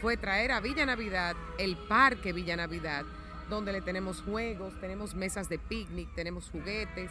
fue 0.00 0.16
traer 0.16 0.52
a 0.52 0.60
Villa 0.60 0.86
Navidad 0.86 1.36
el 1.58 1.76
parque 1.76 2.32
Villa 2.32 2.56
Navidad, 2.56 3.04
donde 3.48 3.72
le 3.72 3.80
tenemos 3.80 4.20
juegos, 4.22 4.78
tenemos 4.80 5.14
mesas 5.14 5.48
de 5.48 5.58
picnic, 5.58 6.08
tenemos 6.14 6.50
juguetes. 6.50 7.10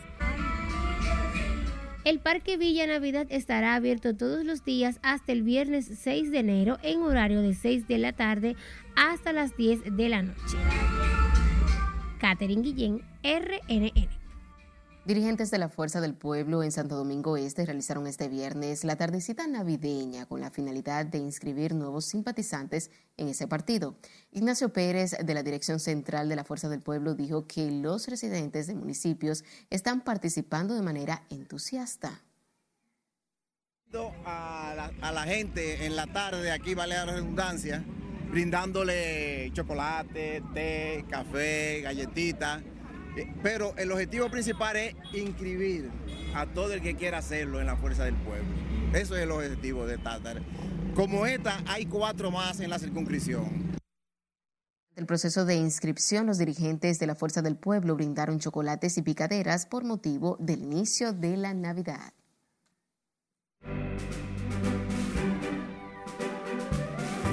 El 2.06 2.20
Parque 2.20 2.56
Villa 2.56 2.86
Navidad 2.86 3.26
estará 3.32 3.74
abierto 3.74 4.16
todos 4.16 4.46
los 4.46 4.64
días 4.64 5.00
hasta 5.02 5.32
el 5.32 5.42
viernes 5.42 5.90
6 6.02 6.30
de 6.30 6.38
enero 6.38 6.78
en 6.84 7.02
horario 7.02 7.42
de 7.42 7.56
6 7.56 7.88
de 7.88 7.98
la 7.98 8.14
tarde 8.14 8.56
hasta 8.96 9.34
las 9.34 9.58
10 9.58 9.98
de 9.98 10.10
la 10.10 10.22
noche. 10.22 10.56
Catherine 12.20 12.62
Guillén, 12.62 13.02
RNN. 13.24 14.25
Dirigentes 15.06 15.52
de 15.52 15.60
la 15.60 15.70
Fuerza 15.70 16.02
del 16.02 16.16
Pueblo 16.16 16.64
en 16.64 16.72
Santo 16.72 16.96
Domingo 16.96 17.38
Este 17.38 17.64
realizaron 17.64 18.08
este 18.08 18.28
viernes 18.28 18.84
la 18.84 18.96
tardecita 18.96 19.46
navideña 19.46 20.26
con 20.26 20.42
la 20.42 20.50
finalidad 20.50 21.06
de 21.06 21.20
inscribir 21.20 21.76
nuevos 21.76 22.06
simpatizantes 22.06 22.90
en 23.16 23.28
ese 23.28 23.48
partido. 23.48 23.98
Ignacio 24.32 24.74
Pérez, 24.74 25.16
de 25.24 25.34
la 25.36 25.44
Dirección 25.44 25.80
Central 25.80 26.28
de 26.28 26.36
la 26.36 26.44
Fuerza 26.44 26.70
del 26.70 26.82
Pueblo, 26.82 27.14
dijo 27.14 27.46
que 27.46 27.70
los 27.70 28.08
residentes 28.08 28.66
de 28.66 28.74
municipios 28.74 29.44
están 29.70 30.02
participando 30.02 30.74
de 30.74 30.82
manera 30.82 31.22
entusiasta. 31.30 32.24
A 34.26 34.74
la, 34.76 34.92
a 35.02 35.12
la 35.12 35.24
gente 35.26 35.86
en 35.86 35.96
la 35.96 36.08
tarde, 36.08 36.52
aquí 36.52 36.74
vale 36.74 36.96
la 36.96 37.06
redundancia, 37.06 37.86
brindándole 38.32 39.52
chocolate, 39.54 40.42
té, 40.56 41.06
café, 41.08 41.82
galletitas 41.82 42.64
pero 43.42 43.74
el 43.78 43.92
objetivo 43.92 44.30
principal 44.30 44.76
es 44.76 44.96
inscribir 45.14 45.90
a 46.34 46.46
todo 46.46 46.74
el 46.74 46.82
que 46.82 46.96
quiera 46.96 47.20
hacerlo 47.20 47.60
en 47.60 47.68
la 47.68 47.78
fuerza 47.78 48.04
del 48.04 48.16
pueblo. 48.16 48.46
Eso 48.94 49.16
es 49.16 49.24
el 49.24 49.32
objetivo 49.32 49.86
de 49.86 49.96
esta. 49.96 50.20
Como 50.96 51.26
esta, 51.26 51.62
hay 51.68 51.86
cuatro 51.86 52.32
más 52.32 52.60
en 52.60 52.70
la 52.70 52.80
circunscripción. 52.80 53.76
el 54.96 55.06
proceso 55.06 55.44
de 55.46 55.56
inscripción, 55.56 56.26
los 56.26 56.38
dirigentes 56.38 57.00
de 57.00 57.08
la 57.08 57.16
Fuerza 57.16 57.42
del 57.42 57.58
Pueblo 57.58 57.96
brindaron 57.96 58.40
chocolates 58.40 58.98
y 58.98 59.02
picaderas 59.02 59.66
por 59.66 59.84
motivo 59.84 60.38
del 60.40 60.64
inicio 60.64 61.12
de 61.12 61.36
la 61.36 61.54
Navidad. 61.54 62.14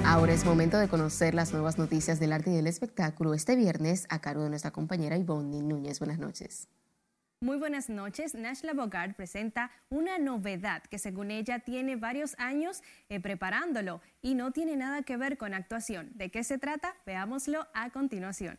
Ahora 0.05 0.33
es 0.33 0.45
momento 0.45 0.79
de 0.79 0.89
conocer 0.89 1.33
las 1.33 1.53
nuevas 1.53 1.79
noticias 1.79 2.19
del 2.19 2.33
arte 2.33 2.51
y 2.51 2.55
del 2.55 2.67
espectáculo 2.67 3.35
este 3.35 3.55
viernes 3.55 4.07
a 4.11 4.21
cargo 4.21 4.43
de 4.43 4.51
nuestra 4.51 4.73
compañera 4.73 5.17
Ivonne 5.17 5.63
Núñez. 5.63 6.01
Buenas 6.01 6.19
noches. 6.19 6.69
Muy 7.41 7.57
buenas 7.57 7.89
noches. 7.89 8.35
Nashla 8.35 8.75
Bogart 8.75 9.17
presenta 9.17 9.71
una 9.91 10.19
novedad 10.19 10.83
que 10.83 10.99
según 10.99 11.31
ella 11.31 11.61
tiene 11.61 11.97
varios 11.97 12.35
años 12.39 12.83
eh, 13.09 13.21
preparándolo 13.21 14.01
y 14.21 14.35
no 14.35 14.51
tiene 14.51 14.77
nada 14.77 15.03
que 15.03 15.17
ver 15.17 15.39
con 15.39 15.55
actuación. 15.55 16.11
¿De 16.15 16.31
qué 16.31 16.43
se 16.43 16.59
trata? 16.59 16.95
Veámoslo 17.07 17.67
a 17.73 17.91
continuación. 17.91 18.59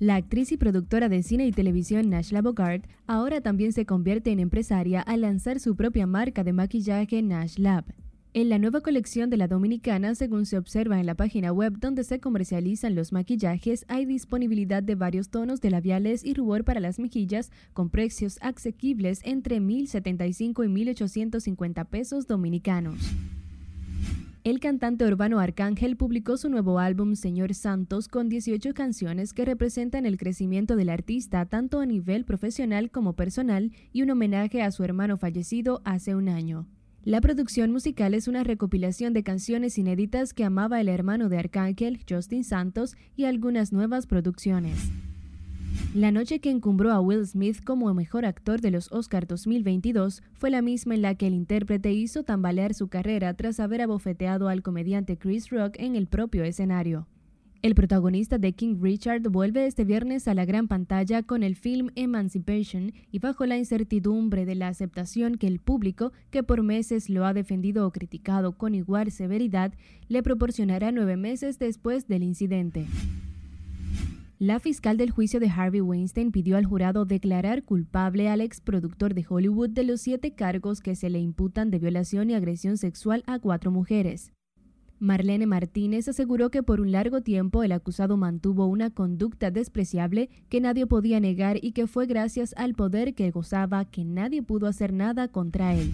La 0.00 0.16
actriz 0.16 0.50
y 0.50 0.56
productora 0.56 1.08
de 1.08 1.22
cine 1.22 1.46
y 1.46 1.52
televisión 1.52 2.10
Nashla 2.10 2.42
Bogart 2.42 2.84
ahora 3.06 3.40
también 3.40 3.72
se 3.72 3.86
convierte 3.86 4.32
en 4.32 4.40
empresaria 4.40 5.00
al 5.00 5.20
lanzar 5.20 5.60
su 5.60 5.76
propia 5.76 6.08
marca 6.08 6.42
de 6.42 6.52
maquillaje 6.52 7.22
Nash 7.22 7.58
Lab. 7.58 7.84
En 8.34 8.48
la 8.48 8.58
nueva 8.58 8.80
colección 8.80 9.28
de 9.28 9.36
la 9.36 9.46
Dominicana, 9.46 10.14
según 10.14 10.46
se 10.46 10.56
observa 10.56 10.98
en 10.98 11.04
la 11.04 11.14
página 11.14 11.52
web 11.52 11.78
donde 11.78 12.02
se 12.02 12.18
comercializan 12.18 12.94
los 12.94 13.12
maquillajes, 13.12 13.84
hay 13.88 14.06
disponibilidad 14.06 14.82
de 14.82 14.94
varios 14.94 15.28
tonos 15.28 15.60
de 15.60 15.68
labiales 15.68 16.24
y 16.24 16.32
rubor 16.32 16.64
para 16.64 16.80
las 16.80 16.98
mejillas 16.98 17.52
con 17.74 17.90
precios 17.90 18.38
asequibles 18.40 19.20
entre 19.24 19.60
1.075 19.60 20.64
y 20.64 20.92
1.850 20.94 21.84
pesos 21.84 22.26
dominicanos. 22.26 22.96
El 24.44 24.60
cantante 24.60 25.04
urbano 25.06 25.38
Arcángel 25.38 25.98
publicó 25.98 26.38
su 26.38 26.48
nuevo 26.48 26.78
álbum 26.78 27.16
Señor 27.16 27.52
Santos 27.52 28.08
con 28.08 28.30
18 28.30 28.72
canciones 28.72 29.34
que 29.34 29.44
representan 29.44 30.06
el 30.06 30.16
crecimiento 30.16 30.74
del 30.74 30.88
artista 30.88 31.44
tanto 31.44 31.80
a 31.80 31.86
nivel 31.86 32.24
profesional 32.24 32.90
como 32.90 33.12
personal 33.12 33.72
y 33.92 34.00
un 34.00 34.10
homenaje 34.10 34.62
a 34.62 34.70
su 34.70 34.84
hermano 34.84 35.18
fallecido 35.18 35.82
hace 35.84 36.14
un 36.14 36.30
año. 36.30 36.66
La 37.04 37.20
producción 37.20 37.72
musical 37.72 38.14
es 38.14 38.28
una 38.28 38.44
recopilación 38.44 39.12
de 39.12 39.24
canciones 39.24 39.76
inéditas 39.76 40.32
que 40.32 40.44
amaba 40.44 40.80
el 40.80 40.88
hermano 40.88 41.28
de 41.28 41.36
Arcángel, 41.36 41.98
Justin 42.08 42.44
Santos, 42.44 42.94
y 43.16 43.24
algunas 43.24 43.72
nuevas 43.72 44.06
producciones. 44.06 44.92
La 45.96 46.12
noche 46.12 46.38
que 46.38 46.50
encumbró 46.50 46.92
a 46.92 47.00
Will 47.00 47.26
Smith 47.26 47.64
como 47.64 47.92
mejor 47.92 48.24
actor 48.24 48.60
de 48.60 48.70
los 48.70 48.92
Oscars 48.92 49.26
2022 49.26 50.22
fue 50.34 50.50
la 50.50 50.62
misma 50.62 50.94
en 50.94 51.02
la 51.02 51.16
que 51.16 51.26
el 51.26 51.34
intérprete 51.34 51.92
hizo 51.92 52.22
tambalear 52.22 52.72
su 52.72 52.86
carrera 52.86 53.34
tras 53.34 53.58
haber 53.58 53.80
abofeteado 53.80 54.48
al 54.48 54.62
comediante 54.62 55.16
Chris 55.16 55.50
Rock 55.50 55.74
en 55.78 55.96
el 55.96 56.06
propio 56.06 56.44
escenario. 56.44 57.08
El 57.62 57.76
protagonista 57.76 58.38
de 58.38 58.54
King 58.54 58.78
Richard 58.80 59.22
vuelve 59.30 59.66
este 59.66 59.84
viernes 59.84 60.26
a 60.26 60.34
la 60.34 60.44
gran 60.44 60.66
pantalla 60.66 61.22
con 61.22 61.44
el 61.44 61.54
film 61.54 61.90
Emancipation 61.94 62.92
y 63.12 63.20
bajo 63.20 63.46
la 63.46 63.56
incertidumbre 63.56 64.44
de 64.44 64.56
la 64.56 64.66
aceptación 64.66 65.36
que 65.36 65.46
el 65.46 65.60
público, 65.60 66.12
que 66.32 66.42
por 66.42 66.64
meses 66.64 67.08
lo 67.08 67.24
ha 67.24 67.32
defendido 67.32 67.86
o 67.86 67.92
criticado 67.92 68.58
con 68.58 68.74
igual 68.74 69.12
severidad, 69.12 69.72
le 70.08 70.24
proporcionará 70.24 70.90
nueve 70.90 71.16
meses 71.16 71.60
después 71.60 72.08
del 72.08 72.24
incidente. 72.24 72.88
La 74.40 74.58
fiscal 74.58 74.96
del 74.96 75.12
juicio 75.12 75.38
de 75.38 75.48
Harvey 75.48 75.82
Weinstein 75.82 76.32
pidió 76.32 76.56
al 76.56 76.66
jurado 76.66 77.04
declarar 77.04 77.62
culpable 77.62 78.28
al 78.28 78.40
exproductor 78.40 79.14
de 79.14 79.24
Hollywood 79.28 79.70
de 79.70 79.84
los 79.84 80.00
siete 80.00 80.34
cargos 80.34 80.80
que 80.80 80.96
se 80.96 81.10
le 81.10 81.20
imputan 81.20 81.70
de 81.70 81.78
violación 81.78 82.28
y 82.28 82.34
agresión 82.34 82.76
sexual 82.76 83.22
a 83.28 83.38
cuatro 83.38 83.70
mujeres. 83.70 84.32
Marlene 85.02 85.46
Martínez 85.46 86.06
aseguró 86.06 86.50
que 86.50 86.62
por 86.62 86.80
un 86.80 86.92
largo 86.92 87.22
tiempo 87.22 87.64
el 87.64 87.72
acusado 87.72 88.16
mantuvo 88.16 88.66
una 88.66 88.88
conducta 88.88 89.50
despreciable 89.50 90.30
que 90.48 90.60
nadie 90.60 90.86
podía 90.86 91.18
negar 91.18 91.58
y 91.60 91.72
que 91.72 91.88
fue 91.88 92.06
gracias 92.06 92.54
al 92.56 92.74
poder 92.74 93.14
que 93.14 93.32
gozaba 93.32 93.84
que 93.84 94.04
nadie 94.04 94.44
pudo 94.44 94.68
hacer 94.68 94.92
nada 94.92 95.26
contra 95.26 95.74
él. 95.74 95.92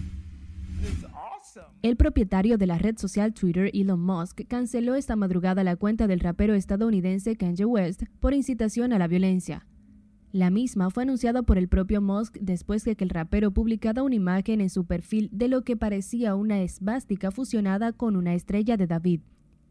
El 1.81 1.97
propietario 1.97 2.59
de 2.59 2.67
la 2.67 2.77
red 2.77 2.99
social 2.99 3.33
Twitter, 3.33 3.71
Elon 3.73 3.99
Musk, 3.99 4.41
canceló 4.47 4.93
esta 4.93 5.15
madrugada 5.15 5.63
la 5.63 5.75
cuenta 5.75 6.05
del 6.05 6.19
rapero 6.19 6.53
estadounidense 6.53 7.35
Kanye 7.35 7.65
West 7.65 8.03
por 8.19 8.35
incitación 8.35 8.93
a 8.93 8.99
la 8.99 9.07
violencia. 9.07 9.65
La 10.31 10.51
misma 10.51 10.91
fue 10.91 11.03
anunciada 11.03 11.41
por 11.41 11.57
el 11.57 11.67
propio 11.67 12.01
Musk 12.01 12.37
después 12.39 12.85
de 12.85 12.95
que 12.95 13.03
el 13.03 13.09
rapero 13.09 13.49
publicara 13.49 14.03
una 14.03 14.13
imagen 14.13 14.61
en 14.61 14.69
su 14.69 14.85
perfil 14.85 15.29
de 15.31 15.47
lo 15.47 15.63
que 15.63 15.75
parecía 15.75 16.35
una 16.35 16.61
esvástica 16.61 17.31
fusionada 17.31 17.93
con 17.93 18.15
una 18.15 18.35
estrella 18.35 18.77
de 18.77 18.85
David. 18.85 19.21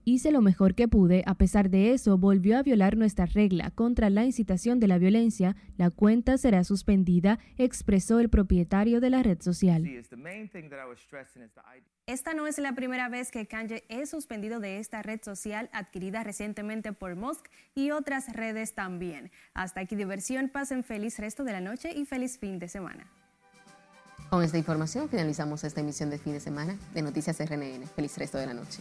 Hice 0.05 0.33
lo 0.33 0.41
mejor 0.41 0.75
que 0.75 0.89
pude, 0.89 1.23
a 1.27 1.37
pesar 1.37 1.71
de 1.71 1.93
eso 1.93 2.19
volvió 2.19 2.59
a 2.59 2.63
violar 2.63 2.97
nuestra 2.97 3.27
regla 3.27 3.71
contra 3.71 4.11
la 4.11 4.25
incitación 4.25 4.81
de 4.81 4.89
la 4.89 4.99
violencia, 4.99 5.55
la 5.77 5.91
cuenta 5.91 6.39
será 6.39 6.65
suspendida, 6.65 7.39
expresó 7.57 8.19
el 8.19 8.29
propietario 8.29 9.01
de 9.01 9.11
la 9.11 9.23
red 9.23 9.41
social. 9.41 9.85
Esta 12.09 12.33
no 12.33 12.47
es 12.47 12.57
la 12.57 12.73
primera 12.73 13.11
vez 13.11 13.31
que 13.31 13.47
Kanye 13.47 13.85
es 13.91 14.09
suspendido 14.09 14.61
de 14.61 14.79
esta 14.79 15.03
red 15.03 15.21
social 15.23 15.69
adquirida 15.75 16.25
recientemente 16.25 16.95
por 16.95 17.17
Musk 17.17 17.49
y 17.75 17.91
otras 17.91 18.33
redes 18.33 18.75
también. 18.75 19.31
Hasta 19.53 19.81
aquí 19.81 19.95
diversión, 19.95 20.49
pasen 20.49 20.85
feliz 20.85 21.19
resto 21.19 21.45
de 21.45 21.53
la 21.53 21.61
noche 21.61 21.93
y 21.95 22.07
feliz 22.07 22.39
fin 22.39 22.59
de 22.59 22.69
semana. 22.69 23.07
Con 24.31 24.43
esta 24.43 24.57
información 24.57 25.11
finalizamos 25.11 25.65
esta 25.65 25.83
emisión 25.83 26.09
de 26.09 26.17
fin 26.17 26.33
de 26.33 26.41
semana 26.41 26.79
de 26.95 27.03
Noticias 27.03 27.39
RNN. 27.41 27.87
Feliz 27.95 28.17
resto 28.17 28.39
de 28.39 28.47
la 28.47 28.55
noche. 28.55 28.81